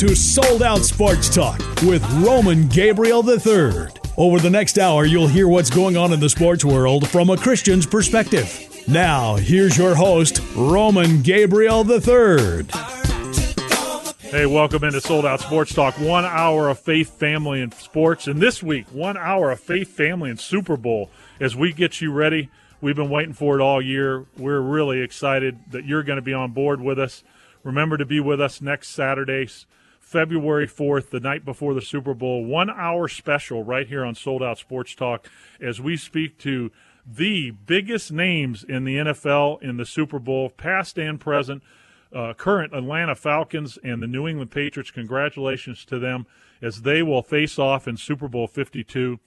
To 0.00 0.16
Sold 0.16 0.62
Out 0.62 0.78
Sports 0.78 1.28
Talk 1.28 1.58
with 1.82 2.02
Roman 2.24 2.68
Gabriel 2.68 3.22
III. 3.22 3.88
Over 4.16 4.38
the 4.38 4.48
next 4.48 4.78
hour, 4.78 5.04
you'll 5.04 5.28
hear 5.28 5.46
what's 5.46 5.68
going 5.68 5.98
on 5.98 6.14
in 6.14 6.20
the 6.20 6.30
sports 6.30 6.64
world 6.64 7.06
from 7.06 7.28
a 7.28 7.36
Christian's 7.36 7.84
perspective. 7.84 8.82
Now, 8.88 9.36
here's 9.36 9.76
your 9.76 9.94
host, 9.94 10.40
Roman 10.56 11.20
Gabriel 11.20 11.84
III. 11.86 12.64
Hey, 14.22 14.46
welcome 14.46 14.84
into 14.84 15.02
Sold 15.02 15.26
Out 15.26 15.40
Sports 15.40 15.74
Talk. 15.74 15.98
One 15.98 16.24
hour 16.24 16.70
of 16.70 16.78
faith, 16.78 17.10
family, 17.18 17.60
and 17.60 17.74
sports. 17.74 18.26
And 18.26 18.40
this 18.40 18.62
week, 18.62 18.86
one 18.92 19.18
hour 19.18 19.50
of 19.50 19.60
faith, 19.60 19.88
family, 19.94 20.30
and 20.30 20.40
Super 20.40 20.78
Bowl 20.78 21.10
as 21.38 21.54
we 21.54 21.74
get 21.74 22.00
you 22.00 22.10
ready. 22.10 22.48
We've 22.80 22.96
been 22.96 23.10
waiting 23.10 23.34
for 23.34 23.58
it 23.58 23.62
all 23.62 23.82
year. 23.82 24.24
We're 24.38 24.62
really 24.62 25.02
excited 25.02 25.58
that 25.72 25.84
you're 25.84 26.04
going 26.04 26.16
to 26.16 26.22
be 26.22 26.32
on 26.32 26.52
board 26.52 26.80
with 26.80 26.98
us. 26.98 27.22
Remember 27.62 27.98
to 27.98 28.06
be 28.06 28.18
with 28.18 28.40
us 28.40 28.62
next 28.62 28.88
Saturday, 28.88 29.46
February 30.10 30.66
4th, 30.66 31.10
the 31.10 31.20
night 31.20 31.44
before 31.44 31.72
the 31.72 31.80
Super 31.80 32.14
Bowl. 32.14 32.44
One 32.44 32.68
hour 32.68 33.06
special 33.06 33.62
right 33.62 33.86
here 33.86 34.04
on 34.04 34.16
Sold 34.16 34.42
Out 34.42 34.58
Sports 34.58 34.96
Talk 34.96 35.28
as 35.60 35.80
we 35.80 35.96
speak 35.96 36.36
to 36.38 36.72
the 37.06 37.52
biggest 37.52 38.10
names 38.10 38.64
in 38.64 38.82
the 38.82 38.96
NFL 38.96 39.62
in 39.62 39.76
the 39.76 39.86
Super 39.86 40.18
Bowl, 40.18 40.50
past 40.50 40.98
and 40.98 41.20
present 41.20 41.62
uh, 42.12 42.32
current 42.32 42.74
Atlanta 42.74 43.14
Falcons 43.14 43.78
and 43.84 44.02
the 44.02 44.08
New 44.08 44.26
England 44.26 44.50
Patriots. 44.50 44.90
Congratulations 44.90 45.84
to 45.84 46.00
them 46.00 46.26
as 46.60 46.82
they 46.82 47.04
will 47.04 47.22
face 47.22 47.56
off 47.56 47.86
in 47.86 47.96
Super 47.96 48.26
Bowl 48.26 48.48
52, 48.48 49.20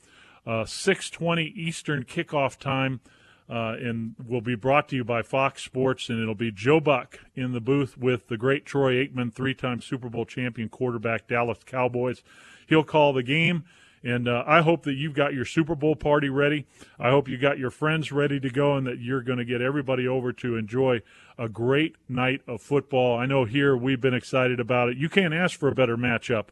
uh, 0.45 0.65
6:20 0.65 1.45
Eastern 1.55 2.03
kickoff 2.03 2.59
time, 2.59 2.99
uh, 3.49 3.75
and 3.79 4.15
will 4.25 4.41
be 4.41 4.55
brought 4.55 4.89
to 4.89 4.95
you 4.95 5.03
by 5.03 5.21
Fox 5.21 5.63
Sports. 5.63 6.09
And 6.09 6.21
it'll 6.21 6.35
be 6.35 6.51
Joe 6.51 6.79
Buck 6.79 7.19
in 7.35 7.51
the 7.53 7.61
booth 7.61 7.97
with 7.97 8.27
the 8.27 8.37
great 8.37 8.65
Troy 8.65 8.93
Aikman, 8.95 9.33
three-time 9.33 9.81
Super 9.81 10.09
Bowl 10.09 10.25
champion 10.25 10.69
quarterback, 10.69 11.27
Dallas 11.27 11.59
Cowboys. 11.65 12.23
He'll 12.67 12.83
call 12.83 13.13
the 13.13 13.23
game. 13.23 13.65
And 14.05 14.27
uh, 14.27 14.43
I 14.45 14.61
hope 14.61 14.83
that 14.83 14.95
you've 14.95 15.13
got 15.13 15.33
your 15.33 15.45
Super 15.45 15.75
Bowl 15.75 15.95
party 15.95 16.27
ready. 16.27 16.65
I 16.99 17.09
hope 17.09 17.29
you 17.29 17.37
got 17.37 17.57
your 17.57 17.71
friends 17.71 18.11
ready 18.11 18.37
to 18.41 18.49
go 18.49 18.75
and 18.75 18.85
that 18.85 18.99
you're 18.99 19.21
going 19.21 19.37
to 19.37 19.45
get 19.45 19.61
everybody 19.61 20.05
over 20.05 20.33
to 20.33 20.57
enjoy 20.57 21.01
a 21.37 21.47
great 21.47 21.95
night 22.09 22.41
of 22.45 22.61
football. 22.61 23.17
I 23.17 23.25
know 23.25 23.45
here 23.45 23.77
we've 23.77 24.01
been 24.01 24.13
excited 24.13 24.59
about 24.59 24.89
it. 24.89 24.97
You 24.97 25.07
can't 25.07 25.33
ask 25.33 25.57
for 25.57 25.69
a 25.69 25.73
better 25.73 25.95
matchup. 25.95 26.47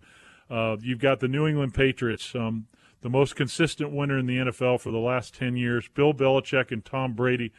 Uh, 0.49 0.77
you've 0.81 0.99
got 0.99 1.19
the 1.19 1.27
New 1.27 1.45
England 1.45 1.73
Patriots, 1.73 2.33
um, 2.35 2.67
the 3.01 3.09
most 3.09 3.35
consistent 3.35 3.91
winner 3.91 4.17
in 4.17 4.27
the 4.27 4.37
NFL 4.37 4.79
for 4.79 4.91
the 4.91 4.97
last 4.97 5.35
10 5.35 5.55
years. 5.55 5.87
Bill 5.87 6.13
Belichick 6.13 6.71
and 6.71 6.83
Tom 6.83 7.13
Brady 7.13 7.51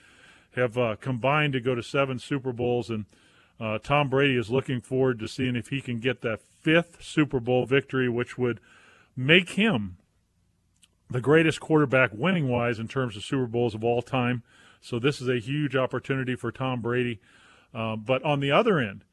have 0.52 0.76
uh, 0.78 0.96
combined 1.00 1.52
to 1.54 1.60
go 1.60 1.74
to 1.74 1.82
seven 1.82 2.18
Super 2.18 2.52
Bowls, 2.52 2.90
and 2.90 3.06
uh, 3.60 3.78
Tom 3.78 4.08
Brady 4.08 4.36
is 4.36 4.50
looking 4.50 4.80
forward 4.80 5.18
to 5.18 5.28
seeing 5.28 5.56
if 5.56 5.68
he 5.68 5.80
can 5.80 5.98
get 5.98 6.20
that 6.20 6.40
fifth 6.60 7.02
Super 7.02 7.40
Bowl 7.40 7.66
victory, 7.66 8.08
which 8.08 8.38
would– 8.38 8.60
make 9.16 9.50
him 9.50 9.98
the 11.10 11.20
greatest 11.20 11.60
quarterback 11.60 12.10
winning 12.12 12.48
wise 12.48 12.78
in 12.78 12.88
terms 12.88 13.16
of 13.16 13.24
Super 13.24 13.46
Bowls 13.46 13.74
of 13.74 13.84
all 13.84 14.02
time. 14.02 14.42
So 14.80 14.98
this 14.98 15.20
is 15.20 15.28
a 15.28 15.38
huge 15.38 15.76
opportunity 15.76 16.34
for 16.34 16.50
Tom 16.50 16.80
Brady. 16.80 17.20
Uh, 17.74 17.96
but 17.96 18.22
on 18.22 18.40
the 18.40 18.50
other 18.50 18.78
end, 18.78 19.04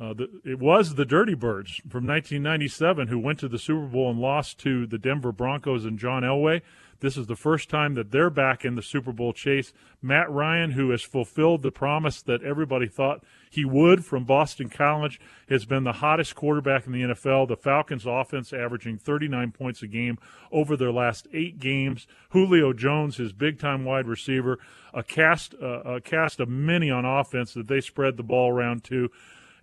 uh, 0.00 0.12
the, 0.12 0.28
it 0.44 0.58
was 0.58 0.96
the 0.96 1.04
Dirty 1.04 1.34
Birds 1.34 1.76
from 1.88 2.06
1997 2.06 3.08
who 3.08 3.18
went 3.18 3.38
to 3.38 3.48
the 3.48 3.58
Super 3.58 3.86
Bowl 3.86 4.10
and 4.10 4.18
lost 4.18 4.58
to 4.60 4.86
the 4.86 4.98
Denver 4.98 5.32
Broncos 5.32 5.84
and 5.84 5.98
John 5.98 6.22
Elway. 6.22 6.62
This 7.00 7.16
is 7.16 7.26
the 7.26 7.36
first 7.36 7.68
time 7.68 7.94
that 7.94 8.10
they're 8.10 8.30
back 8.30 8.64
in 8.64 8.76
the 8.76 8.82
Super 8.82 9.12
Bowl 9.12 9.32
chase. 9.32 9.72
Matt 10.00 10.30
Ryan, 10.30 10.72
who 10.72 10.90
has 10.90 11.02
fulfilled 11.02 11.62
the 11.62 11.70
promise 11.70 12.22
that 12.22 12.42
everybody 12.42 12.86
thought 12.86 13.22
he 13.50 13.64
would 13.64 14.04
from 14.04 14.24
Boston 14.24 14.68
College, 14.68 15.20
has 15.48 15.64
been 15.64 15.84
the 15.84 15.92
hottest 15.92 16.34
quarterback 16.34 16.86
in 16.86 16.92
the 16.92 17.02
NFL. 17.02 17.48
The 17.48 17.56
Falcons' 17.56 18.06
offense 18.06 18.52
averaging 18.52 18.98
39 18.98 19.52
points 19.52 19.82
a 19.82 19.86
game 19.86 20.18
over 20.50 20.76
their 20.76 20.92
last 20.92 21.28
eight 21.32 21.58
games. 21.58 22.06
Julio 22.30 22.72
Jones, 22.72 23.18
his 23.18 23.32
big-time 23.32 23.84
wide 23.84 24.06
receiver, 24.06 24.58
a 24.92 25.02
cast 25.02 25.54
uh, 25.60 25.82
a 25.82 26.00
cast 26.00 26.40
of 26.40 26.48
many 26.48 26.90
on 26.90 27.04
offense 27.04 27.52
that 27.54 27.68
they 27.68 27.80
spread 27.80 28.16
the 28.16 28.22
ball 28.22 28.50
around 28.50 28.82
to, 28.84 29.10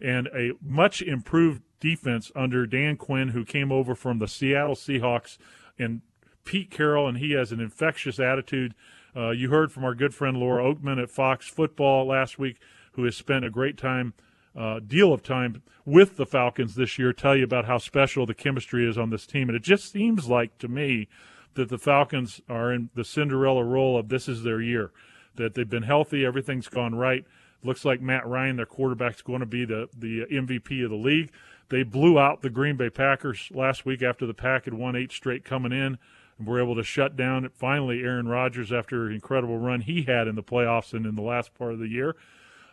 and 0.02 0.28
a 0.28 0.52
much 0.62 1.02
improved 1.02 1.62
defense 1.80 2.32
under 2.36 2.66
Dan 2.66 2.98
Quinn, 2.98 3.30
who 3.30 3.46
came 3.46 3.72
over 3.72 3.96
from 3.96 4.20
the 4.20 4.28
Seattle 4.28 4.76
Seahawks 4.76 5.38
and 5.78 6.02
Pete 6.44 6.72
Carroll, 6.72 7.08
and 7.08 7.18
he 7.18 7.32
has 7.32 7.52
an 7.52 7.60
infectious 7.60 8.20
attitude. 8.20 8.74
Uh, 9.16 9.32
you 9.32 9.50
heard 9.50 9.72
from 9.72 9.84
our 9.84 9.96
good 9.96 10.14
friend 10.14 10.38
Laura 10.38 10.64
Okmin 10.64 11.02
at 11.02 11.10
Fox 11.10 11.48
Football 11.48 12.08
last 12.08 12.40
week, 12.40 12.58
who 12.94 13.04
has 13.04 13.16
spent 13.16 13.46
a 13.46 13.50
great 13.50 13.78
time, 13.78 14.14
uh, 14.56 14.80
deal 14.80 15.14
of 15.14 15.24
time 15.24 15.62
with 15.86 16.18
the 16.18 16.26
Falcons 16.26 16.76
this 16.76 16.98
year, 16.98 17.14
tell 17.14 17.36
you 17.36 17.44
about 17.44 17.66
how 17.66 17.78
special 17.78 18.26
the 18.26 18.34
chemistry 18.34 18.88
is 18.88 18.98
on 18.98 19.10
this 19.10 19.26
team. 19.26 19.50
And 19.50 19.56
it 19.56 19.64
just 19.64 19.92
seems 19.92 20.28
like 20.28 20.58
to 20.60 20.68
me 20.68 21.08
that 21.56 21.70
the 21.70 21.78
Falcons 21.78 22.42
are 22.50 22.72
in 22.72 22.90
the 22.96 23.04
Cinderella 23.04 23.64
role 23.64 23.98
of 23.98 24.10
this 24.10 24.28
is 24.28 24.44
their 24.44 24.62
year, 24.62 24.92
that 25.36 25.54
they've 25.54 25.70
been 25.70 25.84
healthy, 25.84 26.26
everything's 26.26 26.68
gone 26.68 26.96
right. 26.96 27.26
Looks 27.64 27.86
like 27.86 28.02
Matt 28.02 28.26
Ryan, 28.26 28.56
their 28.56 28.66
quarterback, 28.66 29.16
is 29.16 29.22
going 29.22 29.42
to 29.42 29.46
be 29.46 29.66
the, 29.66 29.88
the 29.96 30.26
MVP 30.32 30.84
of 30.84 30.90
the 30.90 30.96
league. 30.96 31.32
They 31.70 31.84
blew 31.84 32.20
out 32.20 32.42
the 32.42 32.50
Green 32.50 32.76
Bay 32.76 32.90
Packers 32.90 33.50
last 33.54 33.86
week 33.86 34.02
after 34.02 34.26
the 34.26 34.34
Pack 34.34 34.66
had 34.66 34.74
won 34.74 34.96
eight 34.96 35.12
straight 35.12 35.46
coming 35.46 35.72
in 35.72 35.98
and 36.38 36.48
were 36.48 36.62
able 36.62 36.76
to 36.76 36.84
shut 36.84 37.16
down 37.16 37.48
finally 37.54 38.02
Aaron 38.02 38.28
Rodgers 38.28 38.74
after 38.74 39.08
an 39.08 39.14
incredible 39.14 39.58
run 39.58 39.82
he 39.82 40.04
had 40.04 40.28
in 40.28 40.36
the 40.36 40.44
playoffs 40.44 40.94
and 40.94 41.06
in 41.06 41.16
the 41.16 41.22
last 41.22 41.54
part 41.54 41.74
of 41.74 41.80
the 41.80 41.88
year. 41.88 42.16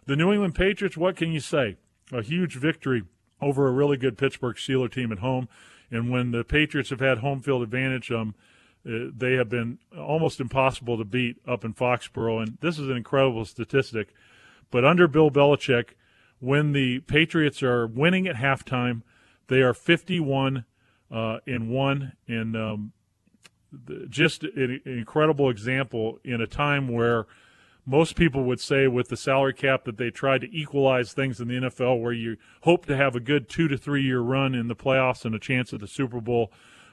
The 0.06 0.16
New 0.16 0.32
England 0.32 0.54
Patriots, 0.54 0.96
what 0.96 1.16
can 1.16 1.32
you 1.32 1.40
say? 1.40 1.76
A 2.12 2.22
huge 2.22 2.56
victory 2.56 3.02
over 3.40 3.68
a 3.68 3.72
really 3.72 3.96
good 3.98 4.16
Pittsburgh 4.16 4.56
Steeler 4.56 4.90
team 4.90 5.12
at 5.12 5.18
home. 5.18 5.48
And 5.90 6.10
when 6.10 6.30
the 6.30 6.44
Patriots 6.44 6.90
have 6.90 7.00
had 7.00 7.18
home 7.18 7.40
field 7.40 7.62
advantage, 7.62 8.10
um, 8.10 8.34
uh, 8.86 9.10
they 9.14 9.34
have 9.34 9.48
been 9.48 9.78
almost 9.96 10.40
impossible 10.40 10.96
to 10.98 11.04
beat 11.04 11.36
up 11.46 11.64
in 11.64 11.74
Foxborough. 11.74 12.42
And 12.42 12.58
this 12.60 12.78
is 12.78 12.88
an 12.88 12.96
incredible 12.96 13.44
statistic. 13.44 14.14
But 14.70 14.84
under 14.84 15.08
Bill 15.08 15.30
Belichick, 15.30 15.90
when 16.40 16.72
the 16.72 17.00
Patriots 17.00 17.62
are 17.62 17.86
winning 17.86 18.26
at 18.26 18.36
halftime, 18.36 19.02
they 19.48 19.60
are 19.60 19.74
51 19.74 20.64
uh, 21.10 21.38
in 21.46 21.68
one. 21.68 22.12
And 22.26 22.56
um, 22.56 22.92
just 24.08 24.44
an 24.44 24.80
incredible 24.84 25.50
example 25.50 26.18
in 26.24 26.40
a 26.40 26.46
time 26.46 26.88
where 26.88 27.26
most 27.84 28.16
people 28.16 28.44
would 28.44 28.60
say 28.60 28.86
with 28.86 29.08
the 29.08 29.16
salary 29.16 29.54
cap 29.54 29.84
that 29.84 29.96
they 29.96 30.10
tried 30.10 30.42
to 30.42 30.54
equalize 30.54 31.12
things 31.12 31.40
in 31.40 31.48
the 31.48 31.54
NFL 31.54 32.02
where 32.02 32.12
you 32.12 32.36
hope 32.62 32.84
to 32.86 32.96
have 32.96 33.16
a 33.16 33.20
good 33.20 33.48
two 33.48 33.66
to 33.68 33.78
three 33.78 34.02
year 34.02 34.20
run 34.20 34.54
in 34.54 34.68
the 34.68 34.76
playoffs 34.76 35.24
and 35.24 35.34
a 35.34 35.38
chance 35.38 35.72
at 35.72 35.80
the 35.80 35.86
Super 35.86 36.20
Bowl. 36.20 36.52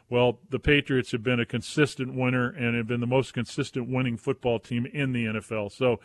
Well, 0.10 0.40
the 0.50 0.60
Patriots 0.60 1.12
have 1.12 1.24
been 1.24 1.40
a 1.40 1.46
consistent 1.46 2.14
winner 2.14 2.50
and 2.50 2.76
have 2.78 2.88
been 2.88 3.02
the 3.02 3.08
most 3.08 3.34
consistent 3.34 3.90
winning 3.90 4.18
football 4.18 4.60
team 4.60 4.86
in 4.86 5.12
the 5.12 5.26
NFL. 5.26 5.72
So, 5.72 6.00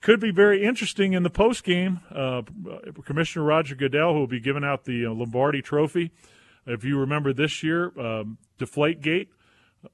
could 0.00 0.20
be 0.20 0.30
very 0.30 0.64
interesting 0.64 1.12
in 1.12 1.22
the 1.22 1.30
post 1.30 1.64
game. 1.64 2.00
Uh, 2.14 2.42
Commissioner 3.04 3.44
Roger 3.44 3.74
Goodell, 3.74 4.12
who 4.12 4.20
will 4.20 4.26
be 4.26 4.40
giving 4.40 4.64
out 4.64 4.84
the 4.84 5.06
uh, 5.06 5.10
Lombardi 5.10 5.62
Trophy. 5.62 6.10
If 6.66 6.84
you 6.84 6.98
remember 6.98 7.32
this 7.32 7.62
year, 7.62 7.92
um, 7.98 8.38
Deflategate, 8.58 9.28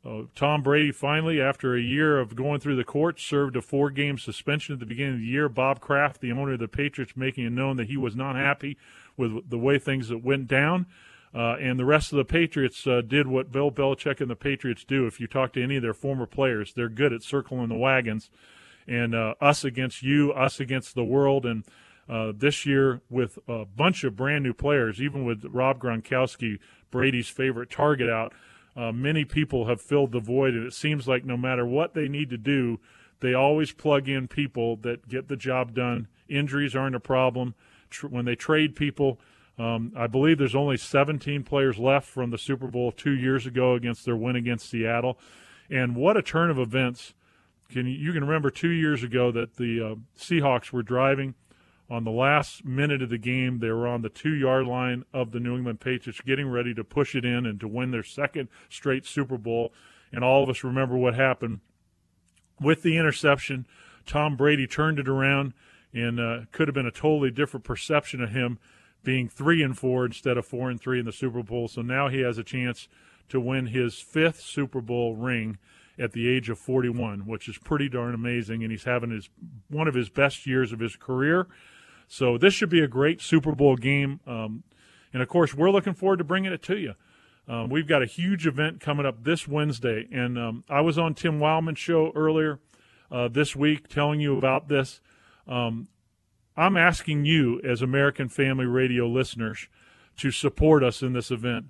uh, 0.05 0.23
Tom 0.35 0.63
Brady 0.63 0.93
finally, 0.93 1.41
after 1.41 1.75
a 1.75 1.81
year 1.81 2.19
of 2.19 2.35
going 2.35 2.61
through 2.61 2.77
the 2.77 2.85
courts, 2.85 3.23
served 3.23 3.57
a 3.57 3.63
four 3.63 3.91
game 3.91 4.19
suspension 4.19 4.75
at 4.75 4.81
the 4.81 4.87
beginning 4.87 5.15
of 5.15 5.21
the 5.21 5.27
year. 5.27 5.49
Bob 5.49 5.81
Kraft, 5.81 6.21
the 6.21 6.33
owner 6.33 6.55
of 6.55 6.59
the 6.59 6.69
Patriots, 6.69 7.13
making 7.17 7.45
it 7.45 7.53
known 7.53 7.77
that 7.77 7.89
he 7.89 7.97
was 7.97 8.17
not 8.17 8.37
happy 8.37 8.77
with 9.17 9.49
the 9.49 9.59
way 9.59 9.79
things 9.79 10.09
that 10.09 10.25
went 10.25 10.49
down. 10.49 10.87
Uh, 11.35 11.57
and 11.61 11.79
the 11.79 11.85
rest 11.85 12.13
of 12.13 12.17
the 12.17 12.25
Patriots 12.25 12.87
uh, 12.87 13.03
did 13.07 13.27
what 13.27 13.51
Bill 13.51 13.71
Belichick 13.71 14.21
and 14.21 14.31
the 14.31 14.37
Patriots 14.37 14.85
do. 14.85 15.07
If 15.07 15.21
you 15.21 15.27
talk 15.27 15.53
to 15.55 15.63
any 15.63 15.77
of 15.77 15.83
their 15.83 15.95
former 15.95 16.27
players, 16.27 16.73
they're 16.73 16.89
good 16.89 17.13
at 17.13 17.23
circling 17.23 17.69
the 17.69 17.75
wagons. 17.75 18.31
And 18.87 19.15
uh, 19.15 19.35
us 19.41 19.65
against 19.65 20.03
you, 20.03 20.33
us 20.33 20.61
against 20.61 20.95
the 20.95 21.05
world. 21.05 21.47
And 21.47 21.65
uh, 22.09 22.33
this 22.37 22.67
year, 22.67 23.01
with 23.09 23.39
a 23.49 23.65
bunch 23.65 24.05
of 24.05 24.17
brand 24.17 24.45
new 24.45 24.53
players, 24.53 25.01
even 25.01 25.25
with 25.25 25.45
Rob 25.47 25.81
Gronkowski, 25.81 26.59
Brady's 26.91 27.29
favorite 27.29 27.71
target 27.71 28.11
out, 28.11 28.33
uh, 28.77 28.93
many 28.93 29.25
people 29.25 29.67
have 29.67 29.81
filled 29.81 30.13
the 30.13 30.21
void, 30.21 30.55
and 30.55 30.67
it 30.67 30.75
seems 30.75 31.07
like 31.07 31.25
no 31.25 31.37
matter 31.37 31.65
what 31.65 31.95
they 31.95 32.09
need 32.09 32.31
to 32.31 32.37
do, 32.37 32.81
they 33.21 33.33
always 33.33 33.73
plug 33.73 34.09
in 34.09 34.29
people 34.29 34.77
that 34.77 35.09
get 35.09 35.29
the 35.29 35.37
job 35.37 35.75
done. 35.75 36.09
Injuries 36.29 36.75
aren't 36.75 36.97
a 36.97 37.01
problem. 37.01 37.55
Tr- 37.89 38.09
when 38.09 38.25
they 38.25 38.35
trade 38.35 38.75
people, 38.75 39.21
um, 39.59 39.93
I 39.97 40.09
believe 40.09 40.39
there's 40.39 40.57
only 40.57 40.77
17 40.77 41.45
players 41.45 41.79
left 41.79 42.09
from 42.09 42.31
the 42.31 42.39
Super 42.39 42.67
Bowl 42.67 42.91
two 42.91 43.13
years 43.13 43.47
ago 43.47 43.75
against 43.75 44.05
their 44.05 44.17
win 44.17 44.35
against 44.35 44.69
Seattle. 44.69 45.19
And 45.71 45.95
what 45.95 46.17
a 46.17 46.23
turn 46.23 46.51
of 46.51 46.59
events! 46.59 47.15
Can 47.71 47.87
you, 47.87 48.13
can 48.13 48.25
remember 48.25 48.51
two 48.51 48.71
years 48.71 49.03
ago 49.03 49.33
that 49.33 49.57
the 49.57 49.81
uh, 49.81 49.95
Seahawks 50.19 50.73
were 50.73 50.83
driving 50.83 51.35
on 51.91 52.05
the 52.05 52.11
last 52.11 52.65
minute 52.65 53.03
of 53.03 53.11
the 53.11 53.19
game. 53.19 53.59
They 53.59 53.71
were 53.71 53.87
on 53.87 54.03
the 54.03 54.09
two 54.09 54.35
yard 54.35 54.67
line 54.67 55.05
of 55.13 55.33
the 55.33 55.41
New 55.41 55.57
England 55.57 55.81
Patriots, 55.81 56.21
getting 56.21 56.49
ready 56.49 56.75
to 56.75 56.85
push 56.85 57.15
it 57.15 57.25
in 57.25 57.47
and 57.47 57.59
to 57.61 57.69
win 57.69 57.91
their 57.91 58.03
second 58.03 58.49
straight 58.69 59.07
Super 59.07 59.39
Bowl. 59.39 59.73
And 60.13 60.23
all 60.23 60.43
of 60.43 60.49
us 60.49 60.63
remember 60.65 60.97
what 60.97 61.15
happened 61.15 61.61
with 62.61 62.83
the 62.83 62.97
interception. 62.97 63.67
Tom 64.07 64.37
Brady 64.37 64.67
turned 64.67 64.99
it 64.99 65.09
around 65.09 65.55
and 65.93 66.21
uh, 66.21 66.41
could 66.53 66.69
have 66.69 66.75
been 66.75 66.87
a 66.87 66.91
totally 66.91 67.31
different 67.31 67.65
perception 67.65 68.23
of 68.23 68.31
him. 68.31 68.59
being 69.05 69.29
three 69.29 69.63
and 69.63 69.77
four 69.77 70.07
instead 70.07 70.37
of 70.39 70.47
four 70.47 70.71
and 70.71 70.81
three 70.81 70.99
in 70.99 71.05
the 71.05 71.13
Super 71.13 71.43
Bowl. 71.43 71.69
So 71.69 71.83
now 71.83 72.09
he 72.09 72.21
has 72.21 72.39
a 72.39 72.45
chance 72.45 72.89
to 73.29 73.39
win 73.41 73.67
his 73.67 74.01
fifth 74.01 74.41
Super 74.41 74.81
Bowl 74.81 75.15
ring 75.15 75.59
at 75.99 76.13
the 76.13 76.29
age 76.29 76.51
of 76.51 76.59
41, 76.59 77.27
which 77.27 77.49
is 77.49 77.59
pretty 77.59 77.89
darn 77.89 78.15
amazing. 78.15 78.63
And 78.63 78.71
he's 78.71 78.85
having 78.85 79.11
his 79.11 79.29
one 79.69 79.89
of 79.89 79.95
his 79.95 80.09
best 80.09 80.47
years 80.47 80.73
of 80.73 80.81
his 80.81 80.97
career. 80.97 81.47
So 82.09 82.37
this 82.39 82.55
should 82.55 82.71
be 82.71 82.81
a 82.81 82.89
great 82.89 83.21
Super 83.21 83.55
Bowl 83.55 83.77
game. 83.77 84.21
Um, 84.27 84.65
and 85.13 85.23
of 85.23 85.29
course, 85.29 85.55
we're 85.55 85.71
looking 85.71 85.95
forward 85.95 86.19
to 86.19 86.25
bringing 86.25 86.53
it 86.53 86.63
to 86.65 86.77
you. 86.77 86.95
Um, 87.47 87.69
we've 87.69 87.87
got 87.87 88.03
a 88.03 88.07
huge 88.07 88.47
event 88.47 88.81
coming 88.81 89.05
up 89.05 89.25
this 89.25 89.47
Wednesday, 89.47 90.09
and 90.11 90.39
um, 90.39 90.65
I 90.69 90.81
was 90.81 90.99
on 90.99 91.15
Tim 91.15 91.39
Wildmon's 91.39 91.79
show 91.79 92.11
earlier 92.15 92.59
uh, 93.11 93.29
this 93.29 93.55
week 93.55 93.89
telling 93.89 94.21
you 94.21 94.37
about 94.39 94.69
this. 94.69 95.01
Um, 95.47 95.89
I'm 96.57 96.77
asking 96.77 97.27
you, 97.27 97.61
as 97.63 97.83
American 97.83 98.29
Family 98.29 98.65
Radio 98.65 99.07
listeners, 99.07 99.69
to 100.19 100.31
support 100.31 100.83
us 100.83 101.03
in 101.03 101.13
this 101.13 101.31
event. 101.31 101.67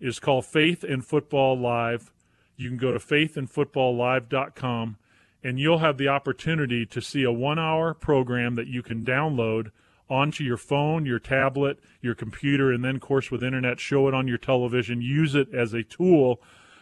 It's 0.00 0.18
called 0.18 0.46
Faith 0.46 0.82
in 0.82 1.02
Football 1.02 1.58
Live. 1.58 2.11
You 2.56 2.68
can 2.68 2.78
go 2.78 2.92
to 2.92 2.98
faithinfootballlive.com 2.98 4.96
and 5.44 5.58
you'll 5.58 5.78
have 5.78 5.98
the 5.98 6.08
opportunity 6.08 6.86
to 6.86 7.00
see 7.00 7.24
a 7.24 7.32
one 7.32 7.58
hour 7.58 7.94
program 7.94 8.54
that 8.54 8.68
you 8.68 8.82
can 8.82 9.04
download 9.04 9.70
onto 10.08 10.44
your 10.44 10.56
phone, 10.56 11.06
your 11.06 11.18
tablet, 11.18 11.78
your 12.00 12.14
computer, 12.14 12.70
and 12.70 12.84
then, 12.84 12.96
of 12.96 13.00
course, 13.00 13.30
with 13.30 13.42
internet, 13.42 13.80
show 13.80 14.08
it 14.08 14.14
on 14.14 14.28
your 14.28 14.38
television. 14.38 15.00
Use 15.00 15.34
it 15.34 15.52
as 15.54 15.72
a 15.72 15.82
tool 15.82 16.40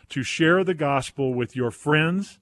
to 0.08 0.22
share 0.22 0.64
the 0.64 0.74
gospel 0.74 1.32
with 1.32 1.54
your 1.54 1.70
friends, 1.70 2.40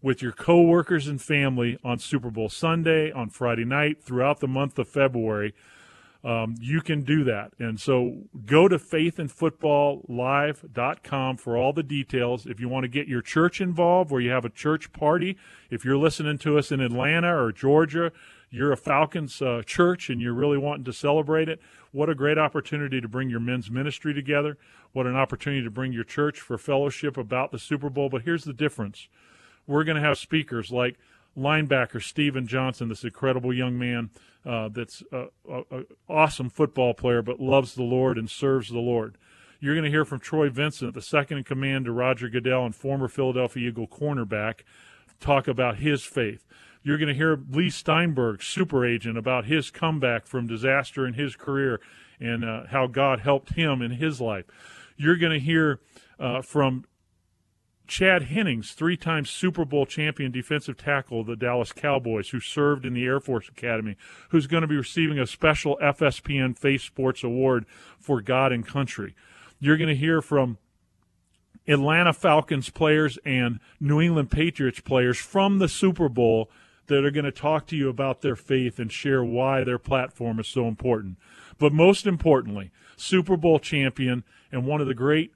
with 0.00 0.22
your 0.22 0.32
coworkers 0.32 1.06
and 1.06 1.20
family 1.20 1.78
on 1.84 1.98
Super 1.98 2.30
Bowl 2.30 2.48
Sunday, 2.48 3.12
on 3.12 3.28
Friday 3.28 3.66
night, 3.66 4.02
throughout 4.02 4.40
the 4.40 4.48
month 4.48 4.78
of 4.78 4.88
February. 4.88 5.54
Um, 6.22 6.54
you 6.60 6.82
can 6.82 7.02
do 7.02 7.24
that. 7.24 7.52
And 7.58 7.80
so 7.80 8.24
go 8.44 8.68
to 8.68 8.78
faithinfootballlive.com 8.78 11.36
for 11.38 11.56
all 11.56 11.72
the 11.72 11.82
details. 11.82 12.44
If 12.44 12.60
you 12.60 12.68
want 12.68 12.84
to 12.84 12.88
get 12.88 13.08
your 13.08 13.22
church 13.22 13.58
involved, 13.60 14.10
where 14.10 14.20
you 14.20 14.30
have 14.30 14.44
a 14.44 14.50
church 14.50 14.92
party, 14.92 15.38
if 15.70 15.82
you're 15.84 15.96
listening 15.96 16.38
to 16.38 16.58
us 16.58 16.70
in 16.70 16.80
Atlanta 16.80 17.34
or 17.34 17.52
Georgia, 17.52 18.12
you're 18.50 18.72
a 18.72 18.76
Falcons 18.76 19.40
uh, 19.40 19.62
church 19.64 20.10
and 20.10 20.20
you're 20.20 20.34
really 20.34 20.58
wanting 20.58 20.84
to 20.84 20.92
celebrate 20.92 21.48
it, 21.48 21.60
what 21.92 22.10
a 22.10 22.14
great 22.14 22.38
opportunity 22.38 23.00
to 23.00 23.08
bring 23.08 23.30
your 23.30 23.40
men's 23.40 23.70
ministry 23.70 24.12
together. 24.12 24.58
What 24.92 25.06
an 25.06 25.16
opportunity 25.16 25.62
to 25.62 25.70
bring 25.70 25.92
your 25.92 26.04
church 26.04 26.40
for 26.40 26.58
fellowship 26.58 27.16
about 27.16 27.52
the 27.52 27.58
Super 27.58 27.88
Bowl. 27.88 28.08
But 28.08 28.22
here's 28.22 28.44
the 28.44 28.52
difference 28.52 29.08
we're 29.66 29.84
going 29.84 29.96
to 29.96 30.02
have 30.02 30.18
speakers 30.18 30.70
like 30.70 30.96
linebacker 31.40 32.02
Steven 32.02 32.46
Johnson, 32.46 32.88
this 32.88 33.04
incredible 33.04 33.52
young 33.52 33.78
man 33.78 34.10
uh, 34.44 34.68
that's 34.68 35.02
an 35.12 35.86
awesome 36.08 36.50
football 36.50 36.94
player 36.94 37.22
but 37.22 37.40
loves 37.40 37.74
the 37.74 37.82
Lord 37.82 38.18
and 38.18 38.30
serves 38.30 38.68
the 38.68 38.78
Lord. 38.78 39.16
You're 39.60 39.74
going 39.74 39.84
to 39.84 39.90
hear 39.90 40.06
from 40.06 40.20
Troy 40.20 40.48
Vincent, 40.48 40.94
the 40.94 41.02
second 41.02 41.38
in 41.38 41.44
command 41.44 41.84
to 41.84 41.92
Roger 41.92 42.30
Goodell 42.30 42.64
and 42.64 42.74
former 42.74 43.08
Philadelphia 43.08 43.68
Eagle 43.68 43.86
cornerback, 43.86 44.60
talk 45.20 45.46
about 45.46 45.76
his 45.76 46.02
faith. 46.02 46.46
You're 46.82 46.96
going 46.96 47.08
to 47.08 47.14
hear 47.14 47.38
Leigh 47.50 47.68
Steinberg, 47.68 48.42
super 48.42 48.86
agent, 48.86 49.18
about 49.18 49.44
his 49.44 49.70
comeback 49.70 50.26
from 50.26 50.46
disaster 50.46 51.06
in 51.06 51.12
his 51.12 51.36
career 51.36 51.78
and 52.18 52.42
uh, 52.42 52.66
how 52.68 52.86
God 52.86 53.20
helped 53.20 53.52
him 53.52 53.82
in 53.82 53.92
his 53.92 54.18
life. 54.18 54.46
You're 54.96 55.16
going 55.16 55.32
to 55.32 55.44
hear 55.44 55.80
uh, 56.18 56.40
from 56.40 56.86
Chad 57.90 58.22
Hennings, 58.22 58.70
three 58.70 58.96
time 58.96 59.24
Super 59.24 59.64
Bowl 59.64 59.84
champion 59.84 60.30
defensive 60.30 60.76
tackle 60.76 61.22
of 61.22 61.26
the 61.26 61.34
Dallas 61.34 61.72
Cowboys, 61.72 62.28
who 62.28 62.38
served 62.38 62.86
in 62.86 62.94
the 62.94 63.04
Air 63.04 63.18
Force 63.18 63.48
Academy, 63.48 63.96
who's 64.28 64.46
going 64.46 64.60
to 64.60 64.68
be 64.68 64.76
receiving 64.76 65.18
a 65.18 65.26
special 65.26 65.76
FSPN 65.82 66.56
Faith 66.56 66.82
Sports 66.82 67.24
Award 67.24 67.66
for 67.98 68.20
God 68.20 68.52
and 68.52 68.64
Country. 68.64 69.16
You're 69.58 69.76
going 69.76 69.88
to 69.88 69.96
hear 69.96 70.22
from 70.22 70.58
Atlanta 71.66 72.12
Falcons 72.12 72.70
players 72.70 73.18
and 73.24 73.58
New 73.80 74.00
England 74.00 74.30
Patriots 74.30 74.78
players 74.78 75.18
from 75.18 75.58
the 75.58 75.68
Super 75.68 76.08
Bowl 76.08 76.48
that 76.86 77.04
are 77.04 77.10
going 77.10 77.24
to 77.24 77.32
talk 77.32 77.66
to 77.66 77.76
you 77.76 77.88
about 77.88 78.20
their 78.20 78.36
faith 78.36 78.78
and 78.78 78.92
share 78.92 79.24
why 79.24 79.64
their 79.64 79.80
platform 79.80 80.38
is 80.38 80.46
so 80.46 80.68
important. 80.68 81.18
But 81.58 81.72
most 81.72 82.06
importantly, 82.06 82.70
Super 82.96 83.36
Bowl 83.36 83.58
champion 83.58 84.22
and 84.52 84.64
one 84.64 84.80
of 84.80 84.86
the 84.86 84.94
great 84.94 85.32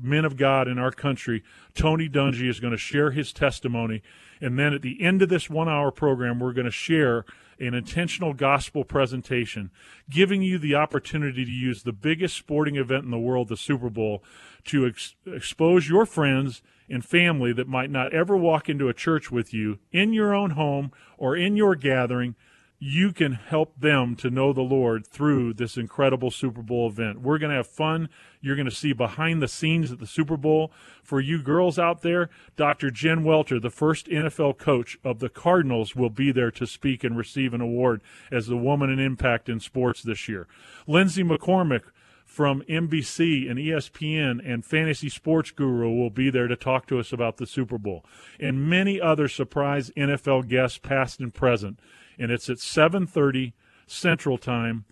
men 0.00 0.24
of 0.24 0.36
God 0.36 0.68
in 0.68 0.78
our 0.78 0.90
country, 0.90 1.42
Tony 1.74 2.08
Dungy, 2.08 2.48
is 2.48 2.60
going 2.60 2.72
to 2.72 2.78
share 2.78 3.10
his 3.10 3.32
testimony. 3.32 4.02
And 4.40 4.58
then 4.58 4.72
at 4.72 4.82
the 4.82 5.02
end 5.02 5.22
of 5.22 5.28
this 5.28 5.48
one 5.48 5.68
hour 5.68 5.90
program, 5.90 6.38
we're 6.38 6.52
going 6.52 6.66
to 6.66 6.70
share 6.70 7.24
an 7.58 7.74
intentional 7.74 8.34
gospel 8.34 8.84
presentation, 8.84 9.70
giving 10.10 10.42
you 10.42 10.58
the 10.58 10.74
opportunity 10.74 11.44
to 11.44 11.50
use 11.50 11.82
the 11.82 11.92
biggest 11.92 12.36
sporting 12.36 12.76
event 12.76 13.04
in 13.04 13.10
the 13.10 13.18
world, 13.18 13.48
the 13.48 13.56
Super 13.56 13.88
Bowl, 13.88 14.22
to 14.64 14.86
ex- 14.86 15.14
expose 15.26 15.88
your 15.88 16.04
friends 16.04 16.62
and 16.88 17.04
family 17.04 17.52
that 17.52 17.68
might 17.68 17.90
not 17.90 18.12
ever 18.12 18.36
walk 18.36 18.68
into 18.68 18.88
a 18.88 18.94
church 18.94 19.30
with 19.30 19.54
you 19.54 19.78
in 19.90 20.12
your 20.12 20.34
own 20.34 20.50
home 20.50 20.92
or 21.16 21.34
in 21.34 21.56
your 21.56 21.74
gathering 21.74 22.34
you 22.78 23.10
can 23.10 23.32
help 23.32 23.80
them 23.80 24.14
to 24.16 24.28
know 24.28 24.52
the 24.52 24.60
Lord 24.60 25.06
through 25.06 25.54
this 25.54 25.78
incredible 25.78 26.30
Super 26.30 26.62
Bowl 26.62 26.88
event. 26.88 27.22
We're 27.22 27.38
going 27.38 27.50
to 27.50 27.56
have 27.56 27.66
fun. 27.66 28.10
You're 28.42 28.56
going 28.56 28.68
to 28.68 28.74
see 28.74 28.92
behind 28.92 29.40
the 29.40 29.48
scenes 29.48 29.90
at 29.90 29.98
the 29.98 30.06
Super 30.06 30.36
Bowl. 30.36 30.70
For 31.02 31.20
you 31.20 31.42
girls 31.42 31.78
out 31.78 32.02
there, 32.02 32.28
Dr. 32.54 32.90
Jen 32.90 33.24
Welter, 33.24 33.58
the 33.58 33.70
first 33.70 34.08
NFL 34.08 34.58
coach 34.58 34.98
of 35.02 35.20
the 35.20 35.30
Cardinals, 35.30 35.96
will 35.96 36.10
be 36.10 36.32
there 36.32 36.50
to 36.50 36.66
speak 36.66 37.02
and 37.02 37.16
receive 37.16 37.54
an 37.54 37.62
award 37.62 38.02
as 38.30 38.46
the 38.46 38.58
Woman 38.58 38.90
in 38.90 38.98
Impact 38.98 39.48
in 39.48 39.58
Sports 39.58 40.02
this 40.02 40.28
year. 40.28 40.46
Lindsay 40.86 41.24
McCormick 41.24 41.84
from 42.26 42.60
NBC 42.68 43.48
and 43.48 43.58
ESPN 43.58 44.40
and 44.44 44.66
Fantasy 44.66 45.08
Sports 45.08 45.50
Guru 45.52 45.94
will 45.94 46.10
be 46.10 46.28
there 46.28 46.48
to 46.48 46.56
talk 46.56 46.86
to 46.88 46.98
us 46.98 47.12
about 47.12 47.38
the 47.38 47.46
Super 47.46 47.78
Bowl. 47.78 48.04
And 48.38 48.68
many 48.68 49.00
other 49.00 49.28
surprise 49.28 49.90
NFL 49.96 50.48
guests, 50.48 50.76
past 50.76 51.20
and 51.20 51.32
present 51.32 51.78
and 52.18 52.30
it's 52.30 52.48
at 52.48 52.58
7:30 52.58 53.52
Central 53.86 54.38
Time 54.38 54.86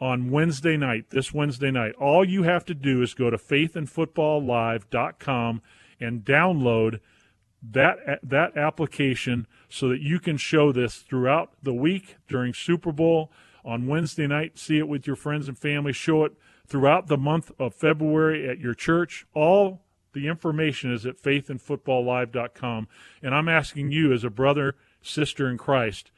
on 0.00 0.30
Wednesday 0.30 0.76
night. 0.76 1.10
This 1.10 1.34
Wednesday 1.34 1.70
night, 1.70 1.94
all 1.94 2.24
you 2.24 2.42
have 2.44 2.64
to 2.66 2.74
do 2.74 3.02
is 3.02 3.14
go 3.14 3.30
to 3.30 3.36
faithinfootballlive.com 3.36 5.62
and 6.00 6.24
download 6.24 7.00
that 7.60 8.20
that 8.22 8.56
application 8.56 9.46
so 9.68 9.88
that 9.88 10.00
you 10.00 10.20
can 10.20 10.36
show 10.36 10.72
this 10.72 10.98
throughout 10.98 11.52
the 11.62 11.74
week 11.74 12.16
during 12.28 12.54
Super 12.54 12.92
Bowl 12.92 13.32
on 13.64 13.86
Wednesday 13.86 14.26
night. 14.26 14.58
See 14.58 14.78
it 14.78 14.88
with 14.88 15.06
your 15.06 15.16
friends 15.16 15.48
and 15.48 15.58
family. 15.58 15.92
Show 15.92 16.24
it 16.24 16.32
throughout 16.66 17.08
the 17.08 17.18
month 17.18 17.50
of 17.58 17.74
February 17.74 18.48
at 18.48 18.58
your 18.58 18.74
church. 18.74 19.26
All 19.34 19.82
the 20.12 20.28
information 20.28 20.92
is 20.92 21.04
at 21.04 21.20
faithinfootballlive.com. 21.20 22.88
And 23.22 23.34
I'm 23.34 23.48
asking 23.48 23.90
you, 23.90 24.12
as 24.12 24.24
a 24.24 24.30
brother, 24.30 24.76
sister 25.02 25.48
in 25.48 25.58
Christ, 25.58 26.10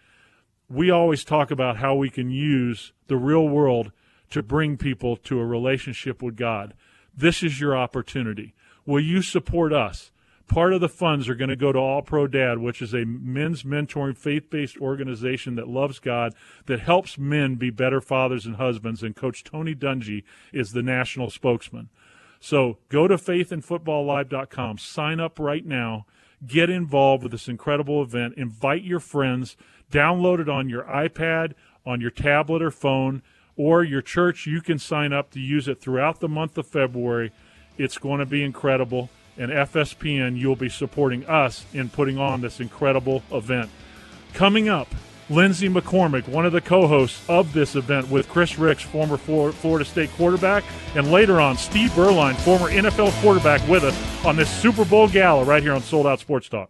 we 0.70 0.88
always 0.90 1.24
talk 1.24 1.50
about 1.50 1.78
how 1.78 1.96
we 1.96 2.08
can 2.08 2.30
use 2.30 2.92
the 3.08 3.16
real 3.16 3.48
world 3.48 3.90
to 4.30 4.42
bring 4.42 4.76
people 4.76 5.16
to 5.16 5.40
a 5.40 5.44
relationship 5.44 6.22
with 6.22 6.36
God. 6.36 6.74
This 7.14 7.42
is 7.42 7.60
your 7.60 7.76
opportunity. 7.76 8.54
Will 8.86 9.00
you 9.00 9.20
support 9.20 9.72
us? 9.72 10.12
Part 10.46 10.72
of 10.72 10.80
the 10.80 10.88
funds 10.88 11.28
are 11.28 11.34
going 11.34 11.50
to 11.50 11.56
go 11.56 11.72
to 11.72 11.78
All 11.78 12.02
Pro 12.02 12.26
Dad, 12.26 12.58
which 12.58 12.80
is 12.80 12.94
a 12.94 13.04
men's 13.04 13.64
mentoring 13.64 14.16
faith 14.16 14.48
based 14.48 14.76
organization 14.78 15.56
that 15.56 15.68
loves 15.68 15.98
God, 15.98 16.34
that 16.66 16.80
helps 16.80 17.18
men 17.18 17.56
be 17.56 17.70
better 17.70 18.00
fathers 18.00 18.46
and 18.46 18.56
husbands. 18.56 19.02
And 19.02 19.14
Coach 19.14 19.44
Tony 19.44 19.74
Dungy 19.74 20.22
is 20.52 20.72
the 20.72 20.82
national 20.82 21.30
spokesman. 21.30 21.88
So 22.40 22.78
go 22.88 23.06
to 23.06 23.16
faithinfootballlive.com, 23.16 24.78
sign 24.78 25.20
up 25.20 25.38
right 25.38 25.64
now, 25.64 26.06
get 26.46 26.70
involved 26.70 27.22
with 27.22 27.32
this 27.32 27.48
incredible 27.48 28.02
event, 28.02 28.34
invite 28.36 28.82
your 28.82 29.00
friends 29.00 29.56
Download 29.90 30.38
it 30.40 30.48
on 30.48 30.68
your 30.68 30.84
iPad, 30.84 31.54
on 31.84 32.00
your 32.00 32.10
tablet 32.10 32.62
or 32.62 32.70
phone, 32.70 33.22
or 33.56 33.82
your 33.82 34.02
church. 34.02 34.46
You 34.46 34.60
can 34.60 34.78
sign 34.78 35.12
up 35.12 35.30
to 35.32 35.40
use 35.40 35.66
it 35.68 35.80
throughout 35.80 36.20
the 36.20 36.28
month 36.28 36.56
of 36.56 36.66
February. 36.66 37.32
It's 37.76 37.98
going 37.98 38.20
to 38.20 38.26
be 38.26 38.42
incredible. 38.42 39.10
And 39.36 39.50
FSPN, 39.50 40.38
you'll 40.38 40.56
be 40.56 40.68
supporting 40.68 41.26
us 41.26 41.64
in 41.72 41.88
putting 41.88 42.18
on 42.18 42.40
this 42.40 42.60
incredible 42.60 43.22
event. 43.32 43.70
Coming 44.34 44.68
up, 44.68 44.88
Lindsay 45.30 45.68
McCormick, 45.68 46.26
one 46.26 46.44
of 46.44 46.50
the 46.50 46.60
co 46.60 46.88
hosts 46.88 47.22
of 47.28 47.52
this 47.52 47.76
event 47.76 48.10
with 48.10 48.28
Chris 48.28 48.58
Rix, 48.58 48.82
former 48.82 49.16
Florida 49.16 49.84
State 49.84 50.10
quarterback, 50.14 50.64
and 50.96 51.12
later 51.12 51.40
on, 51.40 51.56
Steve 51.56 51.90
Beuerlein, 51.90 52.34
former 52.34 52.68
NFL 52.68 53.12
quarterback, 53.22 53.66
with 53.68 53.84
us 53.84 54.26
on 54.26 54.34
this 54.34 54.50
Super 54.50 54.84
Bowl 54.84 55.08
gala 55.08 55.44
right 55.44 55.62
here 55.62 55.72
on 55.72 55.82
Sold 55.82 56.08
Out 56.08 56.18
Sports 56.18 56.48
Talk. 56.48 56.68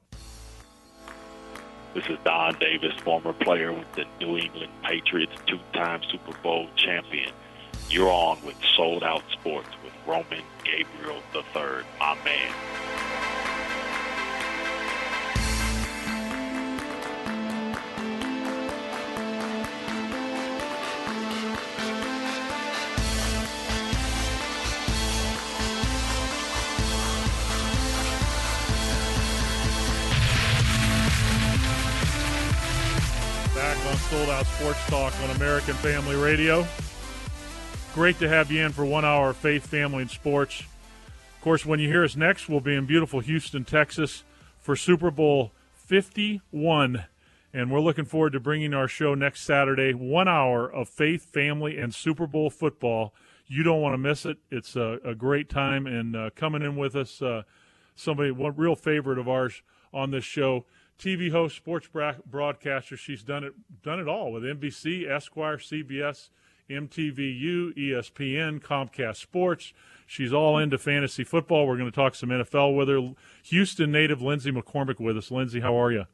This 1.94 2.04
is 2.06 2.18
Don 2.22 2.56
Davis, 2.60 2.92
former 3.02 3.32
player 3.32 3.72
with 3.72 3.90
the 3.94 4.04
New 4.20 4.36
England 4.36 4.70
Patriots, 4.84 5.32
two 5.46 5.58
time 5.72 6.02
Super 6.10 6.36
Bowl 6.42 6.68
champion. 6.76 7.32
You're 7.88 8.10
on 8.10 8.44
with 8.44 8.56
Sold 8.76 9.02
Out 9.02 9.24
Sports 9.32 9.70
with 9.82 9.92
Roman 10.06 10.44
Gabriel 10.64 11.22
III, 11.34 11.82
my 11.98 12.14
man. 12.24 13.19
Back 33.60 33.86
on 33.88 33.96
Sold 33.96 34.30
Out 34.30 34.46
Sports 34.46 34.86
Talk 34.86 35.12
on 35.22 35.36
American 35.36 35.74
Family 35.74 36.16
Radio. 36.16 36.66
Great 37.94 38.18
to 38.18 38.26
have 38.26 38.50
you 38.50 38.64
in 38.64 38.72
for 38.72 38.86
one 38.86 39.04
hour 39.04 39.28
of 39.28 39.36
faith, 39.36 39.66
family, 39.66 40.00
and 40.00 40.10
sports. 40.10 40.60
Of 40.60 41.42
course, 41.42 41.66
when 41.66 41.78
you 41.78 41.86
hear 41.86 42.02
us 42.02 42.16
next, 42.16 42.48
we'll 42.48 42.62
be 42.62 42.74
in 42.74 42.86
beautiful 42.86 43.20
Houston, 43.20 43.66
Texas 43.66 44.24
for 44.58 44.76
Super 44.76 45.10
Bowl 45.10 45.52
51. 45.74 47.04
And 47.52 47.70
we're 47.70 47.82
looking 47.82 48.06
forward 48.06 48.32
to 48.32 48.40
bringing 48.40 48.72
our 48.72 48.88
show 48.88 49.14
next 49.14 49.42
Saturday. 49.42 49.92
One 49.92 50.26
hour 50.26 50.66
of 50.66 50.88
faith, 50.88 51.26
family, 51.26 51.76
and 51.76 51.94
Super 51.94 52.26
Bowl 52.26 52.48
football. 52.48 53.12
You 53.46 53.62
don't 53.62 53.82
want 53.82 53.92
to 53.92 53.98
miss 53.98 54.24
it. 54.24 54.38
It's 54.50 54.74
a, 54.74 55.00
a 55.04 55.14
great 55.14 55.50
time. 55.50 55.86
And 55.86 56.16
uh, 56.16 56.30
coming 56.34 56.62
in 56.62 56.76
with 56.76 56.96
us, 56.96 57.20
uh, 57.20 57.42
somebody, 57.94 58.30
one 58.30 58.56
real 58.56 58.74
favorite 58.74 59.18
of 59.18 59.28
ours 59.28 59.60
on 59.92 60.12
this 60.12 60.24
show, 60.24 60.64
TV 61.00 61.30
host, 61.30 61.56
sports 61.56 61.88
broadcaster. 62.26 62.96
She's 62.96 63.22
done 63.22 63.42
it, 63.42 63.54
done 63.82 63.98
it 63.98 64.06
all 64.06 64.32
with 64.32 64.42
NBC, 64.42 65.10
Esquire, 65.10 65.56
CBS, 65.56 66.28
MTVU, 66.68 67.74
ESPN, 67.76 68.60
Comcast 68.60 69.16
Sports. 69.16 69.72
She's 70.06 70.32
all 70.32 70.58
into 70.58 70.76
fantasy 70.76 71.24
football. 71.24 71.66
We're 71.66 71.78
going 71.78 71.90
to 71.90 71.94
talk 71.94 72.14
some 72.14 72.28
NFL 72.28 72.76
with 72.76 72.88
her. 72.88 73.14
Houston 73.44 73.90
native 73.90 74.20
Lindsay 74.20 74.52
McCormick 74.52 75.00
with 75.00 75.16
us. 75.16 75.30
Lindsay, 75.30 75.60
how 75.60 75.80
are 75.80 75.90
you? 75.90 76.04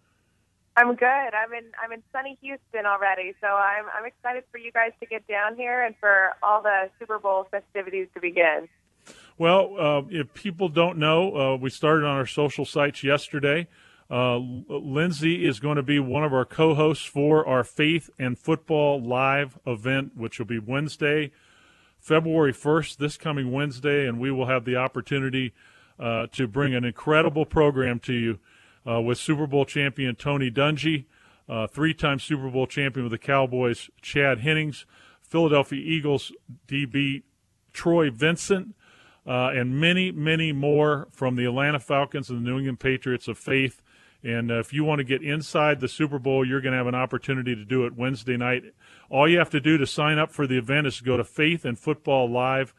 I'm 0.76 0.94
good. 0.94 1.06
I'm 1.06 1.52
in 1.54 1.64
I'm 1.82 1.90
in 1.92 2.02
sunny 2.12 2.36
Houston 2.42 2.84
already, 2.84 3.34
so 3.40 3.46
I'm 3.46 3.86
I'm 3.96 4.04
excited 4.04 4.44
for 4.52 4.58
you 4.58 4.70
guys 4.70 4.92
to 5.00 5.06
get 5.06 5.26
down 5.26 5.56
here 5.56 5.82
and 5.82 5.94
for 5.98 6.32
all 6.42 6.60
the 6.60 6.90
Super 6.98 7.18
Bowl 7.18 7.48
festivities 7.50 8.08
to 8.12 8.20
begin. 8.20 8.68
Well, 9.38 9.74
uh, 9.78 10.02
if 10.10 10.34
people 10.34 10.68
don't 10.68 10.98
know, 10.98 11.34
uh, 11.34 11.56
we 11.56 11.70
started 11.70 12.04
on 12.04 12.18
our 12.18 12.26
social 12.26 12.66
sites 12.66 13.02
yesterday. 13.02 13.68
Uh, 14.08 14.36
Lindsay 14.68 15.44
is 15.44 15.58
going 15.58 15.76
to 15.76 15.82
be 15.82 15.98
one 15.98 16.22
of 16.22 16.32
our 16.32 16.44
co-hosts 16.44 17.04
for 17.04 17.46
our 17.46 17.64
Faith 17.64 18.08
and 18.18 18.38
Football 18.38 19.02
Live 19.02 19.58
event, 19.66 20.12
which 20.16 20.38
will 20.38 20.46
be 20.46 20.60
Wednesday, 20.60 21.32
February 21.98 22.52
1st, 22.52 22.98
this 22.98 23.16
coming 23.16 23.50
Wednesday, 23.50 24.06
and 24.06 24.20
we 24.20 24.30
will 24.30 24.46
have 24.46 24.64
the 24.64 24.76
opportunity 24.76 25.52
uh, 25.98 26.26
to 26.32 26.46
bring 26.46 26.74
an 26.74 26.84
incredible 26.84 27.44
program 27.44 27.98
to 28.00 28.12
you 28.12 28.38
uh, 28.88 29.00
with 29.00 29.18
Super 29.18 29.46
Bowl 29.46 29.64
champion 29.64 30.14
Tony 30.14 30.50
Dungy, 30.50 31.06
uh, 31.48 31.66
three-time 31.66 32.20
Super 32.20 32.48
Bowl 32.48 32.66
champion 32.66 33.04
with 33.04 33.12
the 33.12 33.18
Cowboys 33.18 33.90
Chad 34.02 34.38
Hennings, 34.38 34.86
Philadelphia 35.20 35.80
Eagles 35.80 36.32
DB 36.68 37.22
Troy 37.72 38.10
Vincent, 38.10 38.74
uh, 39.26 39.50
and 39.52 39.80
many, 39.80 40.12
many 40.12 40.52
more 40.52 41.08
from 41.10 41.34
the 41.34 41.44
Atlanta 41.44 41.80
Falcons 41.80 42.30
and 42.30 42.38
the 42.38 42.48
New 42.48 42.58
England 42.58 42.78
Patriots 42.78 43.26
of 43.26 43.36
faith. 43.36 43.82
And 44.26 44.50
uh, 44.50 44.58
if 44.58 44.72
you 44.72 44.84
want 44.84 44.98
to 44.98 45.04
get 45.04 45.22
inside 45.22 45.80
the 45.80 45.88
Super 45.88 46.18
Bowl, 46.18 46.44
you're 46.44 46.60
going 46.60 46.72
to 46.72 46.78
have 46.78 46.86
an 46.86 46.94
opportunity 46.94 47.54
to 47.54 47.64
do 47.64 47.86
it 47.86 47.96
Wednesday 47.96 48.36
night. 48.36 48.64
All 49.08 49.28
you 49.28 49.38
have 49.38 49.50
to 49.50 49.60
do 49.60 49.78
to 49.78 49.86
sign 49.86 50.18
up 50.18 50.32
for 50.32 50.46
the 50.46 50.58
event 50.58 50.86
is 50.86 51.00
go 51.00 51.16
to 51.16 51.24
Faith 51.24 51.64
and 51.64 51.78
Football 51.78 52.30
Live 52.30 52.74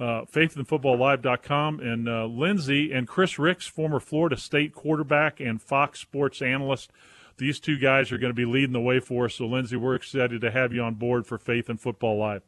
uh, 0.00 0.22
faithandfootballlive.com. 0.32 1.80
And 1.80 2.08
uh, 2.08 2.26
Lindsay 2.26 2.92
and 2.92 3.06
Chris 3.06 3.38
Rix, 3.38 3.66
former 3.66 4.00
Florida 4.00 4.36
State 4.36 4.74
quarterback 4.74 5.40
and 5.40 5.60
Fox 5.60 6.00
Sports 6.00 6.40
analyst, 6.40 6.90
these 7.36 7.60
two 7.60 7.78
guys 7.78 8.10
are 8.10 8.18
going 8.18 8.30
to 8.30 8.34
be 8.34 8.44
leading 8.44 8.72
the 8.72 8.80
way 8.80 9.00
for 9.00 9.26
us. 9.26 9.34
So, 9.34 9.46
Lindsay, 9.46 9.76
we're 9.76 9.94
excited 9.94 10.40
to 10.40 10.50
have 10.50 10.72
you 10.72 10.82
on 10.82 10.94
board 10.94 11.26
for 11.26 11.38
Faith 11.38 11.68
and 11.68 11.80
Football 11.80 12.18
Live. 12.18 12.42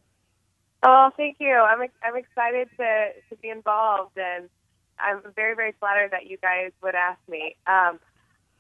Oh, 0.83 1.11
thank 1.17 1.37
you. 1.41 1.55
I'm 1.55 1.81
I'm 2.03 2.17
excited 2.17 2.69
to 2.79 3.09
to 3.29 3.37
be 3.43 3.51
involved, 3.51 4.17
and 4.17 4.49
I'm 5.03 5.23
very 5.35 5.55
very 5.55 5.73
flattered 5.79 6.13
that 6.13 6.27
you 6.27 6.37
guys 6.39 6.73
would 6.83 6.95
ask 6.95 7.19
me. 7.29 7.57
Um, 7.67 7.99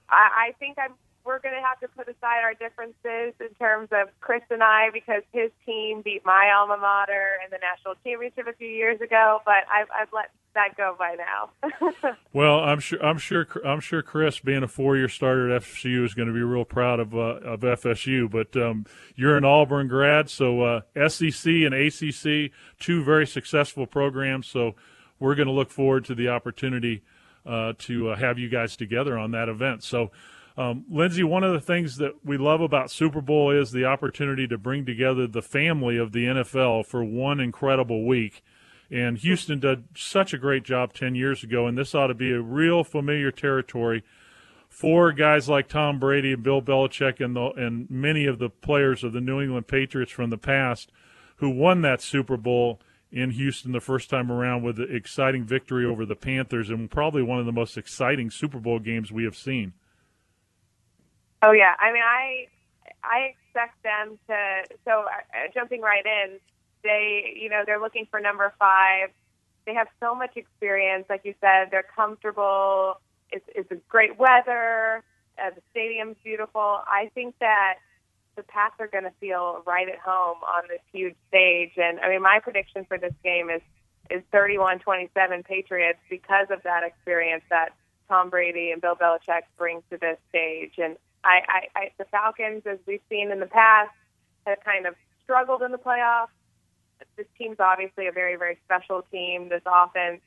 I, 0.08 0.48
I 0.48 0.54
think 0.58 0.78
I'm 0.78 0.94
we're 1.24 1.38
going 1.38 1.54
to 1.54 1.60
have 1.60 1.78
to 1.80 1.88
put 1.88 2.08
aside 2.08 2.42
our 2.42 2.54
differences 2.54 3.34
in 3.40 3.54
terms 3.58 3.88
of 3.92 4.08
Chris 4.20 4.42
and 4.50 4.62
I 4.62 4.88
because 4.92 5.22
his 5.32 5.50
team 5.66 6.02
beat 6.02 6.24
my 6.24 6.50
alma 6.56 6.78
mater 6.78 7.38
in 7.44 7.50
the 7.50 7.58
national 7.58 7.94
championship 8.04 8.46
a 8.46 8.56
few 8.56 8.68
years 8.68 9.00
ago. 9.00 9.40
But 9.44 9.64
I've, 9.72 9.88
I've 9.94 10.12
let 10.12 10.30
that 10.54 10.76
go 10.76 10.96
by 10.98 11.16
now. 11.16 12.14
well, 12.32 12.60
I'm 12.60 12.80
sure 12.80 13.04
I'm 13.04 13.18
sure 13.18 13.46
I'm 13.64 13.80
sure 13.80 14.02
Chris, 14.02 14.40
being 14.40 14.62
a 14.62 14.68
four-year 14.68 15.08
starter 15.08 15.54
at 15.54 15.62
FSU, 15.62 16.04
is 16.04 16.14
going 16.14 16.28
to 16.28 16.34
be 16.34 16.42
real 16.42 16.64
proud 16.64 17.00
of 17.00 17.14
uh, 17.14 17.38
of 17.44 17.60
FSU. 17.60 18.30
But 18.30 18.56
um, 18.56 18.86
you're 19.14 19.36
an 19.36 19.44
Auburn 19.44 19.88
grad, 19.88 20.30
so 20.30 20.62
uh, 20.62 20.80
SEC 21.08 21.46
and 21.46 21.74
ACC, 21.74 22.50
two 22.78 23.04
very 23.04 23.26
successful 23.26 23.86
programs. 23.86 24.46
So 24.46 24.74
we're 25.20 25.36
going 25.36 25.46
to 25.46 25.52
look 25.52 25.70
forward 25.70 26.04
to 26.06 26.14
the 26.16 26.28
opportunity 26.28 27.02
uh, 27.46 27.74
to 27.78 28.10
uh, 28.10 28.16
have 28.16 28.38
you 28.38 28.48
guys 28.48 28.76
together 28.76 29.16
on 29.16 29.30
that 29.32 29.48
event. 29.48 29.84
So. 29.84 30.10
Um, 30.56 30.84
Lindsay, 30.90 31.22
one 31.22 31.44
of 31.44 31.54
the 31.54 31.60
things 31.60 31.96
that 31.98 32.22
we 32.22 32.36
love 32.36 32.60
about 32.60 32.90
Super 32.90 33.22
Bowl 33.22 33.50
is 33.50 33.70
the 33.70 33.86
opportunity 33.86 34.46
to 34.48 34.58
bring 34.58 34.84
together 34.84 35.26
the 35.26 35.40
family 35.40 35.96
of 35.96 36.12
the 36.12 36.26
NFL 36.26 36.84
for 36.84 37.02
one 37.02 37.40
incredible 37.40 38.04
week. 38.04 38.42
And 38.90 39.16
Houston 39.18 39.60
did 39.60 39.84
such 39.96 40.34
a 40.34 40.38
great 40.38 40.64
job 40.64 40.92
10 40.92 41.14
years 41.14 41.44
ago, 41.44 41.66
and 41.66 41.78
this 41.78 41.94
ought 41.94 42.08
to 42.08 42.14
be 42.14 42.32
a 42.32 42.42
real 42.42 42.82
familiar 42.82 43.30
territory 43.30 44.02
for 44.68 45.12
guys 45.12 45.48
like 45.48 45.68
Tom 45.68 45.98
Brady 45.98 46.32
and 46.32 46.42
Bill 46.42 46.60
Belichick 46.60 47.24
and, 47.24 47.36
the, 47.36 47.50
and 47.56 47.88
many 47.88 48.26
of 48.26 48.38
the 48.38 48.48
players 48.48 49.04
of 49.04 49.12
the 49.12 49.20
New 49.20 49.40
England 49.40 49.66
Patriots 49.66 50.12
from 50.12 50.30
the 50.30 50.38
past 50.38 50.90
who 51.36 51.50
won 51.50 51.82
that 51.82 52.02
Super 52.02 52.36
Bowl 52.36 52.80
in 53.12 53.30
Houston 53.30 53.72
the 53.72 53.80
first 53.80 54.08
time 54.08 54.30
around 54.30 54.62
with 54.62 54.78
an 54.78 54.88
exciting 54.94 55.44
victory 55.44 55.84
over 55.84 56.06
the 56.06 56.14
Panthers 56.14 56.70
and 56.70 56.90
probably 56.90 57.22
one 57.22 57.38
of 57.38 57.46
the 57.46 57.52
most 57.52 57.76
exciting 57.76 58.30
Super 58.30 58.58
Bowl 58.58 58.78
games 58.78 59.10
we 59.10 59.24
have 59.24 59.36
seen. 59.36 59.72
Oh 61.42 61.52
yeah, 61.52 61.74
I 61.78 61.92
mean, 61.92 62.02
I 62.02 62.46
I 63.02 63.34
expect 63.34 63.82
them 63.82 64.18
to. 64.28 64.62
So 64.84 65.04
uh, 65.06 65.48
jumping 65.54 65.80
right 65.80 66.04
in, 66.04 66.38
they 66.82 67.34
you 67.40 67.48
know 67.48 67.62
they're 67.66 67.80
looking 67.80 68.06
for 68.10 68.20
number 68.20 68.52
five. 68.58 69.08
They 69.66 69.74
have 69.74 69.88
so 70.00 70.14
much 70.14 70.36
experience, 70.36 71.06
like 71.08 71.22
you 71.24 71.34
said. 71.40 71.68
They're 71.70 71.86
comfortable. 71.96 73.00
It's 73.30 73.44
it's 73.54 73.72
great 73.88 74.18
weather. 74.18 75.02
Uh, 75.38 75.50
the 75.54 75.62
stadium's 75.70 76.16
beautiful. 76.22 76.60
I 76.86 77.10
think 77.14 77.34
that 77.40 77.74
the 78.40 78.44
Pats 78.44 78.74
are 78.80 78.86
going 78.88 79.04
to 79.04 79.12
feel 79.20 79.62
right 79.66 79.86
at 79.86 79.98
home 79.98 80.38
on 80.42 80.62
this 80.68 80.80
huge 80.92 81.14
stage. 81.28 81.72
And 81.76 82.00
I 82.00 82.08
mean, 82.08 82.22
my 82.22 82.40
prediction 82.42 82.86
for 82.88 82.96
this 82.96 83.12
game 83.22 83.50
is 83.50 83.60
is 84.10 84.22
31-27 84.34 85.44
Patriots 85.44 86.00
because 86.08 86.48
of 86.50 86.60
that 86.64 86.82
experience 86.82 87.44
that 87.48 87.68
Tom 88.08 88.28
Brady 88.28 88.72
and 88.72 88.82
Bill 88.82 88.96
Belichick 88.96 89.42
bring 89.56 89.82
to 89.90 89.98
this 89.98 90.16
stage. 90.30 90.72
And 90.78 90.96
I, 91.22 91.42
I, 91.46 91.78
I 91.78 91.90
the 91.98 92.06
Falcons, 92.06 92.62
as 92.66 92.78
we've 92.86 93.02
seen 93.08 93.30
in 93.30 93.38
the 93.38 93.46
past, 93.46 93.92
have 94.46 94.58
kind 94.64 94.86
of 94.86 94.94
struggled 95.22 95.62
in 95.62 95.70
the 95.70 95.78
playoffs. 95.78 96.34
This 97.16 97.26
team's 97.38 97.60
obviously 97.60 98.08
a 98.08 98.12
very, 98.12 98.36
very 98.36 98.58
special 98.64 99.02
team. 99.12 99.50
This 99.50 99.62
offense 99.66 100.22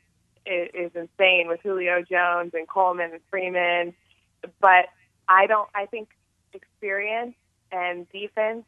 is, 0.46 0.70
is 0.74 0.92
insane 0.96 1.48
with 1.48 1.60
Julio 1.62 2.04
Jones 2.04 2.52
and 2.54 2.68
Coleman 2.68 3.12
and 3.12 3.22
Freeman, 3.30 3.94
but 4.62 4.86
I 5.28 5.48
don't. 5.48 5.68
I 5.76 5.88
think 5.88 6.10
experience 6.54 7.36
and 7.74 8.10
defense 8.12 8.64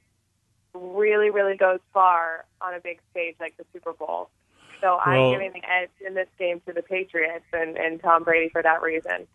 really, 0.74 1.30
really 1.30 1.56
goes 1.56 1.80
far 1.94 2.46
on 2.60 2.74
a 2.74 2.80
big 2.80 3.00
stage 3.12 3.36
like 3.40 3.56
the 3.58 3.66
Super 3.72 3.94
Bowl. 3.94 4.30
So 4.82 5.00
well, 5.06 5.28
I'm 5.28 5.34
giving 5.34 5.54
the 5.54 5.70
edge 5.70 5.90
in 6.06 6.16
this 6.16 6.28
game 6.38 6.62
to 6.68 6.74
the 6.74 6.82
Patriots 6.82 7.46
and, 7.54 7.78
and 7.78 8.02
Tom 8.02 8.24
Brady 8.24 8.50
for 8.50 8.62
that 8.62 8.82
reason 8.82 9.28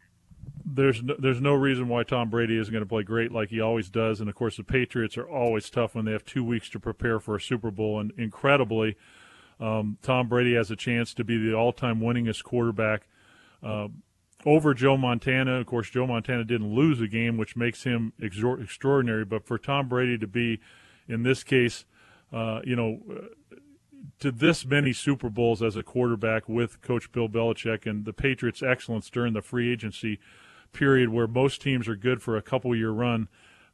there's 0.75 1.03
no, 1.03 1.15
there's 1.19 1.41
no 1.41 1.55
reason 1.55 1.89
why 1.89 2.03
Tom 2.03 2.31
Brady 2.31 2.57
isn't 2.57 2.73
going 2.73 2.85
to 2.85 2.89
play 2.89 3.03
great 3.03 3.33
like 3.33 3.51
he 3.51 3.61
always 3.61 3.91
does. 3.91 4.21
And 4.21 4.29
of 4.29 4.35
course, 4.35 4.57
the 4.57 4.65
Patriots 4.65 5.17
are 5.17 5.29
always 5.29 5.69
tough 5.71 5.95
when 5.95 6.05
they 6.05 6.13
have 6.13 6.25
two 6.25 6.45
weeks 6.45 6.69
to 6.71 6.81
prepare 6.81 7.19
for 7.19 7.37
a 7.37 7.41
Super 7.41 7.71
Bowl. 7.71 8.01
And 8.01 8.13
incredibly, 8.17 8.97
um, 9.59 9.99
Tom 10.03 10.29
Brady 10.29 10.55
has 10.55 10.71
a 10.71 10.77
chance 10.77 11.15
to 11.15 11.25
be 11.25 11.37
the 11.37 11.55
all-time 11.55 12.01
winningest 12.01 12.45
quarterback 12.45 13.09
uh, 13.63 13.89
over 14.47 14.75
Joe 14.75 14.97
Montana. 14.97 15.61
Of 15.61 15.67
course, 15.67 15.91
Joe 15.91 16.07
Montana 16.07 16.45
didn't 16.45 16.75
lose 16.75 17.01
a 17.01 17.09
game, 17.09 17.37
which 17.37 17.57
makes 17.57 17.85
him 17.85 18.13
exor- 18.21 18.63
extraordinary. 18.63 19.25
But 19.25 19.47
for 19.47 19.59
Tom 19.59 19.89
Brady 19.89 20.19
to 20.19 20.27
be, 20.27 20.61
in 21.09 21.23
this 21.23 21.43
case, 21.43 21.85
uh, 22.33 22.61
you 22.65 22.77
know. 22.77 23.01
to 24.19 24.31
this 24.33 24.65
many 24.65 24.93
Super 24.93 25.29
Bowls 25.29 25.63
as 25.63 25.77
a 25.77 25.83
quarterback 25.83 26.49
with 26.49 26.81
Coach 26.81 27.13
Bill 27.13 27.29
Belichick 27.29 27.87
and 27.87 28.05
the 28.05 28.13
Patriots' 28.13 28.63
excellence 28.63 29.11
during 29.11 29.33
the 29.35 29.43
free 29.43 29.71
agency 29.71 30.19
period 30.73 31.11
where 31.11 31.27
most 31.27 31.61
teams 31.61 31.89
are 31.89 31.97
good 31.97 32.23
for 32.23 32.37
a 32.37 32.43
couple 32.43 32.75
year 32.75 32.91
run, 32.91 33.29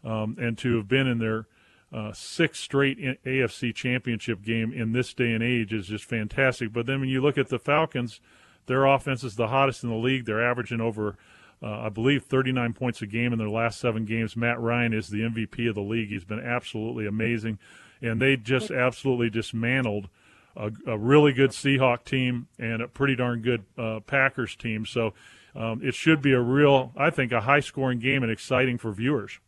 um, 0.05 0.37
and 0.41 0.57
to 0.59 0.77
have 0.77 0.89
been 0.89 1.07
in 1.07 1.19
their 1.19 1.47
uh, 1.93 2.13
sixth 2.13 2.63
straight 2.63 2.99
AFC 3.25 3.75
championship 3.75 4.43
game 4.43 4.73
in 4.73 4.93
this 4.93 5.15
day 5.15 5.33
and 5.33 5.43
age 5.43 5.73
is 5.73 5.87
just 5.87 6.05
fantastic. 6.05 6.73
But 6.73 6.87
then 6.87 7.01
when 7.01 7.09
you 7.09 7.21
look 7.21 7.39
at 7.39 7.49
the 7.49 7.59
Falcons, 7.59 8.21
their 8.67 8.85
offense 8.85 9.25
is 9.25 9.37
the 9.37 9.49
hottest 9.49 9.83
in 9.83 9.91
the 9.91 9.97
league. 9.97 10.25
They're 10.25 10.45
averaging 10.45 10.81
over, 10.81 11.17
uh, 11.63 11.81
I 11.81 11.89
believe, 11.89 12.25
39 12.25 12.73
points 12.73 13.03
a 13.03 13.07
game 13.07 13.33
in 13.33 13.39
their 13.39 13.49
last 13.49 13.81
seven 13.81 14.05
games. 14.05 14.37
Matt 14.37 14.61
Ryan 14.61 14.93
is 14.93 15.09
the 15.09 15.21
MVP 15.21 15.69
of 15.69 15.75
the 15.75 15.81
league. 15.81 16.09
He's 16.09 16.25
been 16.25 16.41
absolutely 16.41 17.07
amazing. 17.07 17.59
And 18.03 18.21
they 18.21 18.37
just 18.37 18.71
absolutely 18.71 19.31
dismantled 19.31 20.09
a, 20.57 20.71
a 20.87 20.99
really 20.99 21.33
good 21.33 21.51
Seahawk 21.51 22.05
team 22.05 22.49
and 22.59 22.83
a 22.83 22.89
pretty 22.89 23.17
darn 23.17 23.41
good 23.41 23.65
uh, 23.79 24.01
Packers 24.01 24.57
team. 24.57 24.85
So 24.85 25.15
um, 25.55 25.81
it 25.83 25.95
should 25.95 26.21
be 26.21 26.33
a 26.33 26.41
real, 26.41 26.93
I 26.97 27.11
think, 27.11 27.33
a 27.33 27.41
high 27.41 27.61
scoring 27.61 27.99
game 27.99 28.23
and 28.23 28.31
exciting 28.31 28.79
for 28.79 28.93
viewers. 28.93 29.39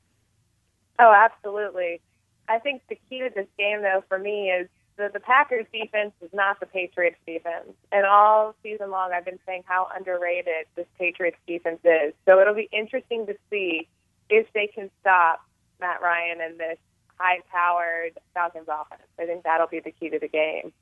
Oh, 0.98 1.12
absolutely. 1.12 2.00
I 2.48 2.58
think 2.58 2.82
the 2.88 2.98
key 3.08 3.20
to 3.20 3.30
this 3.34 3.46
game, 3.58 3.82
though, 3.82 4.02
for 4.08 4.18
me 4.18 4.50
is 4.50 4.68
the, 4.98 5.08
the 5.12 5.20
Packers 5.20 5.64
defense 5.72 6.12
is 6.20 6.30
not 6.34 6.60
the 6.60 6.66
Patriots 6.66 7.16
defense. 7.26 7.70
And 7.92 8.04
all 8.04 8.54
season 8.62 8.90
long, 8.90 9.12
I've 9.14 9.24
been 9.24 9.38
saying 9.46 9.62
how 9.64 9.86
underrated 9.96 10.66
this 10.74 10.86
Patriots 10.98 11.38
defense 11.46 11.80
is. 11.84 12.12
So 12.26 12.40
it'll 12.40 12.54
be 12.54 12.68
interesting 12.72 13.26
to 13.26 13.34
see 13.48 13.88
if 14.28 14.46
they 14.52 14.66
can 14.66 14.90
stop 15.00 15.40
Matt 15.80 16.02
Ryan 16.02 16.40
and 16.42 16.58
this 16.58 16.78
high 17.16 17.38
powered 17.50 18.18
Falcons 18.34 18.68
offense. 18.68 19.08
I 19.18 19.24
think 19.24 19.44
that'll 19.44 19.68
be 19.68 19.80
the 19.80 19.92
key 19.92 20.10
to 20.10 20.18
the 20.18 20.28
game. 20.28 20.72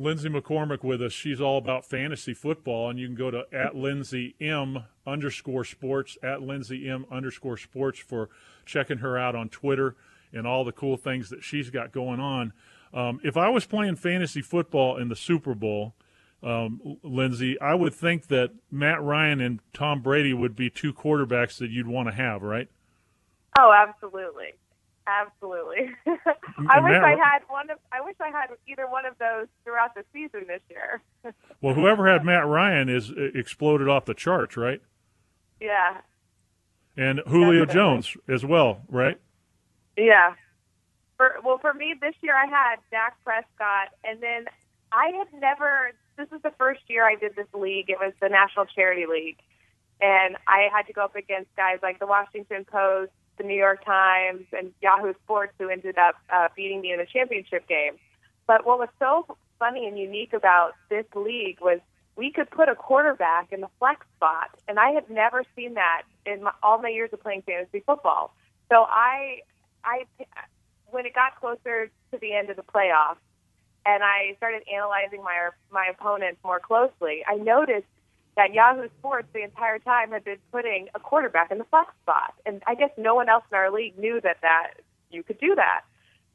Lindsay 0.00 0.28
McCormick 0.28 0.84
with 0.84 1.02
us. 1.02 1.12
She's 1.12 1.40
all 1.40 1.58
about 1.58 1.84
fantasy 1.84 2.32
football, 2.32 2.88
and 2.88 2.98
you 2.98 3.08
can 3.08 3.16
go 3.16 3.32
to 3.32 3.46
at 3.52 3.74
Lindsay 3.74 4.36
M 4.40 4.84
underscore 5.06 5.64
sports 5.64 6.16
at 6.22 6.40
Lindsay 6.40 6.88
M 6.88 7.04
underscore 7.10 7.56
sports 7.56 7.98
for 7.98 8.30
checking 8.64 8.98
her 8.98 9.18
out 9.18 9.34
on 9.34 9.48
Twitter 9.48 9.96
and 10.32 10.46
all 10.46 10.64
the 10.64 10.72
cool 10.72 10.96
things 10.96 11.30
that 11.30 11.42
she's 11.42 11.70
got 11.70 11.90
going 11.90 12.20
on. 12.20 12.52
Um, 12.92 13.20
if 13.22 13.36
I 13.36 13.48
was 13.48 13.66
playing 13.66 13.96
fantasy 13.96 14.40
football 14.40 14.96
in 14.96 15.08
the 15.08 15.16
Super 15.16 15.54
Bowl, 15.54 15.94
um, 16.42 16.98
Lindsay, 17.02 17.60
I 17.60 17.74
would 17.74 17.94
think 17.94 18.28
that 18.28 18.50
Matt 18.70 19.02
Ryan 19.02 19.40
and 19.40 19.60
Tom 19.72 20.02
Brady 20.02 20.32
would 20.32 20.54
be 20.54 20.70
two 20.70 20.92
quarterbacks 20.92 21.58
that 21.58 21.70
you'd 21.70 21.88
want 21.88 22.08
to 22.08 22.14
have, 22.14 22.42
right? 22.42 22.68
Oh, 23.58 23.72
absolutely, 23.76 24.54
absolutely. 25.06 25.90
I 26.06 26.80
wish 26.80 26.92
Matt, 26.92 27.04
I 27.04 27.16
had 27.16 27.40
one 27.48 27.70
of. 27.70 27.78
I 27.90 28.00
wish 28.00 28.14
I 28.20 28.28
had 28.28 28.50
either 28.68 28.88
one 28.88 29.04
of 29.04 29.18
those 29.18 29.48
throughout 29.64 29.94
the 29.94 30.04
season 30.12 30.46
this 30.46 30.60
year. 30.70 31.02
well, 31.60 31.74
whoever 31.74 32.06
had 32.06 32.24
Matt 32.24 32.46
Ryan 32.46 32.88
is 32.88 33.10
uh, 33.10 33.30
exploded 33.34 33.88
off 33.88 34.04
the 34.04 34.14
charts, 34.14 34.56
right? 34.56 34.80
Yeah. 35.60 35.98
And 36.96 37.20
Julio 37.26 37.64
Definitely. 37.64 37.74
Jones 37.74 38.16
as 38.28 38.44
well, 38.44 38.82
right? 38.88 39.18
Yeah. 39.96 40.34
For, 41.18 41.34
well, 41.44 41.58
for 41.58 41.74
me 41.74 41.94
this 42.00 42.14
year, 42.22 42.34
I 42.34 42.46
had 42.46 42.76
Dak 42.90 43.22
Prescott, 43.24 43.88
and 44.04 44.22
then 44.22 44.46
I 44.92 45.10
had 45.18 45.28
never. 45.38 45.92
This 46.16 46.28
is 46.32 46.40
the 46.42 46.52
first 46.56 46.80
year 46.88 47.04
I 47.04 47.16
did 47.16 47.36
this 47.36 47.46
league. 47.52 47.90
It 47.90 47.98
was 47.98 48.12
the 48.22 48.28
National 48.28 48.64
Charity 48.64 49.06
League, 49.06 49.38
and 50.00 50.36
I 50.46 50.68
had 50.72 50.86
to 50.86 50.92
go 50.92 51.02
up 51.02 51.16
against 51.16 51.54
guys 51.56 51.78
like 51.82 51.98
the 51.98 52.06
Washington 52.06 52.64
Post, 52.64 53.10
the 53.36 53.44
New 53.44 53.56
York 53.56 53.84
Times, 53.84 54.46
and 54.56 54.72
Yahoo 54.80 55.12
Sports, 55.24 55.52
who 55.58 55.68
ended 55.68 55.98
up 55.98 56.14
uh, 56.32 56.48
beating 56.56 56.80
me 56.80 56.92
in 56.92 56.98
the 56.98 57.06
championship 57.06 57.66
game. 57.68 57.98
But 58.46 58.64
what 58.64 58.78
was 58.78 58.88
so 58.98 59.36
funny 59.58 59.86
and 59.86 59.98
unique 59.98 60.32
about 60.32 60.74
this 60.88 61.04
league 61.14 61.60
was 61.60 61.80
we 62.16 62.32
could 62.32 62.50
put 62.50 62.68
a 62.68 62.74
quarterback 62.74 63.52
in 63.52 63.60
the 63.60 63.68
flex 63.78 64.06
spot, 64.16 64.50
and 64.66 64.78
I 64.78 64.90
had 64.90 65.10
never 65.10 65.44
seen 65.54 65.74
that 65.74 66.02
in 66.26 66.42
my, 66.44 66.52
all 66.62 66.78
my 66.80 66.88
years 66.88 67.10
of 67.12 67.20
playing 67.20 67.42
fantasy 67.42 67.82
football. 67.86 68.34
So 68.68 68.84
I, 68.88 69.40
I, 69.84 70.04
when 70.90 71.06
it 71.06 71.14
got 71.14 71.38
closer 71.40 71.90
to 72.12 72.18
the 72.18 72.32
end 72.32 72.50
of 72.50 72.56
the 72.56 72.62
playoffs, 72.62 73.22
and 73.86 74.02
I 74.02 74.34
started 74.36 74.62
analyzing 74.72 75.22
my 75.22 75.50
my 75.70 75.86
opponents 75.90 76.40
more 76.44 76.60
closely, 76.60 77.22
I 77.26 77.36
noticed 77.36 77.86
that 78.36 78.54
Yahoo 78.54 78.88
Sports 78.98 79.28
the 79.32 79.42
entire 79.42 79.78
time 79.78 80.12
had 80.12 80.24
been 80.24 80.38
putting 80.52 80.88
a 80.94 81.00
quarterback 81.00 81.50
in 81.50 81.58
the 81.58 81.64
flex 81.64 81.92
spot, 82.02 82.34
and 82.46 82.62
I 82.66 82.74
guess 82.74 82.90
no 82.96 83.14
one 83.14 83.28
else 83.28 83.44
in 83.50 83.56
our 83.56 83.70
league 83.70 83.98
knew 83.98 84.20
that 84.22 84.38
that 84.42 84.74
you 85.10 85.22
could 85.22 85.38
do 85.38 85.54
that. 85.54 85.82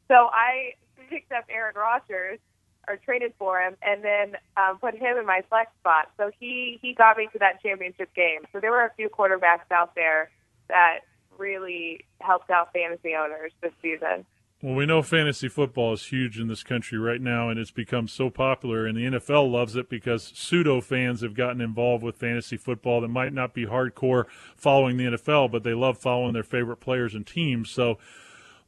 So 0.08 0.30
I 0.34 0.74
picked 1.10 1.32
up 1.32 1.46
Aaron 1.50 1.76
Rodgers 1.76 2.40
or 2.88 2.98
traded 2.98 3.34
for 3.40 3.62
him, 3.62 3.78
and 3.82 4.04
then 4.04 4.36
um, 4.58 4.78
put 4.80 4.94
him 4.94 5.18
in 5.18 5.26
my 5.26 5.42
flex 5.50 5.72
spot. 5.80 6.12
So 6.18 6.32
he 6.40 6.80
he 6.82 6.94
got 6.94 7.18
me 7.18 7.30
to 7.32 7.40
that 7.40 7.62
championship 7.62 8.14
game. 8.14 8.42
So 8.52 8.60
there 8.60 8.72
were 8.72 8.86
a 8.86 8.92
few 8.96 9.10
quarterbacks 9.10 9.72
out 9.72 9.96
there 9.96 10.30
that 10.68 11.00
really 11.38 12.06
helped 12.20 12.50
out 12.50 12.74
fantasy 12.74 13.16
owners 13.16 13.52
this 13.62 13.72
season. 13.82 14.26
Well, 14.64 14.74
we 14.76 14.86
know 14.86 15.02
fantasy 15.02 15.50
football 15.50 15.92
is 15.92 16.06
huge 16.06 16.40
in 16.40 16.48
this 16.48 16.64
country 16.64 16.98
right 16.98 17.20
now, 17.20 17.50
and 17.50 17.60
it's 17.60 17.70
become 17.70 18.08
so 18.08 18.30
popular, 18.30 18.86
and 18.86 18.96
the 18.96 19.20
NFL 19.20 19.52
loves 19.52 19.76
it 19.76 19.90
because 19.90 20.32
pseudo 20.34 20.80
fans 20.80 21.20
have 21.20 21.34
gotten 21.34 21.60
involved 21.60 22.02
with 22.02 22.16
fantasy 22.16 22.56
football 22.56 23.02
that 23.02 23.10
might 23.10 23.34
not 23.34 23.54
be 23.54 23.66
hardcore 23.66 24.24
following 24.56 24.96
the 24.96 25.04
NFL, 25.04 25.52
but 25.52 25.64
they 25.64 25.74
love 25.74 25.98
following 25.98 26.32
their 26.32 26.44
favorite 26.44 26.78
players 26.78 27.14
and 27.14 27.28
teams. 27.28 27.72
So, 27.72 27.98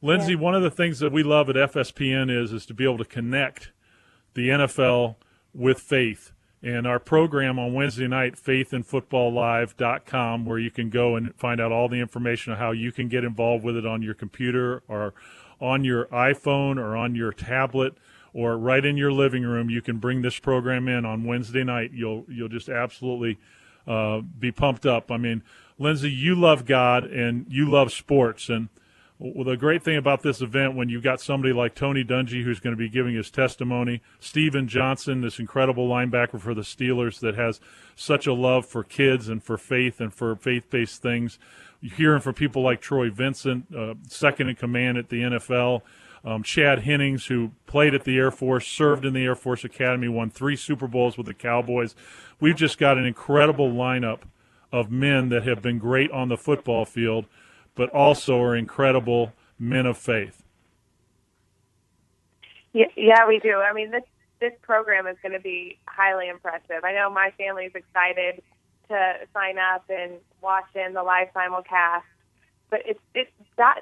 Lindsay, 0.02 0.32
yeah. 0.32 0.38
one 0.38 0.54
of 0.54 0.62
the 0.62 0.70
things 0.70 0.98
that 0.98 1.12
we 1.12 1.22
love 1.22 1.48
at 1.48 1.56
FSPN 1.56 2.30
is 2.30 2.52
is 2.52 2.66
to 2.66 2.74
be 2.74 2.84
able 2.84 2.98
to 2.98 3.06
connect 3.06 3.72
the 4.34 4.50
NFL 4.50 5.16
with 5.54 5.80
faith. 5.80 6.32
And 6.62 6.86
our 6.86 6.98
program 6.98 7.58
on 7.58 7.72
Wednesday 7.72 8.06
night, 8.06 8.36
faithandfootballlive.com, 8.36 10.44
where 10.44 10.58
you 10.58 10.70
can 10.70 10.90
go 10.90 11.16
and 11.16 11.34
find 11.36 11.58
out 11.58 11.72
all 11.72 11.88
the 11.88 12.00
information 12.00 12.52
on 12.52 12.58
how 12.58 12.72
you 12.72 12.92
can 12.92 13.08
get 13.08 13.24
involved 13.24 13.64
with 13.64 13.78
it 13.78 13.86
on 13.86 14.02
your 14.02 14.14
computer 14.14 14.82
or 14.88 15.14
on 15.60 15.84
your 15.84 16.06
iPhone 16.06 16.78
or 16.78 16.96
on 16.96 17.14
your 17.14 17.32
tablet 17.32 17.96
or 18.32 18.58
right 18.58 18.84
in 18.84 18.96
your 18.96 19.12
living 19.12 19.42
room. 19.42 19.70
You 19.70 19.80
can 19.80 19.98
bring 19.98 20.22
this 20.22 20.38
program 20.38 20.88
in 20.88 21.04
on 21.04 21.24
Wednesday 21.24 21.64
night. 21.64 21.92
You'll 21.92 22.24
you'll 22.28 22.48
just 22.48 22.68
absolutely 22.68 23.38
uh, 23.86 24.20
be 24.20 24.52
pumped 24.52 24.84
up. 24.84 25.10
I 25.10 25.16
mean, 25.16 25.42
Lindsay, 25.78 26.10
you 26.10 26.34
love 26.34 26.66
God 26.66 27.04
and 27.04 27.46
you 27.48 27.70
love 27.70 27.92
sports, 27.92 28.48
and 28.48 28.68
well, 29.18 29.44
the 29.44 29.56
great 29.56 29.82
thing 29.82 29.96
about 29.96 30.22
this 30.22 30.42
event, 30.42 30.74
when 30.74 30.90
you've 30.90 31.02
got 31.02 31.22
somebody 31.22 31.54
like 31.54 31.74
Tony 31.74 32.04
Dungy 32.04 32.44
who's 32.44 32.60
going 32.60 32.76
to 32.76 32.78
be 32.78 32.90
giving 32.90 33.14
his 33.14 33.30
testimony, 33.30 34.02
Steven 34.20 34.68
Johnson, 34.68 35.22
this 35.22 35.38
incredible 35.38 35.88
linebacker 35.88 36.38
for 36.38 36.52
the 36.52 36.60
Steelers 36.60 37.20
that 37.20 37.34
has 37.34 37.58
such 37.94 38.26
a 38.26 38.34
love 38.34 38.66
for 38.66 38.84
kids 38.84 39.30
and 39.30 39.42
for 39.42 39.56
faith 39.56 40.02
and 40.02 40.12
for 40.12 40.36
faith-based 40.36 41.00
things. 41.00 41.38
Hearing 41.82 42.20
from 42.20 42.34
people 42.34 42.62
like 42.62 42.80
Troy 42.80 43.10
Vincent, 43.10 43.66
uh, 43.74 43.94
second 44.08 44.48
in 44.48 44.56
command 44.56 44.98
at 44.98 45.08
the 45.08 45.22
NFL. 45.22 45.82
Um, 46.24 46.42
Chad 46.42 46.80
Hennings, 46.80 47.26
who 47.26 47.52
played 47.66 47.94
at 47.94 48.04
the 48.04 48.16
Air 48.16 48.32
Force, 48.32 48.66
served 48.66 49.04
in 49.04 49.12
the 49.12 49.24
Air 49.24 49.36
Force 49.36 49.64
Academy, 49.64 50.08
won 50.08 50.30
three 50.30 50.56
Super 50.56 50.88
Bowls 50.88 51.16
with 51.16 51.26
the 51.26 51.34
Cowboys. 51.34 51.94
We've 52.40 52.56
just 52.56 52.78
got 52.78 52.98
an 52.98 53.04
incredible 53.04 53.70
lineup 53.70 54.22
of 54.72 54.90
men 54.90 55.28
that 55.28 55.46
have 55.46 55.62
been 55.62 55.78
great 55.78 56.10
on 56.10 56.28
the 56.28 56.36
football 56.36 56.84
field, 56.84 57.26
but 57.76 57.88
also 57.90 58.40
are 58.40 58.56
incredible 58.56 59.32
men 59.58 59.86
of 59.86 59.96
faith. 59.96 60.42
Yeah, 62.72 62.86
yeah, 62.96 63.26
we 63.26 63.38
do. 63.38 63.54
I 63.58 63.72
mean, 63.72 63.90
this 63.90 64.02
this 64.38 64.52
program 64.60 65.06
is 65.06 65.16
going 65.22 65.32
to 65.32 65.40
be 65.40 65.78
highly 65.86 66.28
impressive. 66.28 66.84
I 66.84 66.92
know 66.92 67.08
my 67.08 67.32
family 67.38 67.64
is 67.64 67.72
excited 67.74 68.42
to 68.88 69.14
sign 69.34 69.58
up 69.58 69.84
and 69.88 70.12
watch 70.42 70.66
in 70.74 70.94
the 70.94 71.02
live 71.02 71.28
simulcast. 71.34 72.02
But 72.70 72.80
it's 72.84 73.00
it's 73.14 73.30
that 73.56 73.80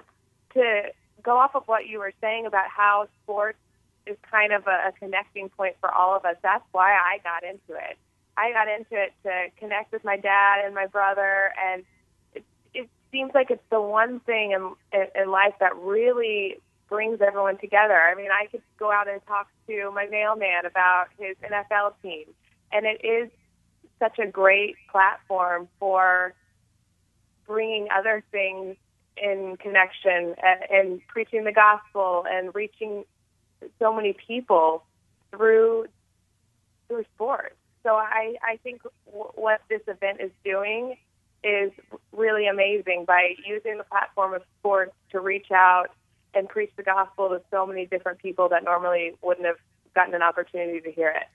to 0.54 0.82
go 1.22 1.38
off 1.38 1.54
of 1.54 1.64
what 1.66 1.86
you 1.86 1.98
were 1.98 2.12
saying 2.20 2.46
about 2.46 2.68
how 2.68 3.08
sports 3.22 3.58
is 4.06 4.16
kind 4.30 4.52
of 4.52 4.66
a, 4.66 4.88
a 4.88 4.92
connecting 4.98 5.48
point 5.48 5.76
for 5.80 5.90
all 5.90 6.16
of 6.16 6.24
us. 6.24 6.36
That's 6.42 6.64
why 6.72 6.92
I 6.92 7.18
got 7.24 7.42
into 7.42 7.72
it. 7.72 7.96
I 8.36 8.52
got 8.52 8.68
into 8.68 9.02
it 9.02 9.12
to 9.22 9.48
connect 9.58 9.92
with 9.92 10.04
my 10.04 10.16
dad 10.16 10.64
and 10.64 10.74
my 10.74 10.86
brother, 10.86 11.52
and 11.62 11.84
it, 12.34 12.44
it 12.74 12.88
seems 13.12 13.30
like 13.34 13.50
it's 13.50 13.62
the 13.70 13.80
one 13.80 14.20
thing 14.20 14.52
in, 14.52 14.74
in, 14.92 15.06
in 15.22 15.30
life 15.30 15.54
that 15.60 15.76
really 15.76 16.56
brings 16.88 17.20
everyone 17.20 17.58
together. 17.58 17.98
I 17.98 18.14
mean, 18.14 18.30
I 18.30 18.46
could 18.46 18.62
go 18.78 18.90
out 18.90 19.08
and 19.08 19.24
talk 19.26 19.48
to 19.68 19.90
my 19.94 20.06
mailman 20.06 20.66
about 20.66 21.06
his 21.18 21.36
NFL 21.38 21.94
team, 22.02 22.26
and 22.72 22.86
it 22.86 23.04
is 23.04 23.30
such 23.98 24.18
a 24.18 24.26
great 24.26 24.76
platform 24.90 25.68
for 25.78 26.34
bringing 27.46 27.88
other 27.96 28.22
things 28.32 28.76
in 29.16 29.56
connection 29.60 30.34
and, 30.42 30.60
and 30.70 31.00
preaching 31.08 31.44
the 31.44 31.52
gospel 31.52 32.24
and 32.28 32.54
reaching 32.54 33.04
so 33.78 33.94
many 33.94 34.14
people 34.26 34.84
through 35.30 35.86
through 36.88 37.04
sports. 37.14 37.54
So 37.82 37.94
I 37.94 38.36
I 38.42 38.56
think 38.62 38.82
w- 39.06 39.30
what 39.34 39.60
this 39.68 39.82
event 39.86 40.20
is 40.20 40.30
doing 40.44 40.96
is 41.42 41.70
really 42.12 42.46
amazing 42.46 43.04
by 43.06 43.34
using 43.46 43.78
the 43.78 43.84
platform 43.84 44.34
of 44.34 44.42
sports 44.58 44.94
to 45.10 45.20
reach 45.20 45.50
out 45.52 45.88
and 46.34 46.48
preach 46.48 46.70
the 46.76 46.82
gospel 46.82 47.28
to 47.28 47.40
so 47.50 47.66
many 47.66 47.86
different 47.86 48.18
people 48.18 48.48
that 48.48 48.64
normally 48.64 49.12
wouldn't 49.22 49.46
have 49.46 49.58
gotten 49.94 50.14
an 50.14 50.22
opportunity 50.22 50.80
to 50.80 50.90
hear 50.90 51.10
it. 51.10 51.26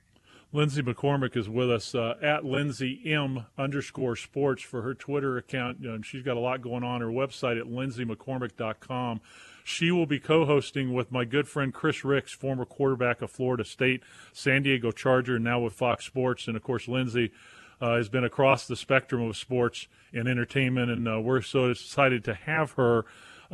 Lindsay 0.52 0.82
McCormick 0.82 1.38
is 1.38 1.48
with 1.48 1.70
us 1.70 1.94
uh, 1.94 2.16
at 2.24 2.44
Lindsay 2.44 3.02
M 3.06 3.46
underscore 3.56 4.16
sports 4.16 4.64
for 4.64 4.82
her 4.82 4.96
Twitter 4.96 5.38
account. 5.38 5.78
You 5.80 5.92
know, 5.92 6.02
she's 6.02 6.24
got 6.24 6.38
a 6.38 6.40
lot 6.40 6.62
going 6.62 6.84
on. 6.84 7.02
Her 7.02 7.08
website 7.08 7.60
at 7.60 7.68
lindsaymccormick.com. 7.68 9.22
She 9.64 9.92
will 9.92 10.08
be 10.08 10.20
co 10.20 10.46
hosting 10.46 10.94
with 10.94 11.12
my 11.12 11.24
good 11.24 11.48
friend 11.48 11.72
Chris 11.72 12.04
Rix, 12.04 12.32
former 12.32 12.66
quarterback 12.66 13.22
of 13.22 13.30
Florida 13.30 13.64
State, 13.64 14.02
San 14.34 14.64
Diego 14.64 14.92
Charger, 14.92 15.38
now 15.38 15.60
with 15.60 15.74
Fox 15.74 16.06
Sports. 16.06 16.48
And 16.48 16.58
of 16.58 16.64
course, 16.64 16.88
Lindsay 16.88 17.32
uh, 17.80 17.98
has 17.98 18.10
been 18.10 18.24
across 18.24 18.66
the 18.66 18.76
spectrum 18.76 19.22
of 19.22 19.38
sports 19.38 19.88
and 20.12 20.28
entertainment. 20.28 20.90
And 20.90 21.08
uh, 21.08 21.20
we're 21.22 21.44
so 21.44 21.70
excited 21.70 22.24
to 22.24 22.34
have 22.34 22.72
her 22.72 23.06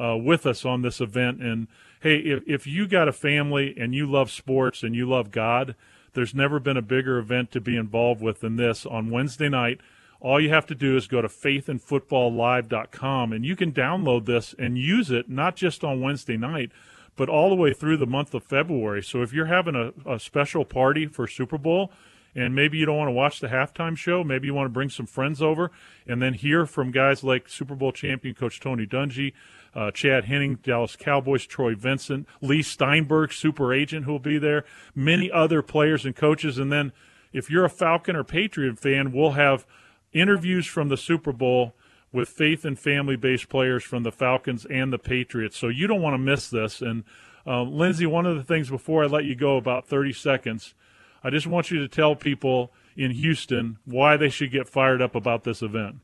uh, 0.01 0.15
with 0.15 0.45
us 0.45 0.63
on 0.63 0.81
this 0.81 1.01
event. 1.01 1.41
And 1.41 1.67
hey, 1.99 2.19
if, 2.19 2.43
if 2.47 2.65
you 2.65 2.87
got 2.87 3.09
a 3.09 3.13
family 3.13 3.75
and 3.77 3.93
you 3.93 4.09
love 4.09 4.31
sports 4.31 4.81
and 4.81 4.95
you 4.95 5.09
love 5.09 5.31
God, 5.31 5.75
there's 6.15 6.33
never 6.33 6.59
been 6.59 6.77
a 6.77 6.81
bigger 6.81 7.19
event 7.19 7.51
to 7.51 7.61
be 7.61 7.77
involved 7.77 8.21
with 8.21 8.39
than 8.39 8.55
this 8.55 8.85
on 8.85 9.11
Wednesday 9.11 9.49
night 9.49 9.79
all 10.25 10.41
you 10.41 10.49
have 10.49 10.65
to 10.65 10.73
do 10.73 10.97
is 10.97 11.07
go 11.07 11.21
to 11.21 11.27
faithandfootballlive.com 11.27 13.31
and 13.31 13.45
you 13.45 13.55
can 13.55 13.71
download 13.71 14.25
this 14.25 14.55
and 14.57 14.75
use 14.75 15.11
it 15.11 15.29
not 15.29 15.55
just 15.55 15.83
on 15.83 16.01
Wednesday 16.01 16.35
night, 16.35 16.71
but 17.15 17.29
all 17.29 17.49
the 17.49 17.55
way 17.55 17.73
through 17.73 17.97
the 17.97 18.07
month 18.07 18.33
of 18.33 18.43
February. 18.43 19.03
So 19.03 19.21
if 19.21 19.33
you're 19.33 19.45
having 19.45 19.75
a, 19.75 19.93
a 20.11 20.19
special 20.19 20.65
party 20.65 21.05
for 21.05 21.27
Super 21.27 21.59
Bowl, 21.59 21.91
and 22.37 22.53
maybe 22.53 22.77
you 22.77 22.85
don't 22.85 22.97
want 22.97 23.07
to 23.07 23.13
watch 23.13 23.39
the 23.39 23.47
halftime 23.47 23.95
show. 23.95 24.21
Maybe 24.21 24.47
you 24.47 24.53
want 24.53 24.65
to 24.65 24.73
bring 24.73 24.89
some 24.89 25.05
friends 25.05 25.41
over 25.41 25.71
and 26.05 26.21
then 26.21 26.33
hear 26.33 26.65
from 26.65 26.91
guys 26.91 27.23
like 27.23 27.47
Super 27.47 27.75
Bowl 27.75 27.93
champion 27.93 28.35
coach 28.35 28.59
Tony 28.59 28.85
Dungy, 28.85 29.31
uh, 29.75 29.91
Chad 29.91 30.25
Henning, 30.25 30.55
Dallas 30.63 30.95
Cowboys, 30.95 31.45
Troy 31.45 31.75
Vincent, 31.75 32.27
Leigh 32.41 32.61
Steinberg, 32.61 33.33
super 33.33 33.73
agent 33.73 34.05
who 34.05 34.13
will 34.13 34.19
be 34.19 34.37
there, 34.37 34.65
many 34.93 35.31
other 35.31 35.61
players 35.61 36.05
and 36.05 36.15
coaches. 36.15 36.57
And 36.57 36.71
then 36.71 36.93
if 37.33 37.49
you're 37.49 37.65
a 37.65 37.69
Falcon 37.69 38.15
or 38.15 38.23
Patriot 38.23 38.79
fan, 38.79 39.11
we'll 39.11 39.31
have 39.31 39.65
interviews 40.13 40.65
from 40.65 40.89
the 40.89 40.97
Super 40.97 41.33
Bowl 41.33 41.75
with 42.11 42.29
faith 42.29 42.63
and 42.63 42.79
family 42.79 43.17
based 43.17 43.49
players 43.49 43.83
from 43.83 44.03
the 44.03 44.11
Falcons 44.11 44.65
and 44.65 44.93
the 44.93 44.97
Patriots. 44.97 45.57
So 45.57 45.67
you 45.67 45.87
don't 45.87 46.01
want 46.01 46.13
to 46.13 46.19
miss 46.19 46.49
this. 46.49 46.81
And 46.81 47.03
uh, 47.45 47.63
Lindsay, 47.63 48.05
one 48.05 48.25
of 48.25 48.37
the 48.37 48.43
things 48.43 48.69
before 48.69 49.03
I 49.03 49.07
let 49.07 49.25
you 49.25 49.35
go, 49.35 49.57
about 49.57 49.87
30 49.87 50.13
seconds– 50.13 50.73
I 51.25 51.31
just 51.31 51.47
want 51.47 51.71
you 51.71 51.79
to 51.79 51.87
tell 51.87 52.15
people 52.15 52.71
in 52.95 53.09
Houston 53.09 53.79
why 53.83 54.15
they 54.15 54.29
should 54.29 54.51
get 54.51 54.69
fired 54.69 55.01
up 55.01 55.15
about 55.15 55.43
this 55.43 55.63
event. 55.63 55.95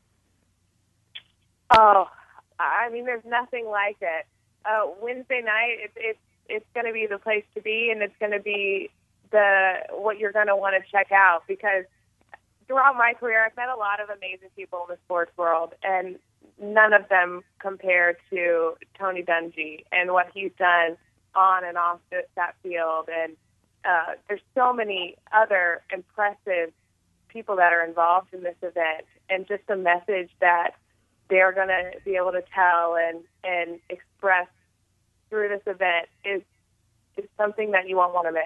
Oh, 1.70 2.08
I 2.82 2.90
mean, 2.90 3.04
there's 3.04 3.24
nothing 3.24 3.66
like 3.66 3.96
it. 4.00 4.26
Uh, 4.64 4.86
Wednesday 5.00 5.40
night, 5.44 5.78
it's 5.80 5.94
it's 5.96 6.18
it's 6.48 6.66
going 6.74 6.86
to 6.86 6.92
be 6.92 7.06
the 7.06 7.18
place 7.18 7.44
to 7.54 7.62
be, 7.62 7.90
and 7.90 8.02
it's 8.02 8.16
going 8.18 8.32
to 8.32 8.40
be 8.40 8.90
the 9.30 9.74
what 9.90 10.18
you're 10.18 10.32
going 10.32 10.48
to 10.48 10.56
want 10.56 10.74
to 10.76 10.90
check 10.90 11.10
out 11.12 11.42
because 11.48 11.84
throughout 12.66 12.96
my 12.96 13.14
career, 13.18 13.44
I've 13.44 13.56
met 13.56 13.68
a 13.68 13.76
lot 13.76 14.00
of 14.00 14.08
amazing 14.08 14.48
people 14.56 14.86
in 14.88 14.94
the 14.94 14.98
sports 15.04 15.32
world, 15.36 15.74
and 15.82 16.18
none 16.60 16.92
of 16.92 17.08
them 17.08 17.42
compare 17.58 18.16
to 18.30 18.74
Tony 18.98 19.22
Dungy 19.22 19.84
and 19.92 20.12
what 20.12 20.28
he's 20.34 20.52
done 20.58 20.96
on 21.34 21.64
and 21.64 21.78
off 21.78 22.00
that 22.10 22.54
field, 22.62 23.08
and 23.12 23.36
uh, 23.84 24.14
there's 24.28 24.40
so 24.54 24.72
many 24.72 25.16
other 25.32 25.82
impressive 25.92 26.72
people 27.28 27.56
that 27.56 27.72
are 27.72 27.84
involved 27.84 28.32
in 28.32 28.42
this 28.42 28.56
event, 28.62 29.06
and 29.30 29.46
just 29.48 29.62
a 29.68 29.76
message 29.76 30.30
that 30.40 30.72
they're 31.32 31.52
going 31.52 31.68
to 31.68 31.92
be 32.04 32.14
able 32.16 32.30
to 32.32 32.42
tell 32.54 32.96
and 32.96 33.20
and 33.42 33.80
express 33.88 34.46
through 35.30 35.48
this 35.48 35.62
event 35.66 36.06
is 36.26 36.42
is 37.16 37.24
something 37.38 37.70
that 37.70 37.88
you 37.88 37.96
won't 37.96 38.12
want 38.12 38.26
to 38.26 38.32
miss. 38.32 38.42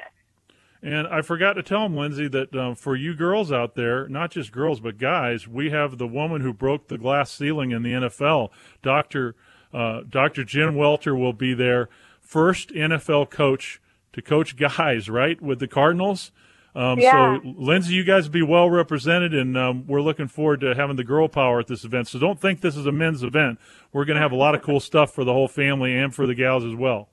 And 0.82 1.08
I 1.08 1.22
forgot 1.22 1.54
to 1.54 1.62
tell 1.64 1.82
them, 1.82 1.96
Lindsay, 1.96 2.28
that 2.28 2.54
um, 2.54 2.76
for 2.76 2.94
you 2.94 3.14
girls 3.14 3.50
out 3.50 3.74
there, 3.74 4.08
not 4.08 4.30
just 4.30 4.52
girls 4.52 4.78
but 4.78 4.98
guys, 4.98 5.48
we 5.48 5.70
have 5.70 5.98
the 5.98 6.06
woman 6.06 6.42
who 6.42 6.52
broke 6.52 6.86
the 6.86 6.96
glass 6.96 7.32
ceiling 7.32 7.72
in 7.72 7.82
the 7.82 7.90
NFL, 7.92 8.50
Doctor 8.82 9.34
uh, 9.74 10.02
Doctor 10.08 10.44
Jen 10.44 10.76
Welter, 10.76 11.16
will 11.16 11.32
be 11.32 11.54
there, 11.54 11.88
first 12.20 12.70
NFL 12.70 13.30
coach 13.30 13.80
to 14.12 14.22
coach 14.22 14.56
guys, 14.56 15.10
right, 15.10 15.42
with 15.42 15.58
the 15.58 15.68
Cardinals. 15.68 16.30
Um, 16.76 16.98
yeah. 16.98 17.38
So, 17.38 17.54
Lindsay, 17.56 17.94
you 17.94 18.04
guys 18.04 18.24
will 18.24 18.32
be 18.32 18.42
well 18.42 18.68
represented, 18.68 19.32
and 19.32 19.56
um, 19.56 19.86
we're 19.86 20.02
looking 20.02 20.28
forward 20.28 20.60
to 20.60 20.74
having 20.74 20.96
the 20.96 21.04
girl 21.04 21.26
power 21.26 21.58
at 21.58 21.68
this 21.68 21.84
event. 21.84 22.06
So, 22.06 22.18
don't 22.18 22.38
think 22.38 22.60
this 22.60 22.76
is 22.76 22.84
a 22.84 22.92
men's 22.92 23.22
event. 23.22 23.58
We're 23.94 24.04
going 24.04 24.16
to 24.16 24.20
have 24.20 24.32
a 24.32 24.36
lot 24.36 24.54
of 24.54 24.60
cool 24.60 24.78
stuff 24.78 25.14
for 25.14 25.24
the 25.24 25.32
whole 25.32 25.48
family 25.48 25.96
and 25.96 26.14
for 26.14 26.26
the 26.26 26.34
gals 26.34 26.64
as 26.64 26.74
well. 26.74 27.08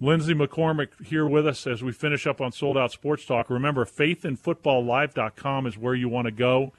Lindsay 0.00 0.34
McCormick 0.34 1.06
here 1.06 1.24
with 1.24 1.46
us 1.46 1.64
as 1.64 1.84
we 1.84 1.92
finish 1.92 2.26
up 2.26 2.40
on 2.40 2.50
Sold 2.50 2.76
Out 2.76 2.90
Sports 2.90 3.24
Talk. 3.24 3.48
Remember, 3.50 3.84
faithandfootballlive.com 3.84 5.66
is 5.68 5.78
where 5.78 5.94
you 5.94 6.08
want 6.08 6.26
to 6.26 6.32
go. 6.32 6.72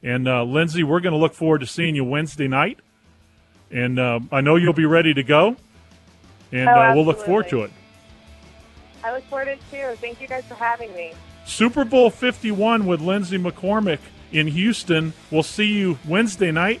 And, 0.00 0.28
uh, 0.28 0.44
Lindsay, 0.44 0.84
we're 0.84 1.00
going 1.00 1.12
to 1.12 1.18
look 1.18 1.34
forward 1.34 1.62
to 1.62 1.66
seeing 1.66 1.96
you 1.96 2.04
Wednesday 2.04 2.46
night. 2.46 2.78
And 3.68 3.98
uh, 3.98 4.20
I 4.30 4.42
know 4.42 4.54
you'll 4.54 4.72
be 4.72 4.86
ready 4.86 5.12
to 5.12 5.24
go. 5.24 5.56
And 6.52 6.68
oh, 6.68 6.72
uh, 6.72 6.94
we'll 6.94 7.04
look 7.04 7.18
forward 7.18 7.48
to 7.48 7.64
it. 7.64 7.72
I 9.04 9.12
look 9.12 9.24
forward 9.24 9.44
to 9.44 9.52
it 9.52 9.60
too. 9.70 9.96
Thank 10.00 10.20
you 10.22 10.26
guys 10.26 10.44
for 10.46 10.54
having 10.54 10.92
me. 10.94 11.12
Super 11.44 11.84
Bowl 11.84 12.08
51 12.08 12.86
with 12.86 13.02
Lindsay 13.02 13.36
McCormick 13.36 13.98
in 14.32 14.46
Houston. 14.46 15.12
We'll 15.30 15.42
see 15.42 15.66
you 15.66 15.98
Wednesday 16.08 16.50
night. 16.50 16.80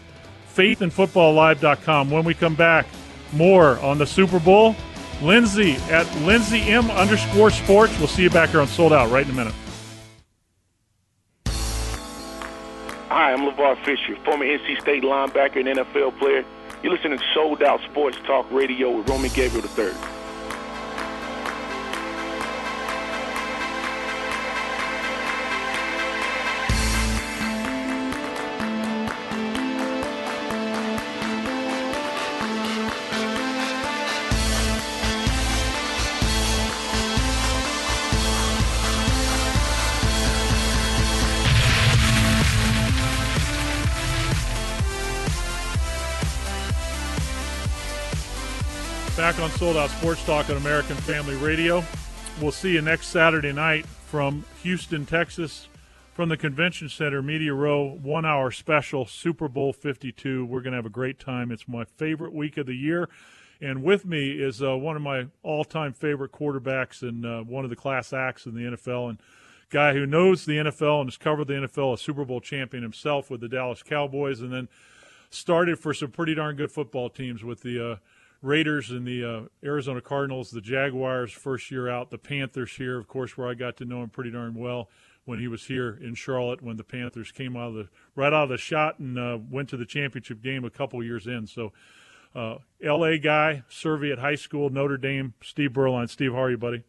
Faithandfootballlive.com. 0.56 2.10
When 2.10 2.24
we 2.24 2.32
come 2.32 2.54
back, 2.54 2.86
more 3.32 3.78
on 3.80 3.98
the 3.98 4.06
Super 4.06 4.40
Bowl. 4.40 4.74
Lindsay 5.20 5.74
at 5.90 6.10
Lindsay 6.22 6.60
M 6.60 6.90
underscore 6.92 7.50
sports. 7.50 7.96
We'll 7.98 8.08
see 8.08 8.22
you 8.22 8.30
back 8.30 8.50
here 8.50 8.60
on 8.60 8.68
Sold 8.68 8.94
Out 8.94 9.10
right 9.10 9.26
in 9.26 9.32
a 9.32 9.34
minute. 9.34 9.54
Hi, 13.10 13.32
I'm 13.32 13.40
LeVar 13.40 13.84
Fisher, 13.84 14.16
former 14.24 14.44
NC 14.44 14.80
State 14.80 15.02
linebacker 15.02 15.56
and 15.56 15.78
NFL 15.78 16.18
player. 16.18 16.44
You're 16.82 16.92
listening 16.92 17.18
to 17.18 17.24
Sold 17.32 17.62
Out 17.62 17.80
Sports 17.82 18.16
Talk 18.26 18.50
Radio 18.50 18.90
with 18.96 19.08
Roman 19.08 19.30
Gabriel 19.32 19.66
III. 19.78 20.13
On 49.44 49.50
Sold 49.50 49.76
Out 49.76 49.90
Sports 49.90 50.24
Talk 50.24 50.48
on 50.48 50.56
American 50.56 50.96
Family 50.96 51.36
Radio. 51.36 51.84
We'll 52.40 52.50
see 52.50 52.72
you 52.72 52.80
next 52.80 53.08
Saturday 53.08 53.52
night 53.52 53.84
from 53.84 54.42
Houston, 54.62 55.04
Texas, 55.04 55.68
from 56.14 56.30
the 56.30 56.36
Convention 56.38 56.88
Center, 56.88 57.20
Media 57.20 57.52
Row, 57.52 57.98
one 58.02 58.24
hour 58.24 58.50
special, 58.50 59.04
Super 59.04 59.46
Bowl 59.46 59.74
52. 59.74 60.46
We're 60.46 60.62
going 60.62 60.72
to 60.72 60.78
have 60.78 60.86
a 60.86 60.90
great 60.90 61.18
time. 61.18 61.50
It's 61.50 61.68
my 61.68 61.84
favorite 61.84 62.32
week 62.32 62.56
of 62.56 62.64
the 62.64 62.74
year. 62.74 63.10
And 63.60 63.82
with 63.82 64.06
me 64.06 64.30
is 64.30 64.62
uh, 64.62 64.78
one 64.78 64.96
of 64.96 65.02
my 65.02 65.26
all 65.42 65.64
time 65.64 65.92
favorite 65.92 66.32
quarterbacks 66.32 67.02
and 67.02 67.26
uh, 67.26 67.42
one 67.42 67.64
of 67.64 67.70
the 67.70 67.76
class 67.76 68.14
acts 68.14 68.46
in 68.46 68.54
the 68.54 68.62
NFL, 68.62 69.10
and 69.10 69.18
guy 69.68 69.92
who 69.92 70.06
knows 70.06 70.46
the 70.46 70.56
NFL 70.56 71.00
and 71.00 71.10
has 71.10 71.18
covered 71.18 71.48
the 71.48 71.54
NFL, 71.54 71.92
a 71.92 71.98
Super 71.98 72.24
Bowl 72.24 72.40
champion 72.40 72.82
himself 72.82 73.30
with 73.30 73.42
the 73.42 73.48
Dallas 73.48 73.82
Cowboys, 73.82 74.40
and 74.40 74.50
then 74.50 74.68
started 75.28 75.78
for 75.78 75.92
some 75.92 76.12
pretty 76.12 76.34
darn 76.34 76.56
good 76.56 76.72
football 76.72 77.10
teams 77.10 77.44
with 77.44 77.60
the 77.60 77.92
uh, 77.92 77.96
Raiders 78.44 78.90
and 78.90 79.06
the 79.06 79.24
uh, 79.24 79.66
Arizona 79.66 80.02
Cardinals, 80.02 80.50
the 80.50 80.60
Jaguars 80.60 81.32
first 81.32 81.70
year 81.70 81.88
out, 81.88 82.10
the 82.10 82.18
Panthers 82.18 82.72
here, 82.76 82.98
of 82.98 83.08
course, 83.08 83.38
where 83.38 83.48
I 83.48 83.54
got 83.54 83.78
to 83.78 83.86
know 83.86 84.02
him 84.02 84.10
pretty 84.10 84.30
darn 84.30 84.54
well 84.54 84.90
when 85.24 85.38
he 85.38 85.48
was 85.48 85.64
here 85.64 85.98
in 86.02 86.14
Charlotte 86.14 86.60
when 86.60 86.76
the 86.76 86.84
Panthers 86.84 87.32
came 87.32 87.56
out 87.56 87.68
of 87.68 87.74
the 87.74 87.88
right 88.14 88.32
out 88.32 88.44
of 88.44 88.48
the 88.50 88.58
shot 88.58 88.98
and 88.98 89.18
uh, 89.18 89.38
went 89.50 89.70
to 89.70 89.78
the 89.78 89.86
championship 89.86 90.42
game 90.42 90.64
a 90.64 90.70
couple 90.70 91.02
years 91.02 91.26
in. 91.26 91.46
So, 91.46 91.72
uh, 92.34 92.56
L.A. 92.84 93.18
guy, 93.18 93.62
Servite 93.70 94.18
High 94.18 94.34
School, 94.34 94.68
Notre 94.68 94.98
Dame, 94.98 95.32
Steve 95.42 95.70
Beuerlein. 95.70 96.10
Steve, 96.10 96.32
how 96.32 96.42
are 96.42 96.50
you, 96.50 96.58
buddy? 96.58 96.82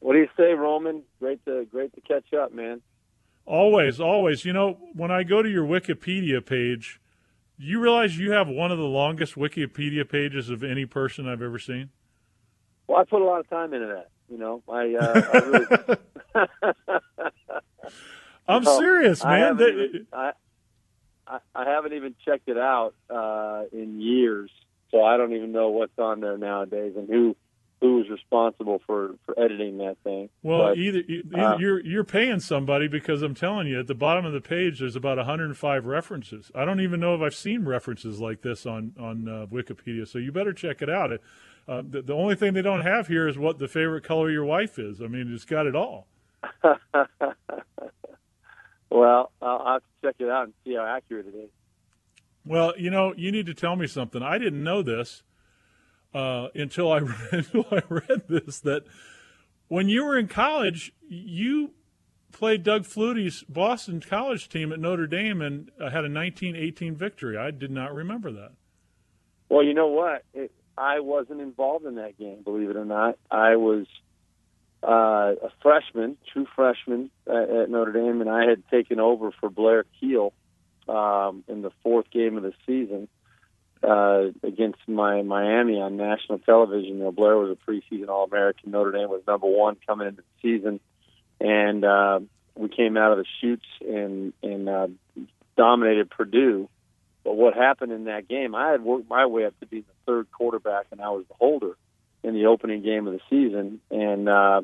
What 0.00 0.12
do 0.12 0.18
you 0.18 0.28
say, 0.36 0.52
Roman? 0.52 1.02
Great 1.18 1.42
to 1.46 1.64
great 1.64 1.94
to 1.94 2.00
catch 2.02 2.34
up, 2.34 2.52
man. 2.52 2.82
Always, 3.46 4.00
always. 4.00 4.44
You 4.44 4.52
know, 4.52 4.76
when 4.92 5.10
I 5.10 5.22
go 5.22 5.40
to 5.42 5.48
your 5.48 5.64
Wikipedia 5.64 6.44
page 6.44 7.00
you 7.58 7.80
realize 7.80 8.18
you 8.18 8.32
have 8.32 8.48
one 8.48 8.70
of 8.70 8.78
the 8.78 8.84
longest 8.84 9.34
Wikipedia 9.34 10.08
pages 10.08 10.50
of 10.50 10.62
any 10.62 10.86
person 10.86 11.28
I've 11.28 11.42
ever 11.42 11.58
seen? 11.58 11.90
Well, 12.86 12.98
I 12.98 13.04
put 13.04 13.22
a 13.22 13.24
lot 13.24 13.40
of 13.40 13.48
time 13.48 13.74
into 13.74 13.86
that. 13.86 14.08
You 14.28 14.38
know, 14.38 14.62
I. 14.68 14.94
Uh, 14.94 15.22
I 15.32 15.38
really... 15.38 15.96
I'm 18.48 18.64
serious, 18.64 19.24
man. 19.24 19.32
I 19.32 19.38
haven't, 19.38 19.68
even, 19.68 20.06
I, 20.12 20.32
I 21.54 21.64
haven't 21.64 21.94
even 21.94 22.14
checked 22.24 22.48
it 22.48 22.58
out 22.58 22.94
uh, 23.10 23.64
in 23.72 24.00
years, 24.00 24.50
so 24.90 25.02
I 25.02 25.16
don't 25.16 25.32
even 25.32 25.52
know 25.52 25.70
what's 25.70 25.98
on 25.98 26.20
there 26.20 26.38
nowadays 26.38 26.92
and 26.96 27.08
who 27.08 27.36
who 27.80 27.96
was 27.96 28.08
responsible 28.08 28.80
for, 28.86 29.14
for 29.24 29.38
editing 29.38 29.78
that 29.78 29.96
thing. 30.02 30.30
Well, 30.42 30.68
but, 30.68 30.78
either, 30.78 31.00
either 31.06 31.38
uh, 31.38 31.58
you're 31.58 31.80
you're 31.80 32.04
paying 32.04 32.40
somebody 32.40 32.88
because 32.88 33.22
I'm 33.22 33.34
telling 33.34 33.66
you, 33.66 33.80
at 33.80 33.86
the 33.86 33.94
bottom 33.94 34.24
of 34.24 34.32
the 34.32 34.40
page, 34.40 34.80
there's 34.80 34.96
about 34.96 35.18
105 35.18 35.86
references. 35.86 36.50
I 36.54 36.64
don't 36.64 36.80
even 36.80 37.00
know 37.00 37.14
if 37.14 37.20
I've 37.20 37.34
seen 37.34 37.64
references 37.64 38.18
like 38.20 38.42
this 38.42 38.64
on 38.64 38.92
on 38.98 39.28
uh, 39.28 39.46
Wikipedia. 39.46 40.08
So 40.08 40.18
you 40.18 40.32
better 40.32 40.52
check 40.52 40.80
it 40.80 40.88
out. 40.88 41.12
Uh, 41.68 41.82
the, 41.88 42.00
the, 42.00 42.14
only 42.14 42.36
thing 42.36 42.54
they 42.54 42.62
don't 42.62 42.82
have 42.82 43.08
here 43.08 43.26
is 43.26 43.36
what 43.36 43.58
the 43.58 43.66
favorite 43.66 44.04
color 44.04 44.28
of 44.28 44.32
your 44.32 44.44
wife 44.44 44.78
is. 44.78 45.02
I 45.02 45.08
mean, 45.08 45.32
it's 45.34 45.44
got 45.44 45.66
it 45.66 45.74
all. 45.74 46.06
well, 48.88 49.32
I'll 49.42 49.66
have 49.66 49.82
to 49.82 49.88
check 50.04 50.14
it 50.20 50.28
out 50.28 50.44
and 50.44 50.54
see 50.64 50.76
how 50.76 50.86
accurate 50.86 51.26
it 51.26 51.36
is. 51.36 51.50
Well, 52.44 52.72
you 52.78 52.88
know, 52.88 53.12
you 53.16 53.32
need 53.32 53.46
to 53.46 53.54
tell 53.54 53.74
me 53.74 53.88
something. 53.88 54.22
I 54.22 54.38
didn't 54.38 54.62
know 54.62 54.80
this 54.80 55.24
uh, 56.16 56.48
until 56.54 56.90
I 56.92 56.98
read, 57.00 57.18
until 57.32 57.66
I 57.70 57.82
read 57.88 58.22
this 58.28 58.60
that 58.60 58.84
when 59.68 59.88
you 59.88 60.04
were 60.04 60.18
in 60.18 60.28
college, 60.28 60.92
you 61.06 61.72
played 62.32 62.62
Doug 62.62 62.84
Flutie's 62.84 63.44
Boston 63.48 64.00
College 64.00 64.48
team 64.48 64.72
at 64.72 64.78
Notre 64.78 65.06
Dame 65.06 65.42
and 65.42 65.70
uh, 65.78 65.84
had 65.84 66.04
a 66.04 66.12
1918 66.12 66.96
victory. 66.96 67.36
I 67.36 67.50
did 67.50 67.70
not 67.70 67.94
remember 67.94 68.32
that. 68.32 68.52
Well, 69.50 69.62
you 69.62 69.74
know 69.74 69.88
what? 69.88 70.22
It, 70.32 70.52
I 70.76 71.00
wasn't 71.00 71.40
involved 71.40 71.84
in 71.84 71.96
that 71.96 72.18
game, 72.18 72.42
believe 72.42 72.70
it 72.70 72.76
or 72.76 72.84
not. 72.84 73.18
I 73.30 73.56
was 73.56 73.86
uh, 74.82 75.34
a 75.42 75.50
freshman, 75.62 76.16
true 76.32 76.46
freshman 76.56 77.10
uh, 77.28 77.62
at 77.62 77.70
Notre 77.70 77.92
Dame, 77.92 78.22
and 78.22 78.30
I 78.30 78.46
had 78.46 78.66
taken 78.70 79.00
over 79.00 79.32
for 79.38 79.50
Blair 79.50 79.84
Kiel 80.00 80.32
um, 80.88 81.44
in 81.46 81.62
the 81.62 81.72
fourth 81.82 82.10
game 82.10 82.36
of 82.36 82.42
the 82.42 82.52
season 82.66 83.08
uh, 83.82 84.26
against 84.42 84.78
my 84.86 85.22
Miami 85.22 85.80
on 85.80 85.96
national 85.96 86.38
television. 86.40 86.98
You 86.98 87.04
know, 87.04 87.12
Blair 87.12 87.36
was 87.36 87.56
a 87.56 87.70
preseason 87.70 88.08
All 88.08 88.24
American. 88.24 88.70
Notre 88.70 88.92
Dame 88.92 89.08
was 89.08 89.22
number 89.26 89.46
one 89.46 89.76
coming 89.86 90.08
into 90.08 90.22
the 90.22 90.42
season, 90.42 90.80
and 91.40 91.84
uh, 91.84 92.20
we 92.54 92.68
came 92.68 92.96
out 92.96 93.12
of 93.12 93.18
the 93.18 93.26
chutes 93.40 93.66
and 93.80 94.32
and 94.42 94.68
uh, 94.68 94.88
dominated 95.56 96.10
Purdue. 96.10 96.68
But 97.24 97.36
what 97.36 97.54
happened 97.54 97.92
in 97.92 98.04
that 98.04 98.28
game? 98.28 98.54
I 98.54 98.70
had 98.70 98.82
worked 98.82 99.10
my 99.10 99.26
way 99.26 99.46
up 99.46 99.58
to 99.60 99.66
be 99.66 99.80
the 99.80 99.92
third 100.06 100.28
quarterback, 100.30 100.86
and 100.92 101.00
I 101.00 101.10
was 101.10 101.24
the 101.28 101.34
holder 101.34 101.76
in 102.22 102.34
the 102.34 102.46
opening 102.46 102.82
game 102.82 103.06
of 103.06 103.14
the 103.14 103.20
season. 103.28 103.80
And 103.90 104.28
uh, 104.28 104.62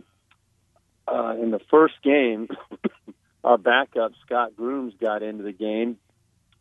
uh, 1.08 1.34
in 1.42 1.50
the 1.50 1.60
first 1.70 1.94
game, 2.04 2.48
our 3.44 3.58
backup 3.58 4.12
Scott 4.24 4.56
Grooms 4.56 4.94
got 5.00 5.22
into 5.22 5.42
the 5.42 5.52
game 5.52 5.98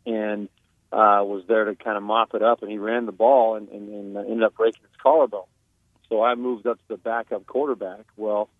and 0.06 0.48
uh, 0.92 1.24
was 1.24 1.44
there 1.48 1.64
to 1.64 1.74
kind 1.74 1.96
of 1.96 2.02
mop 2.02 2.34
it 2.34 2.42
up, 2.42 2.62
and 2.62 2.70
he 2.70 2.78
ran 2.78 3.06
the 3.06 3.12
ball 3.12 3.56
and, 3.56 3.68
and, 3.70 3.88
and 3.88 4.16
ended 4.16 4.42
up 4.42 4.54
breaking 4.54 4.82
his 4.82 5.00
collarbone. 5.02 5.46
So 6.08 6.22
I 6.22 6.34
moved 6.34 6.66
up 6.66 6.76
to 6.76 6.84
the 6.88 6.96
backup 6.98 7.46
quarterback. 7.46 8.04
Well, 8.16 8.50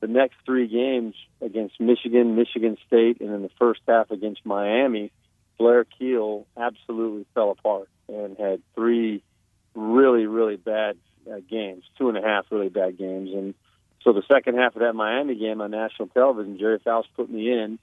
the 0.00 0.06
next 0.06 0.36
three 0.46 0.66
games 0.66 1.14
against 1.42 1.78
Michigan, 1.80 2.36
Michigan 2.36 2.78
State, 2.86 3.20
and 3.20 3.30
in 3.30 3.42
the 3.42 3.50
first 3.58 3.80
half 3.86 4.10
against 4.10 4.44
Miami, 4.46 5.12
Blair 5.58 5.84
Kiel 5.84 6.46
absolutely 6.56 7.26
fell 7.34 7.50
apart 7.50 7.88
and 8.08 8.36
had 8.38 8.62
three 8.74 9.22
really, 9.74 10.26
really 10.26 10.56
bad 10.56 10.96
uh, 11.30 11.40
games, 11.48 11.84
two 11.98 12.08
and 12.08 12.16
a 12.16 12.22
half 12.22 12.46
really 12.50 12.68
bad 12.70 12.96
games. 12.96 13.30
And 13.32 13.54
so 14.02 14.12
the 14.12 14.22
second 14.30 14.56
half 14.56 14.74
of 14.74 14.80
that 14.80 14.94
Miami 14.94 15.34
game 15.34 15.60
on 15.60 15.70
national 15.70 16.08
television, 16.08 16.58
Gerry 16.58 16.78
Faust 16.78 17.08
put 17.14 17.30
me 17.30 17.50
in, 17.50 17.78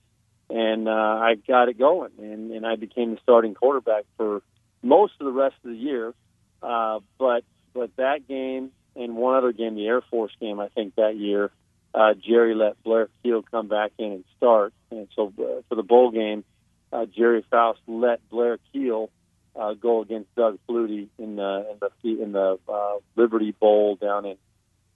and 0.51 0.87
uh, 0.87 0.91
I 0.91 1.35
got 1.47 1.69
it 1.69 1.79
going, 1.79 2.11
and, 2.19 2.51
and 2.51 2.65
I 2.65 2.75
became 2.75 3.11
the 3.11 3.19
starting 3.23 3.53
quarterback 3.53 4.03
for 4.17 4.41
most 4.83 5.13
of 5.19 5.25
the 5.25 5.31
rest 5.31 5.55
of 5.63 5.71
the 5.71 5.77
year. 5.77 6.13
Uh, 6.61 6.99
but 7.17 7.43
but 7.73 7.95
that 7.95 8.27
game 8.27 8.71
and 8.95 9.15
one 9.15 9.35
other 9.35 9.53
game, 9.53 9.75
the 9.75 9.87
Air 9.87 10.01
Force 10.01 10.33
game, 10.39 10.59
I 10.59 10.67
think 10.67 10.95
that 10.95 11.15
year, 11.15 11.51
uh, 11.95 12.13
Gerry 12.13 12.53
let 12.53 12.81
Blair 12.83 13.09
Kiel 13.23 13.43
come 13.43 13.67
back 13.67 13.91
in 13.97 14.11
and 14.11 14.23
start, 14.37 14.73
and 14.91 15.07
so 15.15 15.33
uh, 15.39 15.61
for 15.69 15.75
the 15.75 15.83
bowl 15.83 16.11
game, 16.11 16.43
uh, 16.91 17.05
Gerry 17.05 17.45
Faust 17.49 17.79
let 17.87 18.27
Blair 18.29 18.59
Kiel 18.71 19.09
uh, 19.55 19.73
go 19.73 20.01
against 20.01 20.33
Doug 20.35 20.59
Flutie 20.69 21.07
in 21.17 21.37
the 21.37 21.67
in 21.71 21.79
the 21.79 22.23
in 22.23 22.31
the 22.33 22.59
uh, 22.67 22.97
Liberty 23.15 23.51
Bowl 23.51 23.95
down 23.95 24.25
in 24.25 24.37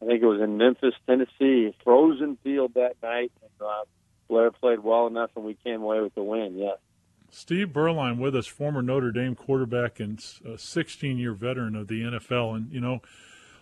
I 0.02 0.06
think 0.06 0.22
it 0.22 0.26
was 0.26 0.42
in 0.42 0.58
Memphis, 0.58 0.94
Tennessee, 1.08 1.74
frozen 1.84 2.38
field 2.44 2.74
that 2.76 2.96
night. 3.02 3.32
And, 3.42 3.68
uh, 3.68 3.84
Blair 4.28 4.52
played 4.52 4.80
well 4.80 5.08
enough, 5.08 5.32
and 5.36 5.46
we 5.46 5.56
came 5.64 5.82
away 5.82 6.02
with 6.02 6.16
the 6.16 6.24
win. 6.24 6.58
Yes. 6.58 6.78
Steve 7.30 7.70
Beuerlein 7.70 8.18
with 8.18 8.36
us, 8.36 8.48
former 8.48 8.82
Notre 8.82 9.12
Dame 9.12 9.36
quarterback 9.36 10.00
and 10.00 10.20
a 10.46 10.52
16-year 10.58 11.34
veteran 11.34 11.76
of 11.76 11.88
the 11.88 12.02
NFL, 12.02 12.56
and 12.56 12.72
you 12.72 12.80
know. 12.80 13.02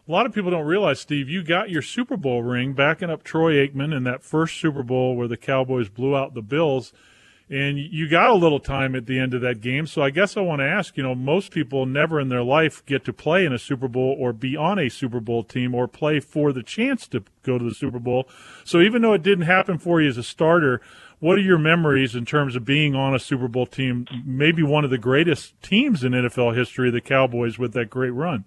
A 0.06 0.12
lot 0.12 0.26
of 0.26 0.34
people 0.34 0.52
don't 0.52 0.66
realize, 0.66 1.00
Steve, 1.00 1.30
you 1.30 1.44
got 1.44 1.70
your 1.70 1.82
Super 1.82 2.18
Bowl 2.18 2.44
ring 2.44 2.74
backing 2.74 3.10
up 3.10 3.24
Troy 3.24 3.54
Aikman 3.54 3.96
in 3.96 4.04
that 4.04 4.22
first 4.22 4.60
Super 4.60 4.84
Bowl 4.84 5.16
where 5.16 5.30
the 5.30 5.38
Cowboys 5.38 5.88
blew 5.88 6.14
out 6.14 6.34
the 6.34 6.42
Bills 6.42 6.92
and 7.54 7.78
you 7.78 8.10
got 8.10 8.32
a 8.32 8.34
little 8.34 8.60
time 8.60 8.96
at 8.96 9.06
the 9.06 9.20
end 9.20 9.36
of 9.36 9.42
that 9.42 9.62
game. 9.62 9.86
So 9.86 10.02
I 10.02 10.10
guess 10.10 10.36
I 10.36 10.42
want 10.42 10.62
to 10.62 10.68
ask, 10.68 10.98
you 10.98 11.04
know, 11.04 11.14
most 11.14 11.52
people 11.52 11.86
never 11.86 12.20
in 12.20 12.30
their 12.30 12.42
life 12.42 12.84
get 12.88 13.06
to 13.06 13.14
play 13.14 13.46
in 13.46 13.54
a 13.54 13.60
Super 13.60 13.88
Bowl 13.88 14.16
or 14.20 14.34
be 14.34 14.58
on 14.58 14.80
a 14.80 14.90
Super 14.90 15.20
Bowl 15.20 15.44
team 15.44 15.76
or 15.76 15.88
play 15.88 16.20
for 16.20 16.52
the 16.52 16.64
chance 16.64 17.08
to 17.10 17.24
go 17.44 17.60
to 17.60 17.64
the 17.64 17.76
Super 17.76 18.00
Bowl. 18.00 18.28
So 18.64 18.82
even 18.82 19.04
though 19.04 19.14
it 19.14 19.22
didn't 19.22 19.46
happen 19.46 19.78
for 19.78 20.02
you 20.02 20.10
as 20.10 20.18
a 20.18 20.24
starter, 20.24 20.82
what 21.20 21.38
are 21.38 21.42
your 21.42 21.60
memories 21.60 22.16
in 22.16 22.26
terms 22.26 22.56
of 22.56 22.66
being 22.66 22.96
on 22.96 23.14
a 23.14 23.20
Super 23.20 23.48
Bowl 23.48 23.68
team, 23.68 24.08
maybe 24.26 24.64
one 24.64 24.84
of 24.84 24.90
the 24.90 24.98
greatest 24.98 25.54
teams 25.62 26.04
in 26.04 26.14
NFL 26.14 26.58
history, 26.58 26.90
the 26.90 27.02
Cowboys, 27.02 27.60
with 27.60 27.74
that 27.74 27.92
great 27.92 28.10
run? 28.10 28.46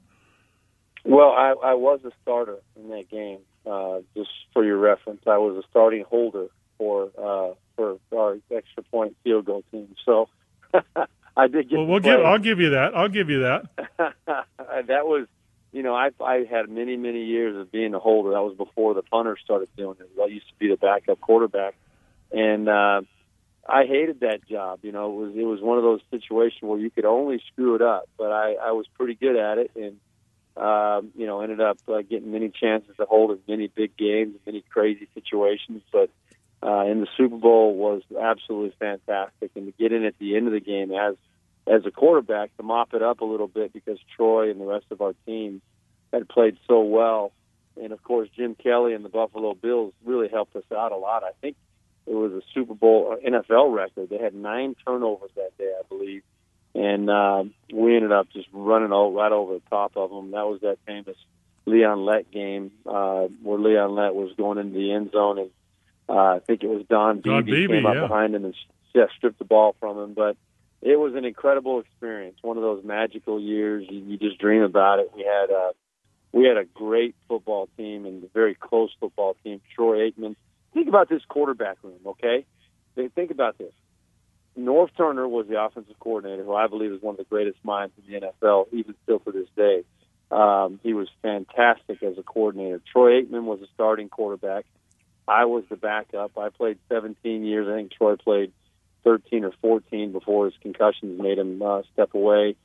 Well, 1.05 1.31
I, 1.31 1.55
I 1.63 1.75
was 1.75 2.01
a 2.05 2.11
starter 2.23 2.59
in 2.75 2.89
that 2.89 3.09
game. 3.09 3.39
Uh, 3.65 4.01
just 4.17 4.31
for 4.53 4.65
your 4.65 4.79
reference, 4.79 5.23
I 5.27 5.39
was 5.39 5.57
a 5.57 5.69
starting 5.71 6.03
holder 6.03 6.49
for 6.79 7.11
uh, 7.19 7.55
for 7.77 7.99
our 8.17 8.39
extra 8.51 8.83
point 8.85 9.17
field 9.25 9.45
goal 9.45 9.65
team. 9.71 9.95
So 10.05 10.29
I 11.37 11.49
did 11.49 11.69
get. 11.69 11.77
Well, 11.77 11.87
we'll 11.87 12.01
give. 12.01 12.21
I'll 12.21 12.39
give 12.39 12.61
you 12.61 12.71
that. 12.71 12.97
I'll 12.97 13.09
give 13.09 13.31
you 13.31 13.41
that. 13.41 13.67
that 13.99 15.07
was, 15.07 15.27
you 15.73 15.83
know, 15.83 15.95
I 15.95 16.11
I 16.21 16.45
had 16.51 16.69
many 16.69 16.97
many 16.97 17.25
years 17.25 17.57
of 17.57 17.71
being 17.71 17.95
a 17.95 17.99
holder. 17.99 18.31
That 18.31 18.43
was 18.43 18.57
before 18.57 18.95
the 18.95 19.03
punter 19.03 19.37
started 19.43 19.69
doing 19.77 19.97
it. 20.01 20.09
I 20.21 20.27
used 20.27 20.49
to 20.49 20.55
be 20.59 20.69
the 20.69 20.77
backup 20.77 21.21
quarterback, 21.21 21.75
and 22.33 22.69
uh, 22.69 23.03
I 23.69 23.85
hated 23.85 24.21
that 24.21 24.47
job. 24.49 24.81
You 24.83 24.93
know, 24.93 25.13
it 25.13 25.27
was 25.27 25.37
it 25.37 25.45
was 25.45 25.61
one 25.61 25.77
of 25.79 25.85
those 25.85 26.01
situations 26.11 26.63
where 26.63 26.79
you 26.79 26.91
could 26.91 27.05
only 27.05 27.43
screw 27.53 27.75
it 27.75 27.83
up. 27.83 28.09
But 28.17 28.33
I 28.33 28.55
I 28.55 28.73
was 28.73 28.87
pretty 28.95 29.15
good 29.15 29.37
at 29.37 29.59
it, 29.59 29.71
and 29.77 29.99
um, 30.57 31.11
you 31.15 31.27
know, 31.27 31.43
ended 31.43 31.61
up 31.61 31.79
uh, 31.87 32.01
getting 32.01 32.33
many 32.33 32.49
chances 32.49 32.97
to 32.97 33.05
hold 33.05 33.31
in 33.33 33.39
many 33.47 33.67
big 33.67 33.95
games, 33.97 34.37
many 34.47 34.63
crazy 34.71 35.07
situations, 35.13 35.83
but 35.93 36.09
uh, 36.67 36.85
in 36.87 37.01
the 37.01 37.07
Super 37.17 37.37
Bowl 37.37 37.77
was 37.77 38.03
absolutely 38.21 38.75
fantastic, 38.79 39.53
and 39.55 39.67
to 39.67 39.73
get 39.79 39.93
in 39.93 40.05
at 40.05 40.19
the 40.19 40.37
end 40.37 40.49
of 40.49 40.53
the 40.53 40.61
game 40.61 40.91
as 40.93 41.15
as 41.69 41.85
a 41.85 41.91
quarterback 41.91 42.57
to 42.57 42.63
mop 42.63 42.95
it 42.95 43.03
up 43.03 43.21
a 43.21 43.25
little 43.25 43.49
bit 43.49 43.73
because 43.73 43.99
Troy 44.17 44.51
and 44.51 44.61
the 44.61 44.65
rest 44.65 44.87
of 44.91 45.01
our 45.01 45.15
team 45.27 45.61
had 46.13 46.29
played 46.29 46.57
so 46.67 46.81
well, 46.81 47.33
and 47.81 47.93
of 47.93 48.03
course 48.03 48.29
Jim 48.37 48.57
Kelly 48.57 48.95
and 48.95 49.05
the 49.05 49.09
Buffalo 49.09 49.55
Bills 49.55 49.93
really 50.05 50.29
helped 50.29 50.57
us 50.57 50.65
out 50.77 50.93
a 50.93 50.97
lot. 50.97 51.23
I 51.23 51.31
think 51.41 51.57
it 52.07 52.15
was 52.15 52.33
a 52.33 52.43
Super 52.53 52.75
Bowl 52.75 53.17
NFL 53.25 53.75
record. 53.75 54.11
They 54.11 54.19
had 54.19 54.35
nine 54.35 54.75
turnovers 54.85 55.31
that 55.37 55.57
day, 55.59 55.73
I 55.79 55.83
believe, 55.89 56.23
and 56.75 57.09
uh, 57.09 57.45
we 57.73 57.95
ended 57.95 58.13
up 58.13 58.29
just 58.33 58.49
running 58.53 58.91
all, 58.91 59.13
right 59.13 59.33
over 59.33 59.55
the 59.55 59.63
top 59.71 59.97
of 59.97 60.11
them. 60.11 60.33
That 60.33 60.47
was 60.47 60.61
that 60.63 60.79
famous 60.85 61.17
Leon 61.65 62.05
Lett 62.05 62.31
game 62.33 62.73
uh, 62.87 63.27
where 63.43 63.59
Leon 63.59 63.95
Lett 63.95 64.15
was 64.15 64.33
going 64.37 64.59
into 64.59 64.75
the 64.75 64.93
end 64.93 65.13
zone 65.13 65.39
and 65.39 65.51
uh, 66.09 66.13
I 66.13 66.39
think 66.47 66.63
it 66.63 66.69
was 66.69 66.85
Don 66.89 67.17
Beebe, 67.17 67.31
Don 67.31 67.45
Beebe 67.45 67.75
came 67.75 67.87
up 67.87 67.95
yeah. 67.95 68.01
behind 68.03 68.35
him 68.35 68.45
and 68.45 68.55
yeah, 68.95 69.07
stripped 69.17 69.39
the 69.39 69.45
ball 69.45 69.75
from 69.81 69.99
him. 69.99 70.15
But 70.15 70.37
it 70.83 70.99
was 70.99 71.15
an 71.15 71.25
incredible 71.25 71.81
experience. 71.81 72.39
One 72.43 72.57
of 72.57 72.63
those 72.63 72.85
magical 72.85 73.41
years 73.41 73.87
you, 73.89 73.99
you 74.01 74.17
just 74.17 74.39
dream 74.39 74.63
about 74.63 75.01
it. 75.01 75.11
We 75.15 75.23
had 75.23 75.51
a 75.51 75.73
we 76.33 76.45
had 76.45 76.57
a 76.57 76.65
great 76.65 77.15
football 77.29 77.69
team 77.77 78.05
and 78.05 78.23
a 78.23 78.29
very 78.29 78.55
close 78.55 78.91
football 79.01 79.37
team. 79.43 79.61
Troy 79.75 80.11
Aikman. 80.11 80.37
Think 80.75 80.89
about 80.89 81.09
this 81.09 81.23
quarterback 81.27 81.79
room, 81.83 82.01
okay? 82.05 82.45
Think 83.15 83.31
about 83.31 83.57
this. 83.57 83.73
Norv 84.59 84.89
Turner 84.97 85.27
was 85.27 85.47
the 85.49 85.63
offensive 85.63 85.99
coordinator, 85.99 86.45
who 86.45 86.55
I 86.55 86.67
believe 86.67 86.93
is 86.93 87.01
one 87.01 87.15
of 87.15 87.19
the 87.19 87.25
greatest 87.25 87.59
minds 87.63 87.95
in 87.97 88.13
the 88.13 88.27
NFL, 88.27 88.67
even 88.73 88.95
still 89.03 89.21
to 89.21 89.33
this 89.33 89.49
day. 89.57 89.85
Um, 90.31 90.81
he 90.83 90.93
was 90.93 91.09
fantastic 91.23 92.03
as 92.03 92.19
a 92.19 92.23
coordinator. 92.23 92.83
Troy 92.93 93.23
Aikman 93.23 93.45
was 93.45 93.61
a 93.63 93.67
starting 93.75 94.09
quarterback. 94.09 94.65
I 95.29 95.45
was 95.45 95.65
the 95.69 95.77
backup. 95.77 96.39
I 96.39 96.51
played 96.51 96.79
17 96.89 97.45
years. 97.45 97.69
I 97.69 97.77
think 97.77 97.93
Troy 97.93 98.17
played 98.17 98.53
13 99.05 99.45
or 99.45 99.53
14 99.61 100.13
before 100.13 100.47
his 100.47 100.55
concussions 100.61 101.21
made 101.21 101.39
him 101.39 101.63
uh, 101.63 101.83
step 101.93 102.15
away. 102.15 102.57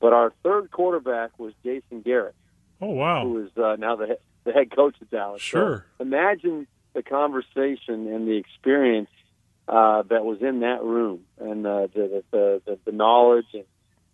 But 0.00 0.12
our 0.12 0.32
third 0.42 0.70
quarterback 0.70 1.38
was 1.38 1.52
Jason 1.62 2.00
Garrett. 2.02 2.34
Oh 2.80 2.92
wow! 2.92 3.24
Who 3.24 3.44
is 3.44 3.50
uh, 3.58 3.76
now 3.78 3.96
the 3.96 4.18
the 4.44 4.52
head 4.52 4.74
coach 4.74 4.94
of 5.00 5.10
Dallas. 5.10 5.42
Sure. 5.42 5.84
So 5.98 6.04
imagine 6.04 6.66
the 6.94 7.02
conversation 7.02 8.06
and 8.06 8.26
the 8.26 8.36
experience 8.36 9.10
uh, 9.68 10.02
that 10.08 10.24
was 10.24 10.40
in 10.40 10.60
that 10.60 10.82
room, 10.82 11.20
and 11.38 11.66
uh, 11.66 11.88
the, 11.94 12.24
the 12.30 12.62
the 12.64 12.78
the 12.86 12.92
knowledge, 12.92 13.46
and 13.52 13.64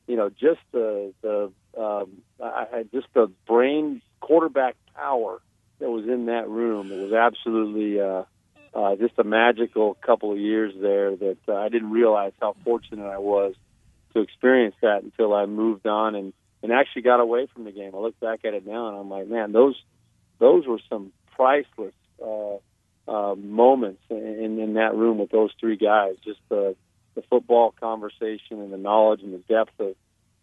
you 0.07 0.17
know, 0.17 0.29
just 0.29 0.61
the 0.73 1.13
the 1.23 1.53
um, 1.81 2.11
I, 2.43 2.85
just 2.93 3.07
the 3.15 3.31
brain 3.47 4.03
quarterback 4.21 4.77
power 4.95 5.41
that 5.79 5.91
was 5.91 6.05
in 6.07 6.27
that 6.27 6.49
room. 6.49 6.91
It 6.91 6.99
was 6.99 7.13
absolutely 7.13 8.01
uh, 8.01 8.25
uh, 8.75 8.97
just 8.97 9.19
a 9.19 9.25
magical 9.25 9.95
couple 9.95 10.33
of 10.33 10.39
years 10.39 10.73
there 10.81 11.17
that 11.17 11.39
uh, 11.49 11.55
I 11.55 11.69
didn't 11.69 11.91
realize 11.91 12.33
how 12.41 12.55
fortunate 12.65 13.07
I 13.07 13.19
was 13.19 13.55
to 14.15 14.21
experience 14.21 14.75
that 14.83 15.03
until 15.03 15.35
I 15.35 15.47
moved 15.47 15.87
on 15.87 16.15
and 16.15 16.33
and 16.63 16.73
actually 16.73 17.03
got 17.03 17.21
away 17.21 17.47
from 17.53 17.65
the 17.65 17.71
game. 17.71 17.93
I 17.95 17.99
look 17.99 18.19
back 18.19 18.41
at 18.45 18.55
it 18.55 18.67
now 18.67 18.89
and 18.89 18.97
I'm 18.97 19.11
like, 19.11 19.29
man, 19.29 19.53
those 19.53 19.77
those 20.39 20.67
were 20.67 20.81
some 20.89 21.13
priceless 21.35 21.95
uh, 22.23 22.57
uh, 23.09 23.35
moments 23.35 24.03
in, 24.11 24.59
in 24.59 24.75
that 24.75 24.95
room 24.95 25.19
with 25.19 25.31
those 25.31 25.51
three 25.61 25.77
guys. 25.77 26.15
Just 26.25 26.41
the 26.49 26.77
the 27.15 27.23
football 27.23 27.75
conversation 27.79 28.61
and 28.61 28.73
the 28.73 28.79
knowledge 28.79 29.23
and 29.23 29.33
the 29.33 29.43
depth 29.49 29.79
of 29.79 29.95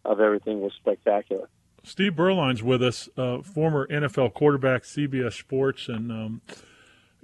of 0.06 0.20
everything 0.20 0.62
was 0.62 0.74
spectacular. 0.80 1.48
Steve 1.84 2.14
Beuerlein's 2.14 2.64
with 2.64 2.82
us, 2.82 3.10
uh, 3.18 3.42
former 3.42 3.88
NFL 3.88 4.34
quarterback, 4.34 4.84
CBS 4.84 5.34
Sports, 5.34 5.90
and 5.90 6.12
um, 6.12 6.42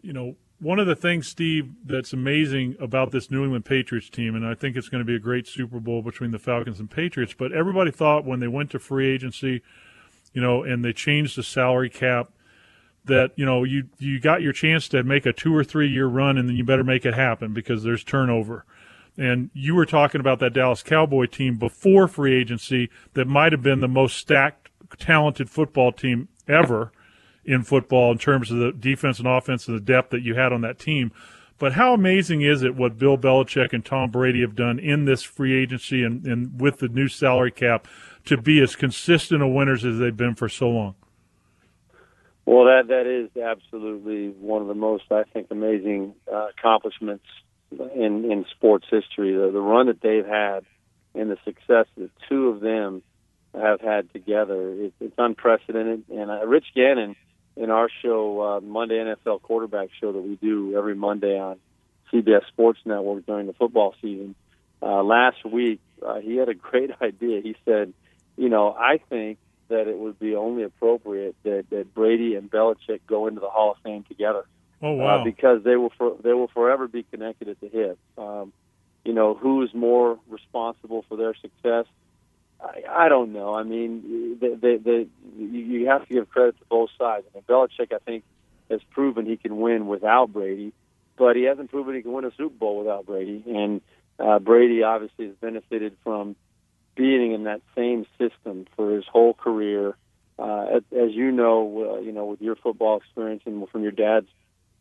you 0.01 0.13
know 0.13 0.35
one 0.59 0.79
of 0.79 0.87
the 0.87 0.95
things, 0.95 1.27
Steve, 1.27 1.71
that's 1.85 2.11
amazing 2.11 2.75
about 2.81 3.11
this 3.11 3.31
New 3.31 3.43
England 3.43 3.63
Patriots 3.63 4.09
team, 4.09 4.35
and 4.35 4.45
I 4.45 4.53
think 4.55 4.75
it's 4.75 4.89
going 4.89 4.99
to 4.99 5.05
be 5.05 5.15
a 5.15 5.19
great 5.19 5.47
Super 5.47 5.79
Bowl 5.79 6.01
between 6.01 6.31
the 6.31 6.39
Falcons 6.39 6.81
and 6.81 6.91
Patriots. 6.91 7.33
But 7.37 7.53
everybody 7.53 7.91
thought 7.91 8.25
when 8.25 8.41
they 8.41 8.47
went 8.47 8.71
to 8.71 8.79
free 8.79 9.07
agency, 9.07 9.61
you 10.33 10.41
know, 10.41 10.63
and 10.63 10.83
they 10.83 10.91
changed 10.91 11.37
the 11.37 11.43
salary 11.43 11.89
cap, 11.89 12.31
that 13.05 13.31
you 13.37 13.45
know 13.45 13.63
you 13.63 13.85
you 13.97 14.19
got 14.19 14.41
your 14.41 14.51
chance 14.51 14.89
to 14.89 15.03
make 15.03 15.25
a 15.25 15.33
two 15.33 15.55
or 15.55 15.63
three 15.63 15.87
year 15.87 16.07
run, 16.07 16.37
and 16.37 16.49
then 16.49 16.55
you 16.57 16.63
better 16.65 16.83
make 16.83 17.05
it 17.05 17.13
happen 17.13 17.53
because 17.53 17.83
there's 17.83 18.03
turnover. 18.03 18.65
And 19.19 19.49
you 19.53 19.75
were 19.75 19.85
talking 19.85 20.21
about 20.21 20.39
that 20.39 20.53
Dallas 20.53 20.81
Cowboy 20.81 21.25
team 21.25 21.57
before 21.57 22.07
free 22.07 22.39
agency 22.39 22.89
that 23.15 23.27
might 23.27 23.51
have 23.51 23.61
been 23.61 23.81
the 23.81 23.87
most 23.89 24.15
stacked, 24.15 24.69
talented 24.97 25.49
football 25.49 25.91
team 25.91 26.29
ever 26.47 26.93
in 27.43 27.63
football 27.63 28.13
in 28.13 28.17
terms 28.17 28.49
of 28.49 28.59
the 28.59 28.71
defense 28.71 29.19
and 29.19 29.27
offense 29.27 29.67
and 29.67 29.75
the 29.75 29.81
depth 29.81 30.11
that 30.11 30.21
you 30.21 30.35
had 30.35 30.53
on 30.53 30.61
that 30.61 30.79
team. 30.79 31.11
But 31.57 31.73
how 31.73 31.93
amazing 31.93 32.43
is 32.43 32.63
it 32.63 32.77
what 32.77 32.97
Bill 32.97 33.17
Belichick 33.17 33.73
and 33.73 33.83
Tom 33.83 34.09
Brady 34.09 34.39
have 34.39 34.55
done 34.55 34.79
in 34.79 35.03
this 35.03 35.21
free 35.21 35.61
agency 35.61 36.01
and, 36.01 36.25
and 36.25 36.61
with 36.61 36.77
the 36.77 36.87
new 36.87 37.09
salary 37.09 37.51
cap 37.51 37.89
to 38.23 38.37
be 38.37 38.61
as 38.61 38.77
consistent 38.77 39.43
of 39.43 39.51
winners 39.51 39.83
as 39.83 39.99
they've 39.99 40.15
been 40.15 40.35
for 40.35 40.47
so 40.47 40.69
long? 40.69 40.95
Well, 42.45 42.63
that 42.63 42.87
that 42.87 43.05
is 43.05 43.29
absolutely 43.35 44.29
one 44.29 44.61
of 44.61 44.69
the 44.69 44.75
most, 44.75 45.11
I 45.11 45.23
think, 45.33 45.47
amazing 45.51 46.15
uh, 46.31 46.47
accomplishments 46.57 47.25
in 47.71 48.31
in 48.31 48.45
sports 48.55 48.85
history. 48.89 49.33
The, 49.33 49.51
the 49.51 49.61
run 49.61 49.87
that 49.87 50.01
they've 50.01 50.25
had 50.25 50.65
and 51.15 51.29
the 51.29 51.37
success 51.45 51.85
that 51.97 52.09
two 52.27 52.49
of 52.49 52.61
them 52.61 53.01
have 53.53 53.81
had 53.81 54.11
together, 54.13 54.71
it, 54.73 54.93
it's 54.99 55.15
unprecedented. 55.17 56.03
And 56.09 56.29
uh, 56.29 56.45
Rich 56.45 56.67
Gannon 56.75 57.15
in 57.55 57.69
our 57.69 57.89
show, 58.01 58.41
uh, 58.41 58.59
Monday 58.61 58.95
NFL 58.95 59.41
quarterback 59.41 59.89
show 59.99 60.11
that 60.11 60.21
we 60.21 60.35
do 60.35 60.77
every 60.77 60.95
Monday 60.95 61.37
on 61.37 61.59
CBS 62.11 62.47
Sports 62.47 62.79
Network 62.85 63.25
during 63.25 63.47
the 63.47 63.53
football 63.53 63.95
season. 64.01 64.35
Uh, 64.81 65.03
last 65.03 65.43
week, 65.45 65.81
uh, 66.05 66.19
he 66.19 66.37
had 66.37 66.49
a 66.49 66.53
great 66.53 66.91
idea. 67.01 67.41
He 67.41 67.55
said, 67.65 67.93
you 68.37 68.49
know, 68.49 68.71
I 68.71 68.99
think 69.09 69.37
that 69.67 69.87
it 69.87 69.97
would 69.97 70.19
be 70.19 70.35
only 70.35 70.63
appropriate 70.63 71.35
that, 71.43 71.65
that 71.69 71.93
Brady 71.93 72.35
and 72.35 72.49
Belichick 72.49 73.01
go 73.07 73.27
into 73.27 73.41
the 73.41 73.49
Hall 73.49 73.71
of 73.71 73.77
Fame 73.83 74.03
together. 74.03 74.45
Oh 74.81 74.93
wow! 74.93 75.21
Uh, 75.21 75.23
because 75.23 75.63
they 75.63 75.75
will 75.75 75.91
for, 75.97 76.15
they 76.23 76.33
will 76.33 76.47
forever 76.47 76.87
be 76.87 77.03
connected 77.03 77.49
at 77.49 77.59
the 77.59 77.67
hip. 77.67 77.99
Um, 78.17 78.53
you 79.03 79.13
know, 79.13 79.33
who 79.33 79.63
is 79.63 79.73
more 79.73 80.19
responsible 80.29 81.03
for 81.07 81.17
their 81.17 81.33
success? 81.35 81.85
I, 82.61 83.05
I 83.05 83.09
don't 83.09 83.33
know. 83.33 83.53
I 83.53 83.63
mean, 83.63 84.37
they, 84.39 84.55
they, 84.55 84.77
they, 84.77 85.07
you 85.37 85.87
have 85.87 86.07
to 86.07 86.13
give 86.13 86.29
credit 86.29 86.59
to 86.59 86.65
both 86.69 86.89
sides. 86.97 87.25
I 87.31 87.37
mean, 87.37 87.43
Belichick, 87.47 87.93
I 87.93 87.99
think, 87.99 88.23
has 88.69 88.81
proven 88.91 89.25
he 89.25 89.37
can 89.37 89.57
win 89.57 89.87
without 89.87 90.31
Brady, 90.31 90.73
but 91.17 91.35
he 91.35 91.43
hasn't 91.43 91.71
proven 91.71 91.95
he 91.95 92.01
can 92.01 92.11
win 92.11 92.25
a 92.25 92.31
Super 92.35 92.55
Bowl 92.55 92.77
without 92.77 93.05
Brady. 93.05 93.43
And 93.47 93.81
uh, 94.19 94.39
Brady 94.39 94.83
obviously 94.83 95.27
has 95.27 95.35
benefited 95.35 95.95
from 96.03 96.35
being 96.95 97.31
in 97.31 97.43
that 97.45 97.61
same 97.75 98.05
system 98.17 98.67
for 98.75 98.95
his 98.95 99.05
whole 99.11 99.33
career. 99.33 99.95
Uh, 100.37 100.65
as, 100.75 100.83
as 100.91 101.11
you 101.11 101.31
know, 101.31 101.95
uh, 101.95 101.99
you 101.99 102.11
know, 102.11 102.25
with 102.25 102.41
your 102.41 102.55
football 102.55 102.97
experience 102.97 103.43
and 103.45 103.67
from 103.69 103.83
your 103.83 103.91
dad's 103.91 104.27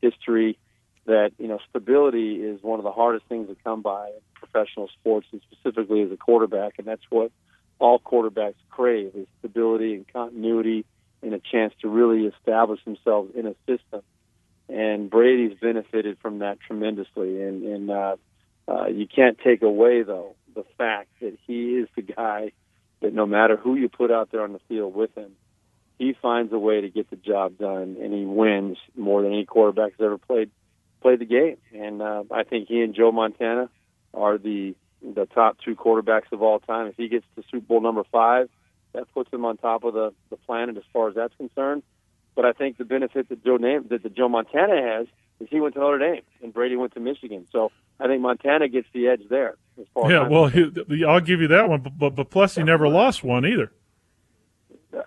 history, 0.01 0.59
that 1.07 1.33
you 1.39 1.49
know, 1.49 1.59
stability 1.71 2.37
is 2.37 2.63
one 2.63 2.79
of 2.79 2.85
the 2.85 2.93
hardest 2.93 3.27
things 3.27 3.49
to 3.49 3.57
come 3.65 3.83
by 3.83 4.09
in 4.09 4.21
professional 4.35 4.89
sports, 5.01 5.27
and 5.33 5.41
specifically 5.51 6.03
as 6.03 6.13
a 6.13 6.17
quarterback, 6.17 6.75
and 6.79 6.87
that's 6.87 7.03
what 7.11 7.31
all 7.79 7.99
quarterbacks 7.99 8.55
crave: 8.71 9.13
is 9.15 9.27
stability 9.39 9.95
and 9.95 10.07
continuity, 10.13 10.85
and 11.23 11.35
a 11.35 11.41
chance 11.41 11.73
to 11.81 11.89
really 11.89 12.27
establish 12.27 12.85
themselves 12.85 13.33
in 13.35 13.47
a 13.47 13.55
system. 13.67 14.03
And 14.69 15.09
Brady's 15.09 15.59
benefited 15.59 16.19
from 16.21 16.41
that 16.41 16.61
tremendously, 16.61 17.43
and 17.43 17.65
and 17.65 17.91
uh, 17.91 18.17
uh, 18.69 18.87
you 18.89 19.07
can't 19.07 19.39
take 19.43 19.63
away 19.63 20.03
though 20.03 20.35
the 20.55 20.65
fact 20.77 21.09
that 21.21 21.39
he 21.47 21.77
is 21.77 21.89
the 21.97 22.03
guy 22.03 22.53
that 23.01 23.15
no 23.15 23.27
matter 23.27 23.57
who 23.57 23.77
you 23.77 23.89
put 23.89 24.11
out 24.11 24.31
there 24.31 24.43
on 24.43 24.53
the 24.53 24.61
field 24.69 24.95
with 24.95 25.15
him, 25.15 25.33
he 25.99 26.15
finds 26.21 26.53
a 26.53 26.59
way 26.59 26.81
to 26.81 26.89
get 26.89 27.11
the 27.11 27.17
job 27.17 27.59
done, 27.59 27.97
and 28.01 28.13
he 28.13 28.25
wins 28.25 28.79
more 28.97 29.23
than 29.23 29.33
any 29.33 29.45
quarterback 29.45 29.93
has 29.93 30.01
ever 30.05 30.19
played 30.19 30.51
played 31.01 31.19
the 31.21 31.27
game. 31.27 31.57
And 31.73 32.03
uh, 32.03 32.25
I 32.31 32.45
think 32.45 32.69
he 32.69 32.83
and 32.83 32.95
Joe 32.95 33.13
Montana 33.13 33.69
are 34.15 34.39
the 34.39 34.75
the 35.03 35.27
top 35.27 35.59
two 35.65 35.77
quarterbacks 35.77 36.33
of 36.33 36.43
all 36.43 36.61
time. 36.61 36.87
If 36.89 36.97
he 36.97 37.09
gets 37.09 37.27
to 37.37 37.43
Super 37.51 37.67
Bowl 37.67 37.81
number 37.81 38.05
five, 38.11 38.49
that 38.93 39.13
puts 39.13 39.33
him 39.33 39.45
on 39.45 39.57
top 39.57 39.85
of 39.85 39.95
the 39.95 40.13
the 40.31 40.37
planet 40.37 40.77
as 40.77 40.85
far 40.93 41.09
as 41.09 41.15
that's 41.15 41.35
concerned. 41.37 41.83
But 42.35 42.45
I 42.45 42.53
think 42.53 42.79
the 42.79 42.85
benefit 42.85 43.29
that 43.29 43.45
Joe 43.45 43.57
name 43.57 43.87
that 43.91 44.03
the 44.03 44.09
Joe 44.09 44.29
Montana 44.29 44.81
has 44.81 45.07
is 45.41 45.49
he 45.51 45.61
went 45.61 45.75
to 45.75 45.81
Notre 45.81 45.99
Dame 45.99 46.23
and 46.43 46.53
Brady 46.53 46.77
went 46.77 46.95
to 46.95 47.01
Michigan. 47.01 47.47
So 47.51 47.73
I 47.99 48.07
think 48.07 48.23
Montana 48.23 48.69
gets 48.69 48.89
the 48.93 49.09
edge 49.09 49.23
there. 49.29 49.57
As 49.81 49.87
far 49.95 50.11
yeah, 50.11 50.25
as 50.25 50.31
well, 50.31 50.47
he, 50.47 51.05
I'll 51.05 51.21
give 51.21 51.41
you 51.41 51.49
that 51.49 51.69
one, 51.69 51.81
but, 51.81 51.99
but, 51.99 52.15
but 52.17 52.31
plus 52.31 52.57
he 52.57 52.63
never 52.63 52.89
lost 52.89 53.23
one 53.23 53.47
either. 53.47 53.73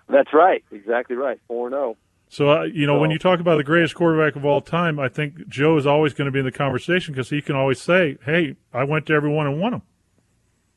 That's 0.08 0.32
right, 0.32 0.64
exactly 0.70 1.16
right, 1.16 1.40
four 1.48 1.70
zero. 1.70 1.96
So 2.28 2.50
uh, 2.50 2.62
you 2.64 2.86
know, 2.86 2.96
so, 2.96 3.00
when 3.00 3.10
you 3.10 3.18
talk 3.18 3.40
about 3.40 3.56
the 3.56 3.64
greatest 3.64 3.94
quarterback 3.94 4.36
of 4.36 4.44
all 4.44 4.60
time, 4.60 4.98
I 4.98 5.08
think 5.08 5.48
Joe 5.48 5.76
is 5.76 5.86
always 5.86 6.14
going 6.14 6.26
to 6.26 6.32
be 6.32 6.38
in 6.38 6.44
the 6.44 6.52
conversation 6.52 7.12
because 7.12 7.30
he 7.30 7.42
can 7.42 7.56
always 7.56 7.80
say, 7.80 8.16
"Hey, 8.24 8.56
I 8.72 8.84
went 8.84 9.06
to 9.06 9.12
everyone 9.12 9.46
and 9.46 9.60
won 9.60 9.72
them." 9.72 9.82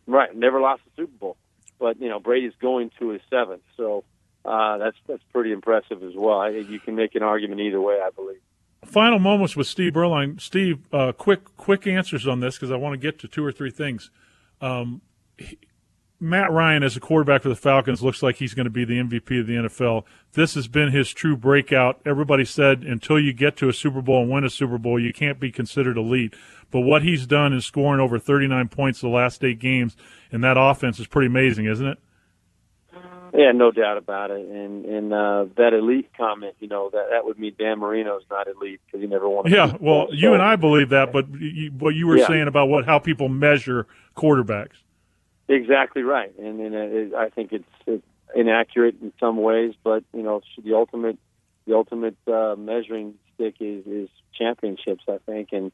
Right, 0.07 0.35
never 0.35 0.59
lost 0.59 0.81
a 0.87 1.01
Super 1.01 1.17
Bowl, 1.17 1.37
but 1.79 1.99
you 2.01 2.09
know 2.09 2.19
Brady's 2.19 2.53
going 2.61 2.91
to 2.99 3.09
his 3.09 3.21
seventh, 3.29 3.63
so 3.77 4.03
uh, 4.43 4.77
that's 4.77 4.97
that's 5.07 5.23
pretty 5.31 5.51
impressive 5.51 6.03
as 6.03 6.13
well. 6.15 6.39
I, 6.39 6.49
you 6.49 6.79
can 6.79 6.95
make 6.95 7.15
an 7.15 7.23
argument 7.23 7.61
either 7.61 7.81
way, 7.81 7.99
I 8.03 8.09
believe 8.09 8.41
final 8.85 9.19
moments 9.19 9.55
with 9.55 9.67
Steve 9.67 9.93
Beuerlein. 9.93 10.39
Steve, 10.39 10.87
uh, 10.93 11.11
quick 11.11 11.43
quick 11.57 11.87
answers 11.87 12.27
on 12.27 12.39
this 12.39 12.55
because 12.55 12.71
I 12.71 12.75
want 12.75 12.93
to 12.93 12.97
get 12.97 13.19
to 13.19 13.27
two 13.27 13.43
or 13.43 13.51
three 13.51 13.71
things. 13.71 14.11
Um, 14.61 15.01
he, 15.37 15.57
Matt 16.25 16.51
Ryan 16.51 16.83
as 16.83 16.97
a 16.97 16.99
quarterback 16.99 17.43
for 17.43 17.49
the 17.49 17.55
Falcons 17.55 18.01
looks 18.01 18.23
like 18.23 18.37
he's 18.37 18.53
going 18.53 18.65
to 18.65 18.71
be 18.71 18.83
the 18.83 18.95
MVP 18.95 19.39
of 19.39 19.47
the 19.47 19.53
NFL. 19.53 20.03
This 20.33 20.55
has 20.55 20.67
been 20.67 20.91
his 20.91 21.13
true 21.13 21.37
breakout. 21.37 22.01
Everybody 22.05 22.43
said 22.45 22.83
until 22.83 23.19
you 23.19 23.31
get 23.31 23.55
to 23.57 23.69
a 23.69 23.73
Super 23.73 24.01
Bowl 24.01 24.23
and 24.23 24.31
win 24.31 24.43
a 24.43 24.49
Super 24.49 24.77
Bowl, 24.77 24.99
you 24.99 25.13
can't 25.13 25.39
be 25.39 25.51
considered 25.51 25.97
elite. 25.97 26.33
But 26.71 26.81
what 26.81 27.03
he's 27.03 27.27
done 27.27 27.53
in 27.53 27.61
scoring 27.61 28.01
over 28.01 28.17
39 28.17 28.67
points 28.69 28.99
the 28.99 29.07
last 29.07 29.43
eight 29.43 29.59
games 29.59 29.95
in 30.31 30.41
that 30.41 30.57
offense 30.57 30.99
is 30.99 31.07
pretty 31.07 31.27
amazing, 31.27 31.65
isn't 31.65 31.87
it? 31.87 31.99
Yeah, 33.33 33.51
no 33.51 33.71
doubt 33.71 33.97
about 33.97 34.31
it. 34.31 34.47
And 34.47 34.85
and 34.85 35.13
uh, 35.13 35.45
that 35.57 35.73
elite 35.73 36.09
comment, 36.15 36.55
you 36.59 36.69
know, 36.69 36.89
that 36.91 37.07
that 37.11 37.25
would 37.25 37.37
mean 37.37 37.53
Dan 37.59 37.79
Marino's 37.79 38.23
not 38.31 38.47
elite 38.47 38.79
because 38.85 39.01
he 39.01 39.07
never 39.07 39.27
won. 39.27 39.51
yeah, 39.51 39.75
well, 39.79 40.07
you 40.11 40.33
and 40.33 40.41
I 40.41 40.55
believe 40.55 40.89
that, 40.89 41.11
but 41.11 41.27
you, 41.33 41.71
what 41.77 41.95
you 41.95 42.07
were 42.07 42.17
yeah. 42.17 42.27
saying 42.27 42.47
about 42.47 42.69
what 42.69 42.85
how 42.85 42.97
people 42.97 43.27
measure 43.27 43.87
quarterbacks. 44.15 44.84
Exactly 45.47 46.01
right, 46.01 46.33
and, 46.39 46.59
and 46.59 46.73
it, 46.73 47.13
I 47.13 47.29
think 47.29 47.53
it's, 47.53 47.69
it's 47.85 48.05
inaccurate 48.33 48.95
in 49.01 49.13
some 49.19 49.37
ways, 49.37 49.73
but 49.83 50.03
you 50.13 50.23
know, 50.23 50.41
the 50.63 50.73
ultimate 50.73 51.17
the 51.67 51.75
ultimate 51.75 52.17
uh, 52.27 52.55
measuring 52.57 53.15
stick 53.33 53.55
is 53.59 53.85
is 53.85 54.09
championships. 54.37 55.03
I 55.07 55.19
think, 55.25 55.49
and 55.51 55.71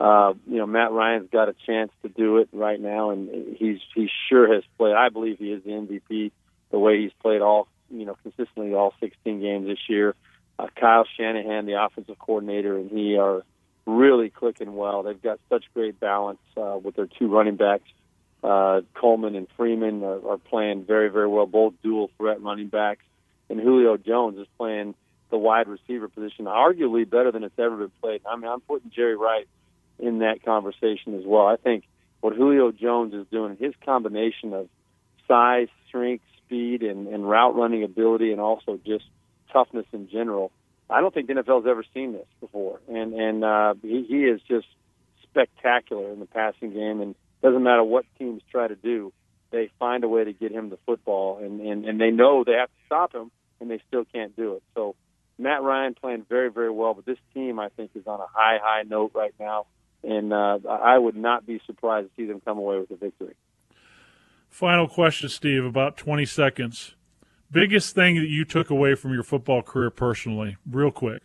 uh, 0.00 0.34
you 0.46 0.58
know, 0.58 0.66
Matt 0.66 0.92
Ryan's 0.92 1.30
got 1.30 1.48
a 1.48 1.54
chance 1.66 1.90
to 2.02 2.08
do 2.08 2.38
it 2.38 2.48
right 2.52 2.80
now, 2.80 3.10
and 3.10 3.56
he's 3.56 3.78
he 3.94 4.10
sure 4.28 4.52
has 4.52 4.64
played. 4.76 4.94
I 4.94 5.08
believe 5.08 5.38
he 5.38 5.52
is 5.52 5.62
the 5.64 5.70
MVP 5.70 6.32
the 6.70 6.78
way 6.78 7.02
he's 7.02 7.12
played 7.22 7.40
all 7.40 7.68
you 7.90 8.04
know 8.04 8.16
consistently 8.22 8.74
all 8.74 8.92
16 9.00 9.40
games 9.40 9.66
this 9.66 9.78
year. 9.88 10.14
Uh, 10.58 10.66
Kyle 10.78 11.04
Shanahan, 11.16 11.66
the 11.66 11.82
offensive 11.82 12.18
coordinator, 12.18 12.76
and 12.76 12.90
he 12.90 13.16
are 13.16 13.42
really 13.86 14.30
clicking 14.30 14.74
well. 14.74 15.02
They've 15.02 15.20
got 15.20 15.40
such 15.48 15.64
great 15.74 15.98
balance 15.98 16.38
uh, 16.56 16.78
with 16.82 16.96
their 16.96 17.06
two 17.06 17.28
running 17.28 17.56
backs. 17.56 17.88
Uh, 18.44 18.82
Coleman 18.92 19.36
and 19.36 19.46
Freeman 19.56 20.04
are, 20.04 20.32
are 20.32 20.38
playing 20.38 20.84
very, 20.84 21.08
very 21.08 21.26
well, 21.26 21.46
both 21.46 21.72
dual 21.82 22.10
threat 22.18 22.42
running 22.42 22.68
backs. 22.68 23.02
And 23.48 23.58
Julio 23.58 23.96
Jones 23.96 24.38
is 24.38 24.46
playing 24.58 24.94
the 25.30 25.38
wide 25.38 25.66
receiver 25.66 26.08
position, 26.08 26.44
arguably 26.44 27.08
better 27.08 27.32
than 27.32 27.42
it's 27.42 27.58
ever 27.58 27.76
been 27.76 27.92
played. 28.02 28.20
I 28.26 28.36
mean, 28.36 28.50
I'm 28.50 28.60
putting 28.60 28.90
Jerry 28.90 29.16
Rice 29.16 29.46
in 29.98 30.18
that 30.18 30.44
conversation 30.44 31.18
as 31.18 31.24
well. 31.24 31.46
I 31.46 31.56
think 31.56 31.84
what 32.20 32.34
Julio 32.34 32.70
Jones 32.70 33.14
is 33.14 33.26
doing, 33.30 33.56
his 33.58 33.72
combination 33.84 34.52
of 34.52 34.68
size, 35.26 35.68
strength, 35.88 36.24
speed 36.44 36.82
and, 36.82 37.08
and 37.08 37.28
route 37.28 37.56
running 37.56 37.82
ability 37.82 38.32
and 38.32 38.40
also 38.40 38.78
just 38.84 39.04
toughness 39.52 39.86
in 39.92 40.08
general. 40.10 40.50
I 40.90 41.00
don't 41.00 41.14
think 41.14 41.28
the 41.28 41.34
NFL's 41.34 41.66
ever 41.66 41.84
seen 41.94 42.12
this 42.12 42.26
before, 42.40 42.80
and 42.88 43.14
and 43.14 43.42
uh, 43.42 43.74
he, 43.82 44.04
he 44.06 44.24
is 44.24 44.40
just 44.46 44.66
spectacular 45.22 46.12
in 46.12 46.20
the 46.20 46.26
passing 46.26 46.72
game. 46.74 47.00
And 47.00 47.14
doesn't 47.44 47.62
matter 47.62 47.84
what 47.84 48.06
teams 48.18 48.42
try 48.50 48.66
to 48.66 48.74
do, 48.74 49.12
they 49.50 49.70
find 49.78 50.02
a 50.02 50.08
way 50.08 50.24
to 50.24 50.32
get 50.32 50.50
him 50.50 50.70
the 50.70 50.78
football, 50.86 51.38
and 51.44 51.60
and 51.60 51.84
and 51.84 52.00
they 52.00 52.10
know 52.10 52.42
they 52.42 52.54
have 52.54 52.68
to 52.68 52.86
stop 52.86 53.14
him, 53.14 53.30
and 53.60 53.70
they 53.70 53.80
still 53.86 54.04
can't 54.06 54.34
do 54.34 54.54
it. 54.54 54.62
So 54.74 54.96
Matt 55.38 55.62
Ryan 55.62 55.94
playing 55.94 56.24
very 56.28 56.50
very 56.50 56.70
well, 56.70 56.94
but 56.94 57.04
this 57.04 57.18
team 57.34 57.60
I 57.60 57.68
think 57.68 57.90
is 57.94 58.06
on 58.06 58.18
a 58.18 58.26
high 58.32 58.58
high 58.62 58.82
note 58.82 59.12
right 59.14 59.34
now, 59.38 59.66
and 60.02 60.32
uh, 60.32 60.58
I 60.68 60.96
would 60.96 61.16
not 61.16 61.46
be 61.46 61.60
surprised 61.66 62.08
to 62.08 62.12
see 62.16 62.26
them 62.26 62.40
come 62.40 62.56
away 62.56 62.78
with 62.78 62.90
a 62.90 62.96
victory. 62.96 63.34
Final 64.48 64.88
question, 64.88 65.28
Steve, 65.28 65.64
about 65.64 65.96
20 65.98 66.24
seconds. 66.24 66.94
Biggest 67.50 67.94
thing 67.94 68.16
that 68.16 68.28
you 68.28 68.44
took 68.44 68.70
away 68.70 68.94
from 68.94 69.12
your 69.12 69.24
football 69.24 69.62
career 69.62 69.90
personally, 69.90 70.56
real 70.68 70.90
quick. 70.90 71.23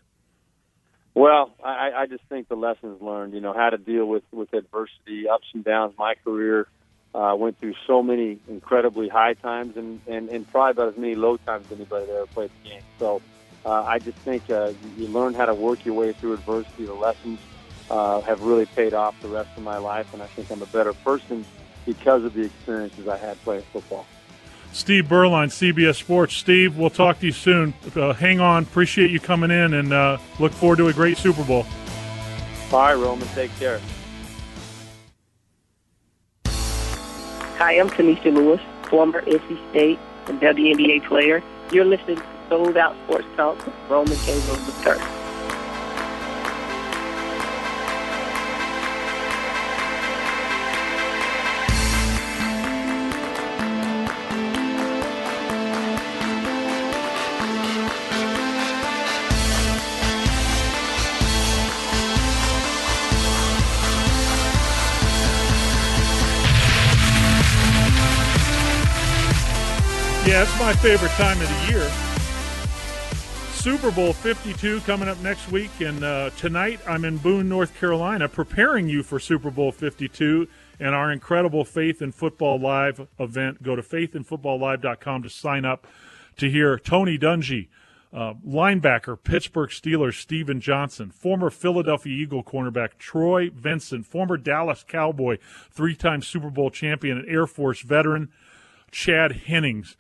Well, 1.20 1.53
I, 1.61 1.91
I 1.97 2.05
just 2.07 2.24
think 2.30 2.47
the 2.47 2.55
lessons 2.55 3.01
learned, 3.01 3.34
you 3.34 3.41
know, 3.41 3.53
how 3.53 3.72
to 3.72 3.78
deal 3.78 4.05
with 4.05 4.24
with 4.32 4.53
adversity, 4.53 5.28
ups 5.30 5.47
and 5.53 5.65
downs. 5.65 5.93
My 5.99 6.13
career 6.24 6.67
uh, 7.13 7.36
went 7.38 7.59
through 7.59 7.74
so 7.88 8.01
many 8.01 8.39
incredibly 8.47 9.09
high 9.09 9.34
times 9.34 9.74
and, 9.76 9.99
and, 10.07 10.30
and 10.30 10.47
probably 10.47 10.72
about 10.72 10.93
as 10.93 10.97
many 10.97 11.15
low 11.15 11.36
times 11.36 11.65
as 11.70 11.76
anybody 11.76 12.05
that 12.05 12.13
ever 12.13 12.28
played 12.34 12.51
the 12.63 12.70
game. 12.70 12.84
So 12.99 13.22
uh, 13.65 13.84
I 13.84 13.99
just 13.99 14.17
think 14.24 14.45
uh, 14.49 14.70
you 14.95 15.09
learn 15.09 15.34
how 15.34 15.47
to 15.47 15.55
work 15.55 15.82
your 15.84 15.95
way 15.95 16.13
through 16.22 16.36
adversity. 16.36 16.86
The 16.86 16.93
lessons 16.93 17.41
uh, 17.89 18.22
have 18.22 18.39
really 18.39 18.67
paid 18.67 18.93
off 18.93 19.15
the 19.22 19.28
rest 19.28 19.49
of 19.57 19.63
my 19.63 19.80
life, 19.80 20.07
and 20.13 20.24
I 20.24 20.28
think 20.38 20.47
I'm 20.49 20.61
a 20.61 20.67
better 20.67 20.93
person 20.93 21.45
because 21.86 22.24
of 22.24 22.34
the 22.34 22.43
experiences 22.45 23.09
I 23.09 23.17
had 23.17 23.43
playing 23.43 23.65
football. 23.74 24.07
Steve 24.72 25.05
Beuerlein, 25.05 25.47
CBS 25.47 25.95
Sports. 25.95 26.36
Steve, 26.36 26.78
we'll 26.78 26.89
talk 26.89 27.20
to 27.20 27.26
you 27.26 27.32
soon. 27.32 27.74
Uh, 27.95 28.13
hang 28.13 28.39
on. 28.39 28.63
Appreciate 28.63 29.11
you 29.11 29.20
coming 29.20 29.51
in 29.51 29.74
and 29.74 29.93
uh, 29.93 30.17
look 30.39 30.51
forward 30.51 30.78
to 30.78 30.88
a 30.88 30.93
great 30.93 31.17
Super 31.17 31.43
Bowl. 31.43 31.65
All 32.72 32.80
right, 32.80 32.93
Roman. 32.93 33.28
Take 33.30 33.55
care. 33.57 33.82
Hi, 36.45 37.74
I'm 37.74 37.89
Tanisha 37.89 38.34
Lewis, 38.34 38.61
former 38.89 39.22
NC 39.24 39.70
State 39.72 39.99
and 40.28 40.39
WNBA 40.39 41.05
player. 41.07 41.43
You're 41.72 41.86
listening 41.86 42.17
to 42.17 42.26
Sold 42.47 42.78
Out 42.78 42.95
Sports 43.05 43.28
Talk 43.36 43.65
with 43.65 43.76
Roman 43.89 44.17
Gabriel 44.26 44.57
III. 44.86 45.18
It's 70.41 70.57
my 70.57 70.71
favorite 70.71 71.11
time 71.11 71.37
of 71.41 71.49
the 71.49 71.69
year. 71.69 71.91
Super 73.51 73.91
Bowl 73.91 74.13
52 74.13 74.79
coming 74.81 75.09
up 75.09 75.19
next 75.19 75.51
week. 75.51 75.81
And 75.81 76.01
uh, 76.01 76.29
tonight 76.37 76.79
I'm 76.87 77.03
in 77.03 77.17
Boone, 77.17 77.49
North 77.49 77.77
Carolina, 77.77 78.29
preparing 78.29 78.87
you 78.87 79.03
for 79.03 79.19
Super 79.19 79.51
Bowl 79.51 79.73
52 79.73 80.47
and 80.79 80.95
our 80.95 81.11
incredible 81.11 81.65
Faith 81.65 82.01
in 82.01 82.13
Football 82.13 82.61
Live 82.61 83.05
event. 83.19 83.61
Go 83.61 83.75
to 83.75 83.81
faithinfootballlive.com 83.81 85.23
to 85.23 85.29
sign 85.29 85.65
up 85.65 85.85
to 86.37 86.49
hear 86.49 86.79
Tony 86.79 87.17
Dungy, 87.17 87.67
uh, 88.13 88.35
linebacker, 88.35 89.21
Pittsburgh 89.21 89.71
Steelers, 89.71 90.21
Steven 90.21 90.61
Johnson, 90.61 91.11
former 91.11 91.49
Philadelphia 91.49 92.15
Eagle 92.15 92.45
cornerback, 92.45 92.97
Troy 92.97 93.49
Vincent, 93.49 94.05
former 94.05 94.37
Dallas 94.37 94.85
Cowboy, 94.87 95.37
three 95.69 95.97
time 95.97 96.21
Super 96.21 96.49
Bowl 96.49 96.71
champion, 96.71 97.17
and 97.17 97.27
Air 97.27 97.45
Force 97.45 97.81
veteran, 97.81 98.29
Chad 98.89 99.33
Hennings. 99.33 99.97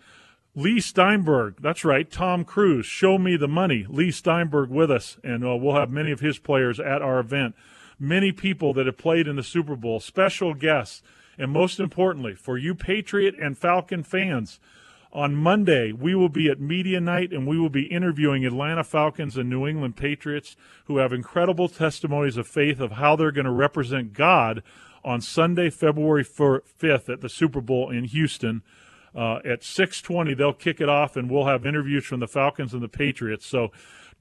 Leigh 0.59 0.81
Steinberg, 0.81 1.55
that's 1.61 1.85
right, 1.85 2.11
Tom 2.11 2.43
Cruise, 2.43 2.85
Show 2.85 3.17
Me 3.17 3.37
the 3.37 3.47
Money. 3.47 3.85
Leigh 3.87 4.11
Steinberg 4.11 4.69
with 4.69 4.91
us, 4.91 5.17
and 5.23 5.45
uh, 5.45 5.55
we'll 5.55 5.75
have 5.75 5.89
many 5.89 6.11
of 6.11 6.19
his 6.19 6.37
players 6.37 6.81
at 6.81 7.01
our 7.01 7.17
event. 7.17 7.55
Many 7.97 8.33
people 8.33 8.73
that 8.73 8.85
have 8.85 8.97
played 8.97 9.25
in 9.25 9.37
the 9.37 9.43
Super 9.43 9.77
Bowl, 9.77 10.01
special 10.01 10.53
guests, 10.53 11.01
and 11.37 11.49
most 11.49 11.79
importantly, 11.79 12.35
for 12.35 12.57
you 12.57 12.75
Patriot 12.75 13.35
and 13.41 13.57
Falcon 13.57 14.03
fans, 14.03 14.59
on 15.13 15.33
Monday, 15.33 15.93
we 15.93 16.13
will 16.13 16.27
be 16.27 16.49
at 16.49 16.59
Media 16.59 16.99
Night 16.99 17.31
and 17.31 17.47
we 17.47 17.57
will 17.57 17.69
be 17.69 17.85
interviewing 17.85 18.45
Atlanta 18.45 18.83
Falcons 18.83 19.37
and 19.37 19.49
New 19.49 19.65
England 19.65 19.95
Patriots 19.95 20.57
who 20.87 20.97
have 20.97 21.13
incredible 21.13 21.69
testimonies 21.69 22.35
of 22.35 22.49
faith 22.49 22.81
of 22.81 22.91
how 22.91 23.15
they're 23.15 23.31
going 23.31 23.45
to 23.45 23.51
represent 23.51 24.11
God 24.11 24.61
on 25.05 25.21
Sunday, 25.21 25.69
February 25.69 26.25
5th 26.25 27.07
at 27.07 27.21
the 27.21 27.29
Super 27.29 27.61
Bowl 27.61 27.89
in 27.89 28.03
Houston. 28.03 28.61
Uh, 29.15 29.39
at 29.45 29.63
6:20, 29.63 30.33
they'll 30.33 30.53
kick 30.53 30.79
it 30.79 30.89
off, 30.89 31.15
and 31.15 31.29
we'll 31.29 31.45
have 31.45 31.65
interviews 31.65 32.05
from 32.05 32.19
the 32.19 32.27
Falcons 32.27 32.73
and 32.73 32.83
the 32.83 32.89
Patriots. 32.89 33.45
So, 33.45 33.71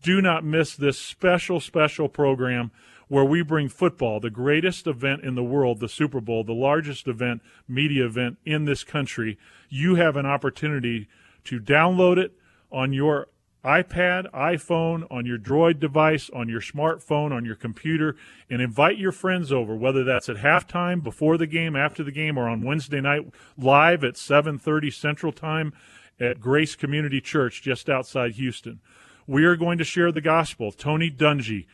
do 0.02 0.20
not 0.20 0.44
miss 0.44 0.76
this 0.76 0.98
special, 0.98 1.60
special 1.60 2.08
program 2.08 2.70
where 3.08 3.24
we 3.24 3.42
bring 3.42 3.68
football, 3.68 4.20
the 4.20 4.30
greatest 4.30 4.86
event 4.86 5.24
in 5.24 5.34
the 5.34 5.42
world, 5.42 5.80
the 5.80 5.88
Super 5.88 6.20
Bowl, 6.20 6.44
the 6.44 6.52
largest 6.52 7.08
event, 7.08 7.42
media 7.66 8.04
event 8.04 8.38
in 8.44 8.66
this 8.66 8.84
country. 8.84 9.38
You 9.68 9.94
have 9.96 10.16
an 10.16 10.26
opportunity 10.26 11.08
to 11.44 11.58
download 11.58 12.18
it 12.18 12.32
on 12.70 12.92
your 12.92 13.28
iPad, 13.68 14.32
iPhone, 14.32 15.06
on 15.10 15.26
your 15.26 15.36
Droid 15.36 15.78
device, 15.78 16.30
on 16.30 16.48
your 16.48 16.62
smartphone, 16.62 17.32
on 17.32 17.44
your 17.44 17.54
computer, 17.54 18.16
and 18.48 18.62
invite 18.62 18.96
your 18.96 19.12
friends 19.12 19.52
over, 19.52 19.76
whether 19.76 20.04
that's 20.04 20.30
at 20.30 20.36
halftime, 20.36 21.02
before 21.02 21.36
the 21.36 21.46
game, 21.46 21.76
after 21.76 22.02
the 22.02 22.10
game, 22.10 22.38
or 22.38 22.48
on 22.48 22.62
Wednesday 22.62 23.02
night 23.02 23.30
live 23.58 24.02
at 24.04 24.16
7:30 24.16 24.90
Central 24.90 25.32
Time 25.32 25.74
at 26.18 26.40
Grace 26.40 26.74
Community 26.76 27.20
Church 27.20 27.60
just 27.60 27.90
outside 27.90 28.32
Houston. 28.32 28.80
We 29.26 29.44
are 29.44 29.56
going 29.56 29.76
to 29.76 29.84
share 29.84 30.12
the 30.12 30.22
gospel. 30.22 30.72
Tony 30.72 31.10
Dungy, 31.10 31.66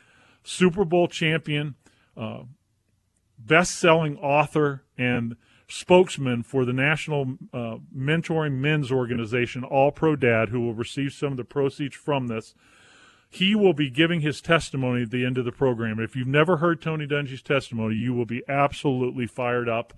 Super 0.43 0.85
Bowl 0.85 1.07
champion, 1.07 1.77
uh, 2.17 2.43
best-selling 3.39 4.17
author, 4.19 4.83
and 4.99 5.37
spokesman 5.67 6.43
for 6.43 6.65
the 6.65 6.73
National 6.73 7.37
uh, 7.53 7.77
Mentoring 7.97 8.59
Men's 8.59 8.93
Organization, 8.93 9.65
All 9.65 9.91
Pro 9.91 10.17
Dad, 10.17 10.51
who 10.51 10.61
will 10.61 10.75
receive 10.75 11.13
some 11.13 11.33
of 11.33 11.37
the 11.37 11.45
proceeds 11.45 11.97
from 11.97 12.27
this. 12.27 12.55
He 13.31 13.55
will 13.55 13.73
be 13.73 13.91
giving 13.91 14.21
his 14.21 14.41
testimony 14.41 15.03
at 15.03 15.11
the 15.11 15.25
end 15.25 15.39
of 15.39 15.45
the 15.45 15.53
program. 15.53 15.99
If 15.99 16.15
you've 16.15 16.29
never 16.29 16.59
heard 16.59 16.81
Tony 16.81 17.07
Dungy's 17.07 17.43
testimony, 17.43 17.97
you 17.97 18.15
will 18.15 18.27
be 18.27 18.43
absolutely 18.49 19.27
fired 19.27 19.69
up. 19.69 19.93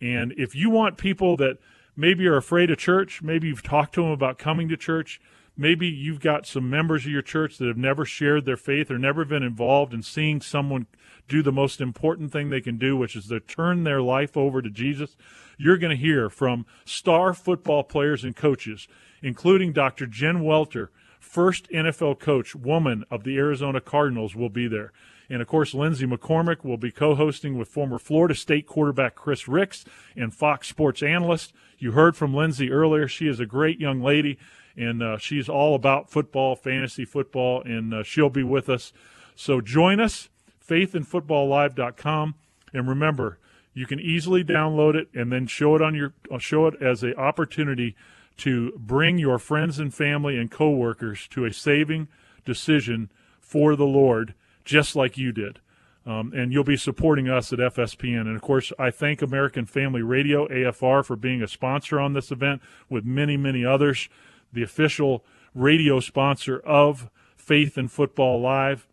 And 0.00 0.32
if 0.36 0.54
you 0.54 0.70
want 0.70 0.96
people 0.96 1.36
that 1.36 1.58
maybe 1.96 2.26
are 2.26 2.36
afraid 2.36 2.70
of 2.70 2.78
church, 2.78 3.20
maybe 3.22 3.48
you've 3.48 3.62
talked 3.62 3.94
to 3.94 4.02
them 4.02 4.12
about 4.12 4.38
coming 4.38 4.68
to 4.68 4.76
church, 4.76 5.20
maybe 5.56 5.88
you've 5.88 6.20
got 6.20 6.46
some 6.46 6.70
members 6.70 7.04
of 7.04 7.10
your 7.10 7.20
church 7.22 7.58
that 7.58 7.66
have 7.66 7.76
never 7.76 8.04
shared 8.04 8.46
their 8.46 8.56
faith 8.56 8.90
or 8.90 8.98
never 8.98 9.24
been 9.24 9.42
involved 9.42 9.92
in 9.92 10.02
seeing 10.02 10.40
someone 10.40 10.86
do 11.28 11.42
the 11.42 11.52
most 11.52 11.80
important 11.80 12.32
thing 12.32 12.50
they 12.50 12.60
can 12.60 12.78
do, 12.78 12.96
which 12.96 13.14
is 13.14 13.26
to 13.28 13.40
turn 13.40 13.84
their 13.84 14.02
life 14.02 14.36
over 14.36 14.60
to 14.62 14.70
Jesus, 14.70 15.16
you're 15.58 15.78
going 15.78 15.96
to 15.96 16.02
hear 16.02 16.30
from 16.30 16.66
star 16.84 17.34
football 17.34 17.84
players 17.84 18.24
and 18.24 18.34
coaches, 18.34 18.88
including 19.22 19.72
Dr. 19.72 20.06
Jen 20.06 20.42
Welter, 20.42 20.90
first 21.20 21.68
NFL 21.70 22.18
coach, 22.18 22.54
woman 22.54 23.04
of 23.10 23.24
the 23.24 23.36
Arizona 23.36 23.80
Cardinals, 23.80 24.34
will 24.34 24.48
be 24.48 24.66
there. 24.66 24.92
And 25.30 25.42
of 25.42 25.48
course, 25.48 25.74
Lindsay 25.74 26.06
McCormick 26.06 26.64
will 26.64 26.78
be 26.78 26.90
co 26.90 27.14
hosting 27.14 27.58
with 27.58 27.68
former 27.68 27.98
Florida 27.98 28.34
State 28.34 28.66
quarterback 28.66 29.14
Chris 29.14 29.46
Rix 29.46 29.84
and 30.16 30.32
Fox 30.32 30.68
Sports 30.68 31.02
analyst. 31.02 31.52
You 31.78 31.92
heard 31.92 32.16
from 32.16 32.34
Lindsay 32.34 32.72
earlier. 32.72 33.06
She 33.06 33.28
is 33.28 33.38
a 33.38 33.46
great 33.46 33.78
young 33.78 34.00
lady, 34.00 34.38
and 34.74 35.02
uh, 35.02 35.18
she's 35.18 35.48
all 35.48 35.74
about 35.74 36.10
football, 36.10 36.56
fantasy 36.56 37.04
football, 37.04 37.62
and 37.62 37.92
uh, 37.92 38.02
she'll 38.02 38.30
be 38.30 38.42
with 38.42 38.70
us. 38.70 38.92
So 39.34 39.60
join 39.60 40.00
us 40.00 40.30
faithinfootballlive.com. 40.68 42.34
And 42.72 42.88
remember, 42.88 43.38
you 43.74 43.86
can 43.86 44.00
easily 44.00 44.44
download 44.44 44.94
it 44.94 45.08
and 45.14 45.32
then 45.32 45.46
show 45.46 45.74
it 45.74 45.82
on 45.82 45.94
your 45.94 46.12
show 46.38 46.66
it 46.66 46.80
as 46.82 47.02
an 47.02 47.14
opportunity 47.14 47.94
to 48.38 48.72
bring 48.76 49.18
your 49.18 49.38
friends 49.38 49.78
and 49.78 49.92
family 49.92 50.36
and 50.36 50.50
coworkers 50.50 51.26
to 51.28 51.44
a 51.44 51.52
saving 51.52 52.08
decision 52.44 53.10
for 53.40 53.76
the 53.76 53.86
Lord, 53.86 54.34
just 54.64 54.94
like 54.94 55.18
you 55.18 55.32
did. 55.32 55.60
Um, 56.06 56.32
and 56.34 56.52
you'll 56.52 56.64
be 56.64 56.76
supporting 56.76 57.28
us 57.28 57.52
at 57.52 57.58
FSPN. 57.58 58.22
And 58.22 58.34
of 58.34 58.40
course, 58.40 58.72
I 58.78 58.90
thank 58.90 59.20
American 59.20 59.66
Family 59.66 60.00
Radio, 60.00 60.48
AFR, 60.48 61.04
for 61.04 61.16
being 61.16 61.42
a 61.42 61.48
sponsor 61.48 62.00
on 62.00 62.14
this 62.14 62.30
event 62.30 62.62
with 62.88 63.04
many, 63.04 63.36
many 63.36 63.64
others, 63.64 64.08
the 64.52 64.62
official 64.62 65.24
radio 65.54 66.00
sponsor 66.00 66.60
of 66.60 67.10
Faith 67.36 67.76
and 67.76 67.92
Football 67.92 68.40
Live. 68.40 68.86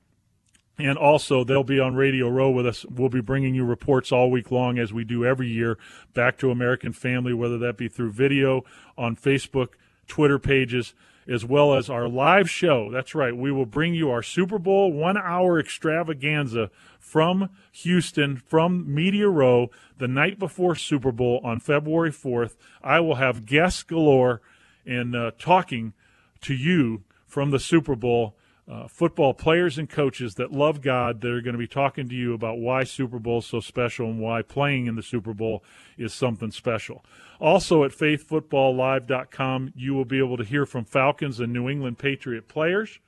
And 0.77 0.97
also, 0.97 1.43
they'll 1.43 1.63
be 1.63 1.79
on 1.79 1.95
Radio 1.95 2.27
Row 2.27 2.49
with 2.49 2.67
us. 2.67 2.85
We'll 2.85 3.09
be 3.09 3.21
bringing 3.21 3.55
you 3.55 3.63
reports 3.63 4.11
all 4.11 4.29
week 4.29 4.51
long, 4.51 4.77
as 4.77 4.91
we 4.91 5.05
do 5.05 5.23
every 5.23 5.47
year, 5.47 5.77
back 6.13 6.37
to 6.39 6.51
American 6.51 6.91
Family, 6.91 7.33
whether 7.33 7.57
that 7.59 7.77
be 7.77 7.87
through 7.87 8.11
video 8.11 8.63
on 8.97 9.15
Facebook, 9.15 9.69
Twitter 10.07 10.37
pages, 10.37 10.93
as 11.27 11.45
well 11.45 11.73
as 11.73 11.89
our 11.89 12.09
live 12.09 12.49
show. 12.49 12.91
That's 12.91 13.15
right. 13.15 13.35
We 13.35 13.51
will 13.51 13.65
bring 13.65 13.95
you 13.95 14.11
our 14.11 14.21
Super 14.21 14.59
Bowl 14.59 14.91
one 14.91 15.17
hour 15.17 15.59
extravaganza 15.59 16.69
from 16.99 17.49
Houston, 17.71 18.35
from 18.35 18.93
Media 18.93 19.29
Row, 19.29 19.69
the 19.97 20.07
night 20.09 20.37
before 20.37 20.75
Super 20.75 21.11
Bowl 21.11 21.39
on 21.43 21.61
February 21.61 22.11
4th. 22.11 22.55
I 22.83 22.99
will 22.99 23.15
have 23.15 23.45
guests 23.45 23.81
galore 23.81 24.41
and 24.85 25.15
uh, 25.15 25.31
talking 25.39 25.93
to 26.41 26.53
you 26.53 27.03
from 27.25 27.51
the 27.51 27.59
Super 27.59 27.95
Bowl 27.95 28.35
uh, 28.67 28.87
football 28.87 29.33
players 29.33 29.77
and 29.77 29.89
coaches 29.89 30.35
that 30.35 30.51
love 30.51 30.81
God 30.81 31.21
that 31.21 31.31
are 31.31 31.41
going 31.41 31.53
to 31.53 31.59
be 31.59 31.67
talking 31.67 32.09
to 32.09 32.15
you 32.15 32.33
about 32.33 32.57
why 32.57 32.83
Super 32.83 33.19
Bowl 33.19 33.39
is 33.39 33.45
so 33.45 33.59
special 33.59 34.09
and 34.09 34.19
why 34.19 34.41
playing 34.41 34.87
in 34.87 34.95
the 34.95 35.03
Super 35.03 35.33
Bowl 35.33 35.63
is 35.97 36.13
something 36.13 36.49
special. 36.49 37.05
Also 37.39 37.83
at 37.83 37.91
faithfootballlive.com, 37.91 39.73
you 39.75 39.93
will 39.93 40.05
be 40.05 40.17
able 40.17 40.37
to 40.37 40.43
hear 40.43 40.65
from 40.65 40.83
Falcons 40.83 41.39
and 41.39 41.53
New 41.53 41.69
England 41.69 41.99
Patriot 41.99 42.47
players 42.47 42.99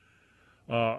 uh, 0.68 0.98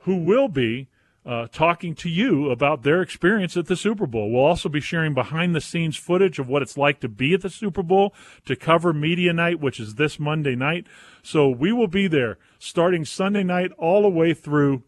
who 0.00 0.16
will 0.16 0.48
be 0.48 0.88
uh, 1.26 1.48
talking 1.50 1.94
to 1.96 2.08
you 2.08 2.50
about 2.50 2.84
their 2.84 3.02
experience 3.02 3.56
at 3.56 3.66
the 3.66 3.74
Super 3.74 4.06
Bowl. 4.06 4.30
We'll 4.30 4.44
also 4.44 4.68
be 4.68 4.80
sharing 4.80 5.12
behind 5.12 5.56
the 5.56 5.60
scenes 5.60 5.96
footage 5.96 6.38
of 6.38 6.48
what 6.48 6.62
it's 6.62 6.76
like 6.76 7.00
to 7.00 7.08
be 7.08 7.34
at 7.34 7.42
the 7.42 7.50
Super 7.50 7.82
Bowl, 7.82 8.14
to 8.44 8.54
cover 8.54 8.92
media 8.92 9.32
night, 9.32 9.60
which 9.60 9.80
is 9.80 9.96
this 9.96 10.20
Monday 10.20 10.54
night. 10.54 10.86
So 11.22 11.48
we 11.48 11.72
will 11.72 11.88
be 11.88 12.06
there 12.06 12.38
starting 12.60 13.04
Sunday 13.04 13.42
night 13.42 13.72
all 13.76 14.02
the 14.02 14.08
way 14.08 14.34
through 14.34 14.84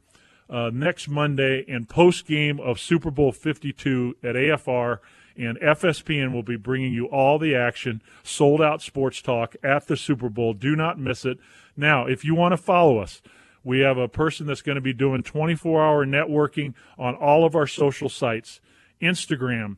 uh, 0.49 0.71
next 0.73 1.09
Monday 1.09 1.65
and 1.69 1.89
post 1.89 2.25
game 2.27 2.61
of 2.61 2.79
Super 2.79 3.11
Bowl 3.11 3.33
52 3.33 4.17
at 4.23 4.37
AFR. 4.37 4.99
And 5.37 5.59
FSPN 5.61 6.33
will 6.33 6.43
be 6.43 6.57
bringing 6.57 6.93
you 6.93 7.07
all 7.07 7.39
the 7.39 7.55
action, 7.55 8.03
sold 8.23 8.61
out 8.61 8.83
sports 8.83 9.23
talk 9.23 9.55
at 9.63 9.87
the 9.87 9.97
Super 9.97 10.29
Bowl. 10.29 10.53
Do 10.53 10.75
not 10.75 10.99
miss 10.99 11.25
it. 11.25 11.39
Now, 11.77 12.07
if 12.07 12.25
you 12.25 12.35
want 12.35 12.53
to 12.53 12.57
follow 12.57 12.99
us, 12.99 13.23
we 13.69 13.81
have 13.81 13.99
a 13.99 14.09
person 14.09 14.47
that's 14.47 14.63
going 14.63 14.77
to 14.77 14.81
be 14.81 14.95
doing 14.95 15.23
24 15.23 15.85
hour 15.85 16.07
networking 16.07 16.73
on 16.97 17.15
all 17.15 17.45
of 17.45 17.55
our 17.55 17.67
social 17.67 18.09
sites. 18.09 18.63
Instagram 18.99 19.77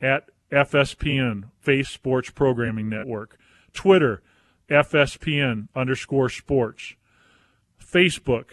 at 0.00 0.28
FSPN, 0.52 1.50
Faith 1.58 1.88
Sports 1.88 2.30
Programming 2.30 2.88
Network, 2.88 3.36
Twitter, 3.74 4.22
FSPN 4.70 5.66
underscore 5.74 6.28
sports, 6.28 6.94
Facebook, 7.84 8.52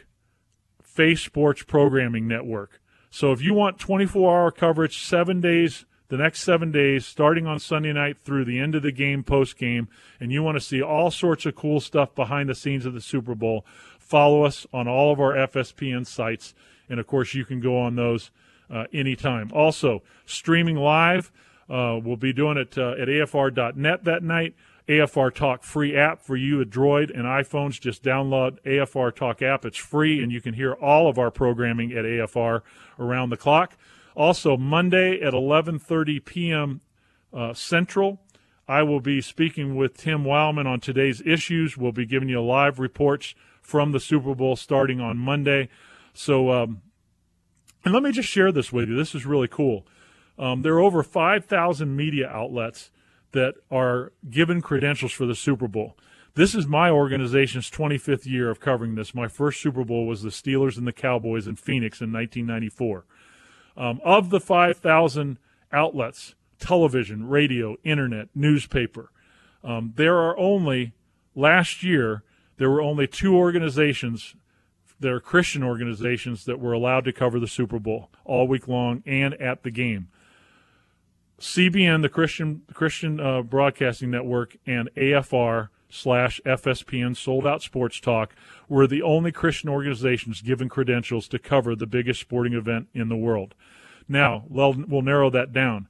Faith 0.82 1.20
Sports 1.20 1.62
Programming 1.62 2.28
Network. 2.28 2.82
So 3.12 3.32
if 3.32 3.44
you 3.44 3.54
want 3.54 3.78
24 3.78 4.40
hour 4.40 4.50
coverage, 4.50 5.04
seven 5.04 5.40
days, 5.40 5.86
the 6.10 6.18
next 6.18 6.42
seven 6.42 6.72
days, 6.72 7.06
starting 7.06 7.46
on 7.46 7.60
Sunday 7.60 7.94
night 7.94 8.18
through 8.18 8.46
the 8.46 8.60
end 8.60 8.74
of 8.74 8.82
the 8.82 8.92
game, 8.92 9.24
post 9.24 9.58
game, 9.58 9.88
and 10.20 10.32
you 10.32 10.42
want 10.42 10.56
to 10.58 10.64
see 10.64 10.82
all 10.82 11.12
sorts 11.12 11.46
of 11.46 11.56
cool 11.56 11.80
stuff 11.80 12.16
behind 12.16 12.50
the 12.50 12.56
scenes 12.56 12.88
of 12.88 12.96
the 12.96 13.02
Super 13.02 13.36
Bowl, 13.36 13.64
follow 14.10 14.44
us 14.44 14.66
on 14.74 14.88
all 14.88 15.14
of 15.14 15.20
our 15.20 15.34
FSPN 15.34 16.06
sites. 16.06 16.56
And 16.90 17.00
of 17.00 17.06
course, 17.06 17.36
you 17.36 17.46
can 17.46 17.62
go 17.62 17.80
on 17.80 17.96
those 17.96 18.32
uh, 18.70 18.86
anytime. 18.92 19.52
Also, 19.54 20.02
streaming 20.26 20.76
live, 20.76 21.32
uh, 21.70 22.00
we'll 22.04 22.18
be 22.18 22.34
doing 22.34 22.58
it 22.58 22.78
uh, 22.78 22.96
at 23.00 23.08
afr.net 23.08 24.04
that 24.04 24.24
night. 24.24 24.56
AFR 24.88 25.32
Talk 25.32 25.62
free 25.62 25.96
app 25.96 26.20
for 26.20 26.36
you 26.36 26.66
Droid 26.66 27.12
and 27.12 27.26
iPhones. 27.26 27.80
Just 27.80 28.02
download 28.02 28.60
AFR 28.64 29.16
Talk 29.16 29.44
app. 29.44 29.64
It's 29.64 29.78
free, 29.78 30.24
and 30.24 30.32
you 30.32 30.42
can 30.42 30.56
hear 30.56 30.74
all 30.74 31.08
of 31.08 31.20
our 31.20 31.30
programming 31.30 31.92
at 31.92 32.06
AFR 32.06 32.62
around 32.98 33.30
the 33.30 33.38
clock. 33.38 33.78
Also, 34.16 34.58
Monday 34.58 35.22
at 35.22 35.34
11:30 35.34 36.26
p.m. 36.26 36.82
Uh, 37.32 37.54
Central, 37.54 38.20
I 38.68 38.82
will 38.82 39.00
be 39.00 39.22
speaking 39.22 39.76
with 39.76 39.96
Tim 39.96 40.24
Wildmon 40.24 40.66
on 40.66 40.80
today's 40.80 41.22
issues. 41.24 41.78
We'll 41.78 41.92
be 41.92 42.08
giving 42.08 42.28
you 42.28 42.42
live 42.42 42.80
reports 42.80 43.36
from 43.70 43.92
the 43.92 44.00
Super 44.00 44.34
Bowl 44.34 44.56
starting 44.56 45.00
on 45.00 45.18
Monday. 45.18 45.70
So, 46.14 46.52
um, 46.52 46.82
and 47.86 47.94
let 47.94 48.02
me 48.02 48.12
just 48.12 48.28
share 48.28 48.52
this 48.52 48.74
with 48.74 48.90
you. 48.90 48.96
This 48.96 49.14
is 49.14 49.28
really 49.28 49.48
cool. 49.48 49.86
Um, 50.40 50.64
there 50.64 50.74
are 50.74 50.80
over 50.80 51.04
5,000 51.04 51.96
media 51.96 52.28
outlets 52.28 52.90
that 53.32 53.54
are 53.70 54.12
given 54.28 54.62
credentials 54.62 55.12
for 55.12 55.28
the 55.28 55.36
Super 55.36 55.68
Bowl. 55.68 55.96
This 56.34 56.56
is 56.56 56.66
my 56.66 56.90
organization's 56.90 57.70
25th 57.70 58.26
year 58.26 58.50
of 58.50 58.60
covering 58.60 58.96
this. 58.96 59.14
My 59.14 59.28
first 59.28 59.62
Super 59.62 59.84
Bowl 59.84 60.08
was 60.08 60.24
the 60.24 60.30
Steelers 60.30 60.78
and 60.78 60.88
the 60.88 60.94
Cowboys 60.94 61.48
in 61.48 61.56
Phoenix 61.56 62.02
in 62.02 62.12
1994. 62.12 63.06
Um, 63.78 64.02
of 64.04 64.30
the 64.30 64.40
5,000 64.40 65.38
outlets, 65.72 66.36
television, 66.60 67.28
radio, 67.28 67.78
internet, 67.84 68.30
newspaper, 68.34 69.12
um, 69.64 69.94
there 69.96 70.18
are 70.18 70.38
only, 70.38 70.94
last 71.36 71.84
year, 71.84 72.24
there 72.60 72.70
were 72.70 72.82
only 72.82 73.08
two 73.08 73.36
organizations 73.36 74.36
that 75.00 75.10
are 75.10 75.22
Christian 75.22 75.64
organizations 75.64 76.44
that 76.44 76.60
were 76.60 76.74
allowed 76.74 77.06
to 77.06 77.14
cover 77.14 77.40
the 77.40 77.48
Super 77.48 77.80
Bowl 77.80 78.10
all 78.26 78.48
week 78.48 78.68
long 78.68 79.02
and 79.06 79.34
at 79.36 79.64
the 79.64 79.72
game. 79.72 80.10
CBN, 81.40 82.02
the 82.02 82.10
Christian 82.10 82.64
Christian 82.74 83.18
uh, 83.20 83.42
Broadcasting 83.42 84.12
Network, 84.12 84.58
and 84.68 84.90
AFR 84.98 85.70
slash 85.90 86.42
FSPN 86.46 87.16
Sold 87.16 87.48
Out 87.48 87.62
Sports 87.62 88.02
Talk 88.02 88.36
were 88.68 88.86
the 88.86 89.02
only 89.02 89.32
Christian 89.32 89.70
organizations 89.70 90.42
given 90.42 90.68
credentials 90.68 91.30
to 91.30 91.40
cover 91.40 91.78
the 91.78 91.88
biggest 91.88 92.20
sporting 92.20 92.54
event 92.54 92.90
in 92.94 93.08
the 93.08 93.16
world. 93.16 93.56
Now, 94.10 94.44
we'll, 94.50 94.76
we'll 94.86 95.02
narrow 95.02 95.30
that 95.30 95.54
down. 95.54 95.88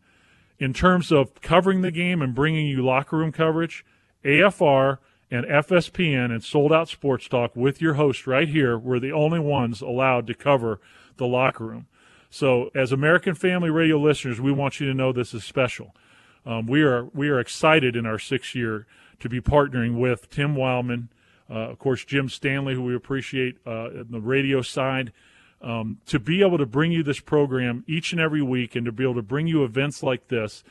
In 0.59 0.73
terms 0.73 1.11
of 1.11 1.41
covering 1.41 1.81
the 1.81 1.89
game 1.89 2.21
and 2.21 2.35
bringing 2.35 2.67
you 2.67 2.85
locker 2.85 3.17
room 3.17 3.31
coverage, 3.31 3.83
AFR 4.23 4.99
and 5.31 5.45
FSPN 5.45 6.31
and 6.31 6.43
Sold 6.43 6.73
Out 6.73 6.89
Sports 6.89 7.27
Talk 7.27 7.55
with 7.55 7.81
your 7.81 7.95
host 7.95 8.25
right 8.25 8.47
here 8.47 8.77
were 8.77 8.99
the 8.99 9.11
only 9.11 9.39
ones 9.39 9.81
allowed 9.81 10.27
to 10.27 10.33
cover 10.33 10.79
the 11.17 11.27
locker 11.27 11.65
room. 11.65 11.87
So, 12.29 12.69
as 12.75 12.91
American 12.91 13.35
Family 13.35 13.69
Radio 13.69 13.97
listeners, 13.97 14.39
we 14.39 14.51
want 14.51 14.79
you 14.79 14.87
to 14.87 14.93
know 14.93 15.11
this 15.11 15.33
is 15.33 15.43
special. 15.43 15.95
Um, 16.45 16.67
we 16.67 16.81
are 16.81 17.05
we 17.05 17.29
are 17.29 17.39
excited 17.39 17.95
in 17.95 18.05
our 18.05 18.19
sixth 18.19 18.55
year 18.55 18.85
to 19.19 19.29
be 19.29 19.41
partnering 19.41 19.99
with 19.99 20.29
Tim 20.29 20.55
Wildmon, 20.55 21.09
uh, 21.49 21.71
of 21.71 21.79
course 21.79 22.05
Jim 22.05 22.29
Stanley, 22.29 22.75
who 22.75 22.83
we 22.83 22.95
appreciate 22.95 23.57
uh, 23.65 23.89
the 24.09 24.21
radio 24.21 24.61
side, 24.61 25.11
um, 25.61 25.99
to 26.05 26.19
be 26.19 26.41
able 26.41 26.57
to 26.57 26.65
bring 26.65 26.91
you 26.91 27.03
this 27.03 27.19
program 27.19 27.83
each 27.87 28.13
and 28.13 28.21
every 28.21 28.41
week, 28.41 28.75
and 28.75 28.85
to 28.85 28.91
be 28.91 29.03
able 29.03 29.15
to 29.15 29.21
bring 29.21 29.47
you 29.47 29.63
events 29.63 30.01
like 30.01 30.27
this, 30.27 30.63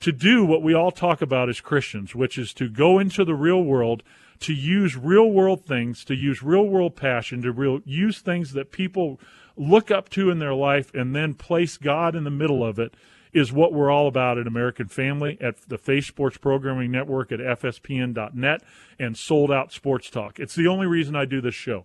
to 0.00 0.12
do 0.12 0.44
what 0.44 0.62
we 0.62 0.74
all 0.74 0.90
talk 0.90 1.22
about 1.22 1.48
as 1.48 1.60
Christians, 1.60 2.14
which 2.14 2.38
is 2.38 2.52
to 2.54 2.68
go 2.68 2.98
into 2.98 3.24
the 3.24 3.34
real 3.34 3.62
world, 3.62 4.02
to 4.40 4.52
use 4.52 4.96
real 4.96 5.30
world 5.30 5.64
things, 5.64 6.04
to 6.04 6.14
use 6.14 6.42
real 6.42 6.66
world 6.66 6.96
passion, 6.96 7.42
to 7.42 7.52
real 7.52 7.80
use 7.84 8.20
things 8.20 8.52
that 8.52 8.70
people 8.70 9.18
look 9.56 9.90
up 9.90 10.08
to 10.10 10.30
in 10.30 10.38
their 10.38 10.54
life 10.54 10.92
and 10.94 11.14
then 11.14 11.34
place 11.34 11.76
God 11.78 12.14
in 12.14 12.24
the 12.24 12.30
middle 12.30 12.64
of 12.64 12.78
it 12.78 12.94
is 13.32 13.52
what 13.52 13.72
we're 13.72 13.90
all 13.90 14.06
about 14.06 14.38
at 14.38 14.46
American 14.46 14.88
Family, 14.88 15.36
at 15.40 15.68
the 15.68 15.76
Faith 15.76 16.06
Sports 16.06 16.38
Programming 16.38 16.90
Network 16.90 17.30
at 17.32 17.38
FSPN.net, 17.38 18.62
and 18.98 19.16
Sold 19.16 19.52
Out 19.52 19.72
Sports 19.72 20.08
Talk. 20.08 20.38
It's 20.38 20.54
the 20.54 20.66
only 20.66 20.86
reason 20.86 21.14
I 21.14 21.26
do 21.26 21.42
this 21.42 21.54
show. 21.54 21.84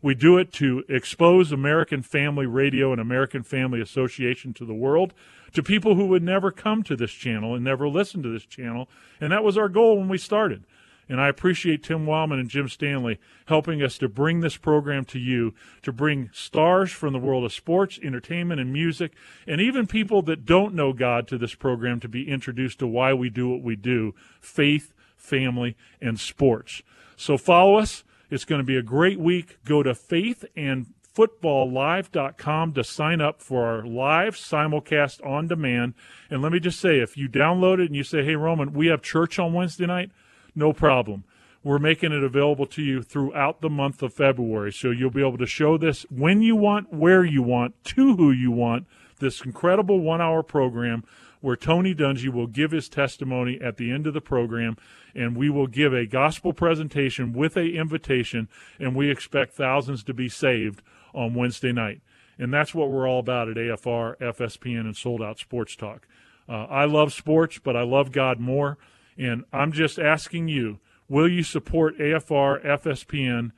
We 0.00 0.14
do 0.14 0.38
it 0.38 0.52
to 0.54 0.84
expose 0.88 1.50
American 1.50 2.02
Family 2.02 2.46
Radio 2.46 2.92
and 2.92 3.00
American 3.00 3.42
Family 3.42 3.80
Association 3.80 4.54
to 4.54 4.64
the 4.64 4.74
world, 4.74 5.12
to 5.52 5.62
people 5.62 5.96
who 5.96 6.06
would 6.06 6.22
never 6.22 6.52
come 6.52 6.82
to 6.84 6.94
this 6.94 7.10
channel 7.10 7.54
and 7.54 7.64
never 7.64 7.88
listen 7.88 8.22
to 8.22 8.28
this 8.28 8.44
channel. 8.46 8.88
And 9.20 9.32
that 9.32 9.42
was 9.42 9.58
our 9.58 9.68
goal 9.68 9.98
when 9.98 10.08
we 10.08 10.18
started. 10.18 10.64
And 11.08 11.20
I 11.20 11.28
appreciate 11.28 11.82
Tim 11.82 12.04
Wildmon 12.04 12.38
and 12.38 12.50
Jim 12.50 12.68
Stanley 12.68 13.18
helping 13.46 13.82
us 13.82 13.96
to 13.98 14.08
bring 14.08 14.40
this 14.40 14.58
program 14.58 15.04
to 15.06 15.18
you, 15.18 15.54
to 15.82 15.90
bring 15.90 16.28
stars 16.34 16.92
from 16.92 17.14
the 17.14 17.18
world 17.18 17.44
of 17.44 17.52
sports, 17.52 17.98
entertainment, 18.02 18.60
and 18.60 18.72
music, 18.72 19.14
and 19.46 19.60
even 19.60 19.86
people 19.86 20.20
that 20.22 20.44
don't 20.44 20.74
know 20.74 20.92
God 20.92 21.26
to 21.28 21.38
this 21.38 21.54
program 21.54 21.98
to 22.00 22.08
be 22.08 22.28
introduced 22.28 22.78
to 22.80 22.86
why 22.86 23.14
we 23.14 23.30
do 23.30 23.48
what 23.48 23.62
we 23.62 23.74
do 23.74 24.14
faith, 24.40 24.92
family, 25.16 25.76
and 26.00 26.20
sports. 26.20 26.82
So 27.16 27.38
follow 27.38 27.76
us. 27.76 28.04
It's 28.30 28.44
going 28.44 28.60
to 28.60 28.66
be 28.66 28.76
a 28.76 28.82
great 28.82 29.18
week. 29.18 29.56
Go 29.64 29.82
to 29.82 29.92
faithandfootballlive.com 29.92 32.74
to 32.74 32.84
sign 32.84 33.20
up 33.20 33.40
for 33.40 33.66
our 33.66 33.84
live 33.84 34.36
simulcast 34.36 35.26
on 35.26 35.48
demand. 35.48 35.94
And 36.30 36.42
let 36.42 36.52
me 36.52 36.60
just 36.60 36.78
say, 36.80 36.98
if 36.98 37.16
you 37.16 37.28
download 37.28 37.80
it 37.80 37.86
and 37.86 37.96
you 37.96 38.04
say, 38.04 38.24
hey, 38.24 38.36
Roman, 38.36 38.72
we 38.72 38.86
have 38.88 39.02
church 39.02 39.38
on 39.38 39.54
Wednesday 39.54 39.86
night, 39.86 40.10
no 40.54 40.72
problem. 40.72 41.24
We're 41.64 41.78
making 41.78 42.12
it 42.12 42.22
available 42.22 42.66
to 42.66 42.82
you 42.82 43.02
throughout 43.02 43.60
the 43.60 43.70
month 43.70 44.02
of 44.02 44.14
February. 44.14 44.72
So 44.72 44.90
you'll 44.90 45.10
be 45.10 45.26
able 45.26 45.38
to 45.38 45.46
show 45.46 45.76
this 45.76 46.06
when 46.08 46.40
you 46.40 46.54
want, 46.54 46.92
where 46.92 47.24
you 47.24 47.42
want, 47.42 47.82
to 47.84 48.16
who 48.16 48.30
you 48.30 48.50
want. 48.50 48.86
This 49.18 49.40
incredible 49.40 50.00
one 50.00 50.20
hour 50.20 50.44
program 50.44 51.02
where 51.40 51.56
Tony 51.56 51.94
Dungy 51.94 52.28
will 52.28 52.46
give 52.46 52.70
his 52.70 52.88
testimony 52.88 53.58
at 53.60 53.76
the 53.76 53.90
end 53.90 54.06
of 54.06 54.14
the 54.14 54.20
program 54.20 54.76
and 55.14 55.36
we 55.36 55.50
will 55.50 55.66
give 55.66 55.92
a 55.92 56.06
gospel 56.06 56.52
presentation 56.52 57.32
with 57.32 57.56
a 57.56 57.74
invitation 57.74 58.48
and 58.78 58.94
we 58.94 59.10
expect 59.10 59.54
thousands 59.54 60.02
to 60.04 60.14
be 60.14 60.28
saved 60.28 60.82
on 61.14 61.34
Wednesday 61.34 61.72
night. 61.72 62.00
And 62.38 62.52
that's 62.52 62.74
what 62.74 62.90
we're 62.90 63.08
all 63.08 63.18
about 63.20 63.48
at 63.48 63.56
AFR, 63.56 64.16
FSPN, 64.18 64.80
and 64.80 64.96
Sold 64.96 65.22
Out 65.22 65.38
Sports 65.38 65.74
Talk. 65.74 66.06
Uh, 66.48 66.64
I 66.64 66.84
love 66.84 67.12
sports, 67.12 67.58
but 67.62 67.76
I 67.76 67.82
love 67.82 68.12
God 68.12 68.38
more. 68.38 68.78
And 69.16 69.44
I'm 69.52 69.72
just 69.72 69.98
asking 69.98 70.48
you, 70.48 70.78
will 71.08 71.28
you 71.28 71.42
support 71.42 71.98
AFR, 71.98 72.64
FSPN, 72.64 73.50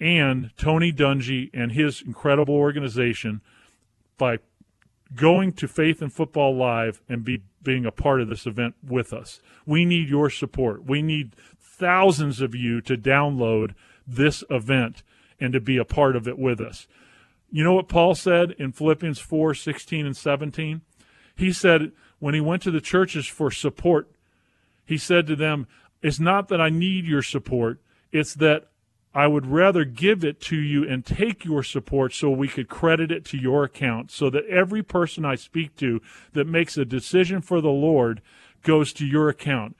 and 0.00 0.50
Tony 0.56 0.92
Dungy 0.92 1.50
and 1.54 1.72
his 1.72 2.02
incredible 2.02 2.56
organization 2.56 3.40
by 4.18 4.38
going 5.14 5.52
to 5.52 5.68
Faith 5.68 6.02
and 6.02 6.12
Football 6.12 6.56
Live 6.56 7.02
and 7.08 7.24
be 7.24 7.42
being 7.62 7.86
a 7.86 7.92
part 7.92 8.20
of 8.20 8.28
this 8.28 8.46
event 8.46 8.74
with 8.86 9.12
us. 9.12 9.40
We 9.66 9.84
need 9.84 10.08
your 10.08 10.30
support. 10.30 10.84
We 10.84 11.02
need 11.02 11.34
thousands 11.60 12.40
of 12.40 12.54
you 12.54 12.80
to 12.82 12.96
download 12.96 13.74
this 14.06 14.44
event 14.50 15.02
and 15.40 15.52
to 15.52 15.60
be 15.60 15.76
a 15.76 15.84
part 15.84 16.16
of 16.16 16.28
it 16.28 16.38
with 16.38 16.60
us. 16.60 16.86
You 17.50 17.64
know 17.64 17.74
what 17.74 17.88
Paul 17.88 18.14
said 18.14 18.52
in 18.58 18.72
Philippians 18.72 19.18
4 19.18 19.54
16 19.54 20.06
and 20.06 20.16
17? 20.16 20.82
He 21.36 21.52
said 21.52 21.92
when 22.18 22.34
he 22.34 22.40
went 22.40 22.62
to 22.62 22.70
the 22.70 22.80
churches 22.80 23.26
for 23.26 23.50
support 23.50 24.08
he 24.84 24.98
said 24.98 25.26
to 25.26 25.36
them, 25.36 25.66
It's 26.02 26.20
not 26.20 26.48
that 26.48 26.60
I 26.60 26.68
need 26.68 27.04
your 27.06 27.22
support, 27.22 27.80
it's 28.12 28.34
that 28.34 28.68
I 29.14 29.28
would 29.28 29.46
rather 29.46 29.84
give 29.84 30.24
it 30.24 30.40
to 30.42 30.56
you 30.56 30.86
and 30.88 31.06
take 31.06 31.44
your 31.44 31.62
support 31.62 32.12
so 32.12 32.30
we 32.30 32.48
could 32.48 32.68
credit 32.68 33.12
it 33.12 33.24
to 33.26 33.38
your 33.38 33.62
account 33.62 34.10
so 34.10 34.28
that 34.30 34.46
every 34.46 34.82
person 34.82 35.24
I 35.24 35.36
speak 35.36 35.76
to 35.76 36.00
that 36.32 36.48
makes 36.48 36.76
a 36.76 36.84
decision 36.84 37.40
for 37.40 37.60
the 37.60 37.68
Lord 37.68 38.20
goes 38.62 38.92
to 38.94 39.06
your 39.06 39.28
account. 39.28 39.76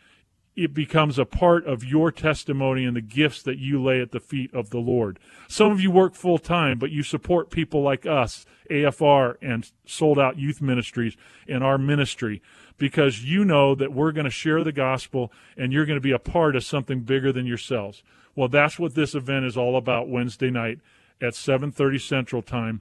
It 0.55 0.73
becomes 0.73 1.19
a 1.19 1.25
part 1.25 1.67
of 1.67 1.83
your 1.83 2.13
testimony 2.13 2.85
and 2.85 2.97
the 2.97 3.01
gifts 3.01 3.43
that 3.43 3.59
you 3.59 3.83
lay 3.83 4.01
at 4.01 4.13
the 4.13 4.21
feet 4.21 4.55
of 4.55 4.71
the 4.71 4.79
Lord. 4.79 5.19
Some 5.49 5.73
of 5.73 5.81
you 5.81 5.91
work 5.91 6.15
full 6.15 6.39
time, 6.39 6.79
but 6.79 6.93
you 6.93 7.03
support 7.03 7.51
people 7.51 7.83
like 7.83 8.07
us, 8.07 8.47
AFR 8.71 9.37
and 9.43 9.69
Sold 9.85 10.17
Out 10.17 10.39
Youth 10.39 10.63
Ministries, 10.63 11.17
in 11.49 11.65
our 11.65 11.77
ministry 11.77 12.41
because 12.79 13.25
you 13.25 13.45
know 13.45 13.75
that 13.75 13.93
we're 13.93 14.13
going 14.13 14.25
to 14.25 14.31
share 14.31 14.65
the 14.65 14.73
gospel 14.73 15.33
and 15.57 15.73
you're 15.73 15.87
going 15.87 15.97
to 15.97 16.01
be 16.01 16.13
a 16.13 16.19
part 16.19 16.57
of 16.57 16.65
something 16.65 17.01
bigger 17.01 17.33
than 17.33 17.47
yourselves. 17.47 18.03
Well, 18.37 18.49
that's 18.49 18.79
what 18.79 18.95
this 18.95 19.15
event 19.15 19.47
is 19.47 19.57
all 19.57 19.77
about 19.77 20.09
Wednesday 20.09 20.51
night 20.51 20.81
at 21.21 21.35
7:30 21.35 21.99
Central 21.99 22.43
Time. 22.43 22.81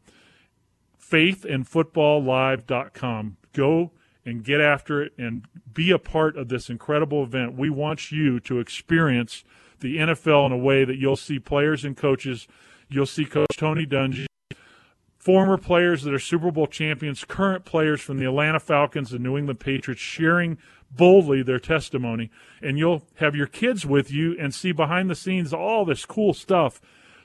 faithandfootballlive.com. 1.00 3.38
Go 3.54 3.92
and 4.26 4.44
get 4.44 4.60
after 4.62 5.04
it 5.04 5.14
and 5.18 5.46
be 5.72 5.92
a 5.92 6.00
part 6.00 6.36
of 6.38 6.50
this 6.50 6.70
incredible 6.70 7.24
event. 7.24 7.56
We 7.56 7.70
want 7.70 8.12
you 8.12 8.40
to 8.42 8.60
experience 8.60 9.44
the 9.80 9.98
NFL 9.98 10.48
in 10.48 10.52
a 10.52 10.58
way 10.58 10.84
that 10.86 10.98
you'll 10.98 11.16
see 11.18 11.40
players 11.40 11.86
and 11.86 11.96
coaches. 11.96 12.48
You'll 12.90 13.06
see 13.06 13.26
Coach 13.26 13.56
Tony 13.58 13.86
Dungy, 13.86 14.26
former 15.18 15.58
players 15.58 16.04
that 16.04 16.14
are 16.14 16.20
Super 16.20 16.52
Bowl 16.52 16.68
champions, 16.68 17.26
current 17.26 17.66
players 17.66 18.02
from 18.02 18.18
the 18.18 18.26
Atlanta 18.26 18.60
Falcons 18.60 19.12
and 19.12 19.24
New 19.24 19.38
England 19.38 19.60
Patriots 19.60 20.02
sharing 20.02 20.58
boldly 20.96 21.44
their 21.44 21.60
testimony. 21.60 22.30
And 22.62 22.78
you'll 22.78 23.04
have 23.16 23.36
your 23.36 23.48
kids 23.48 23.86
with 23.86 24.12
you 24.12 24.38
and 24.40 24.54
see 24.54 24.72
behind 24.72 25.10
the 25.10 25.16
scenes 25.16 25.54
all 25.54 25.86
this 25.86 26.06
cool 26.06 26.34
stuff 26.34 26.82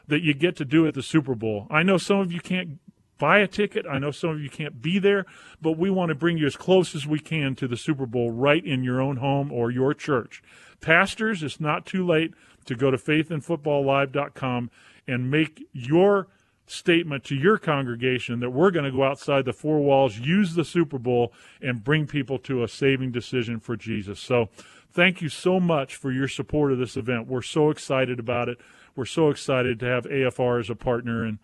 that 0.06 0.22
you 0.22 0.34
get 0.34 0.56
to 0.56 0.64
do 0.64 0.86
at 0.86 0.94
the 0.94 1.02
Super 1.02 1.34
Bowl. 1.34 1.66
I 1.70 1.82
know 1.82 1.98
some 1.98 2.18
of 2.18 2.32
you 2.32 2.40
can't 2.40 2.78
buy 3.18 3.40
a 3.40 3.46
ticket. 3.46 3.84
I 3.86 3.98
know 3.98 4.10
some 4.10 4.30
of 4.30 4.40
you 4.40 4.48
can't 4.48 4.80
be 4.80 4.98
there, 4.98 5.26
but 5.60 5.72
we 5.72 5.90
want 5.90 6.08
to 6.10 6.14
bring 6.14 6.38
you 6.38 6.46
as 6.46 6.56
close 6.56 6.94
as 6.94 7.06
we 7.06 7.18
can 7.18 7.54
to 7.56 7.68
the 7.68 7.76
Super 7.76 8.06
Bowl 8.06 8.30
right 8.30 8.64
in 8.64 8.84
your 8.84 9.00
own 9.00 9.16
home 9.16 9.52
or 9.52 9.70
your 9.70 9.92
church. 9.92 10.42
Pastors, 10.80 11.42
it's 11.42 11.60
not 11.60 11.84
too 11.84 12.06
late 12.06 12.32
to 12.64 12.74
go 12.74 12.90
to 12.90 12.96
faithandfootballlive.com 12.96 14.70
and 15.06 15.30
make 15.30 15.64
your 15.72 16.28
statement 16.70 17.24
to 17.24 17.34
your 17.34 17.58
congregation 17.58 18.40
that 18.40 18.50
we're 18.50 18.70
going 18.70 18.84
to 18.84 18.90
go 18.90 19.04
outside 19.04 19.44
the 19.44 19.52
four 19.52 19.80
walls, 19.80 20.18
use 20.18 20.54
the 20.54 20.64
Super 20.64 20.98
Bowl, 20.98 21.32
and 21.60 21.82
bring 21.82 22.06
people 22.06 22.38
to 22.40 22.62
a 22.62 22.68
saving 22.68 23.10
decision 23.10 23.60
for 23.60 23.76
Jesus. 23.76 24.20
So, 24.20 24.48
thank 24.90 25.22
you 25.22 25.28
so 25.28 25.60
much 25.60 25.96
for 25.96 26.10
your 26.10 26.28
support 26.28 26.72
of 26.72 26.78
this 26.78 26.96
event. 26.96 27.26
We're 27.26 27.42
so 27.42 27.70
excited 27.70 28.18
about 28.18 28.48
it. 28.48 28.58
We're 28.96 29.04
so 29.04 29.30
excited 29.30 29.78
to 29.80 29.86
have 29.86 30.04
AFR 30.04 30.60
as 30.60 30.70
a 30.70 30.74
partner. 30.74 31.24
And 31.24 31.38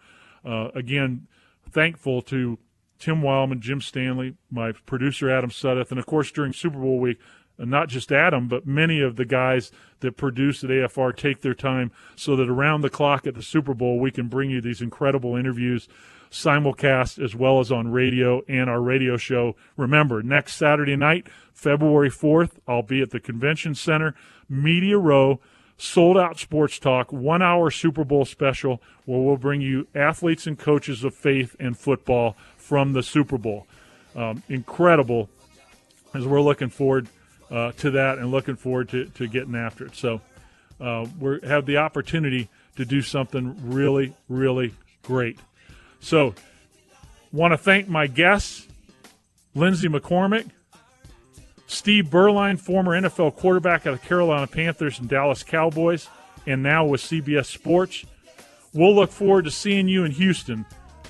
uh, 0.45 0.71
again, 0.75 1.27
thankful 1.71 2.23
to 2.23 2.59
Tim 2.99 3.21
Wildmon, 3.21 3.61
Jim 3.61 3.81
Stanley, 3.81 4.35
my 4.51 4.73
producer 4.73 5.31
Adam 5.31 5.51
Suddeth, 5.51 5.91
and 5.91 5.99
of 5.99 6.07
course 6.07 6.33
during 6.33 6.53
Super 6.53 6.79
Bowl 6.79 6.99
week, 6.99 7.19
not 7.59 7.89
just 7.89 8.11
Adam, 8.11 8.49
but 8.49 8.67
many 8.67 9.01
of 9.01 9.17
the 9.17 9.25
guys 9.25 9.71
that 10.01 10.17
produce 10.17 10.65
at 10.65 10.71
AFR 10.71 11.17
take 11.17 11.41
their 11.41 11.55
time 11.55 11.93
so 12.17 12.37
that 12.37 12.49
around 12.49 12.81
the 12.81 12.91
clock 12.91 13.27
at 13.27 13.35
the 13.35 13.43
Super 13.43 13.75
Bowl 13.75 13.99
we 13.99 14.11
can 14.11 14.29
bring 14.29 14.51
you 14.51 14.61
these 14.61 14.83
incredible 14.83 15.37
interviews 15.37 15.89
simulcast 16.31 17.23
as 17.23 17.35
well 17.35 17.61
as 17.61 17.71
on 17.71 17.93
radio 17.93 18.43
and 18.49 18.69
our 18.69 18.81
radio 18.81 19.17
show. 19.17 19.55
Remember, 19.77 20.23
next 20.23 20.57
Saturday 20.57 20.97
night, 20.97 21.29
February 21.53 22.11
4th, 22.11 22.53
I'll 22.67 22.83
be 22.83 23.01
at 23.01 23.11
the 23.11 23.21
Convention 23.21 23.75
Center, 23.75 24.17
Media 24.49 24.99
Row, 24.99 25.39
sold 25.77 26.19
out 26.19 26.39
sports 26.39 26.79
talk, 26.79 27.13
one 27.13 27.41
hour 27.41 27.71
Super 27.71 28.05
Bowl 28.05 28.25
special 28.25 28.83
where 29.05 29.21
we'll 29.21 29.37
bring 29.37 29.61
you 29.61 29.87
athletes 29.95 30.47
and 30.47 30.59
coaches 30.59 31.05
of 31.05 31.15
faith 31.15 31.55
and 31.61 31.79
football 31.79 32.37
from 32.57 32.95
the 32.95 33.03
Super 33.03 33.39
Bowl. 33.39 33.67
Um, 34.17 34.43
incredible 34.49 35.29
as 36.15 36.27
we're 36.27 36.41
looking 36.41 36.69
forward 36.69 37.09
uh, 37.51 37.73
to 37.73 37.91
that 37.93 38.19
and 38.19 38.31
looking 38.31 38.57
forward 38.57 38.89
to, 38.91 39.07
to 39.07 39.27
getting 39.27 39.55
after 39.55 39.87
it. 39.87 39.97
So 39.97 40.21
uh, 40.81 41.07
we 41.19 41.41
have 41.45 41.67
the 41.67 41.79
opportunity 41.79 42.49
to 42.77 42.85
do 42.85 43.03
something 43.03 43.57
really, 43.71 44.15
really 44.29 44.75
great. 45.03 45.39
So 46.01 46.35
want 47.33 47.53
to 47.53 47.59
thank 47.59 47.89
my 47.89 48.07
guests, 48.07 48.67
Lindsay 49.55 49.89
McCormick, 49.89 50.49
Steve 51.67 52.07
Beuerlein, 52.07 52.59
former 52.59 53.01
NFL 53.01 53.37
quarterback 53.37 53.87
of 53.87 54.01
the 54.01 54.07
Carolina 54.07 54.47
Panthers 54.47 54.99
and 54.99 55.09
Dallas 55.09 55.43
Cowboys, 55.43 56.09
and 56.47 56.63
now 56.63 56.85
with 56.85 57.01
CBS 57.01 57.47
Sports. 57.47 58.05
We'll 58.73 58.95
look 58.95 59.11
forward 59.11 59.45
to 59.45 59.51
seeing 59.51 59.89
you 59.89 60.05
in 60.05 60.11
Houston 60.13 60.67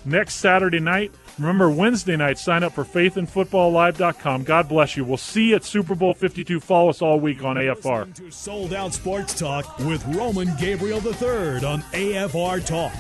next 0.06 0.36
Saturday 0.36 0.80
night. 0.80 1.12
Remember, 1.38 1.70
Wednesday 1.70 2.16
night, 2.16 2.38
sign 2.38 2.62
up 2.62 2.72
for 2.72 2.84
faithandfootballlive.com. 2.84 4.44
God 4.44 4.68
bless 4.68 4.96
you. 4.96 5.04
We'll 5.04 5.16
see 5.16 5.50
you 5.50 5.56
at 5.56 5.64
Super 5.64 5.94
Bowl 5.94 6.14
52. 6.14 6.60
Follow 6.60 6.90
us 6.90 7.02
all 7.02 7.18
week 7.18 7.42
on 7.42 7.56
AFR. 7.56 8.14
To 8.14 8.30
Sold 8.30 8.72
Out 8.72 8.94
Sports 8.94 9.38
Talk 9.38 9.78
with 9.80 10.04
Roman 10.14 10.54
Gabriel 10.56 11.00
III 11.04 11.64
on 11.64 11.82
AFR 11.92 12.64
Talk. 12.64 12.92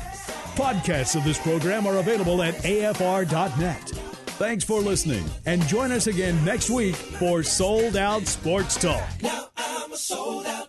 Podcasts 0.56 1.16
of 1.16 1.24
this 1.24 1.38
program 1.38 1.86
are 1.86 1.98
available 1.98 2.42
at 2.42 2.54
afr.net. 2.54 3.90
Thanks 4.36 4.64
for 4.64 4.80
listening, 4.80 5.24
and 5.46 5.64
join 5.68 5.92
us 5.92 6.08
again 6.08 6.44
next 6.44 6.68
week 6.68 6.96
for 6.96 7.44
Sold 7.44 7.96
Out 7.96 8.26
Sports 8.26 8.76
Talk. 8.76 9.08
Now 9.22 9.48
I'm 9.56 9.92
a 9.92 9.96
sold 9.96 10.46
out. 10.46 10.64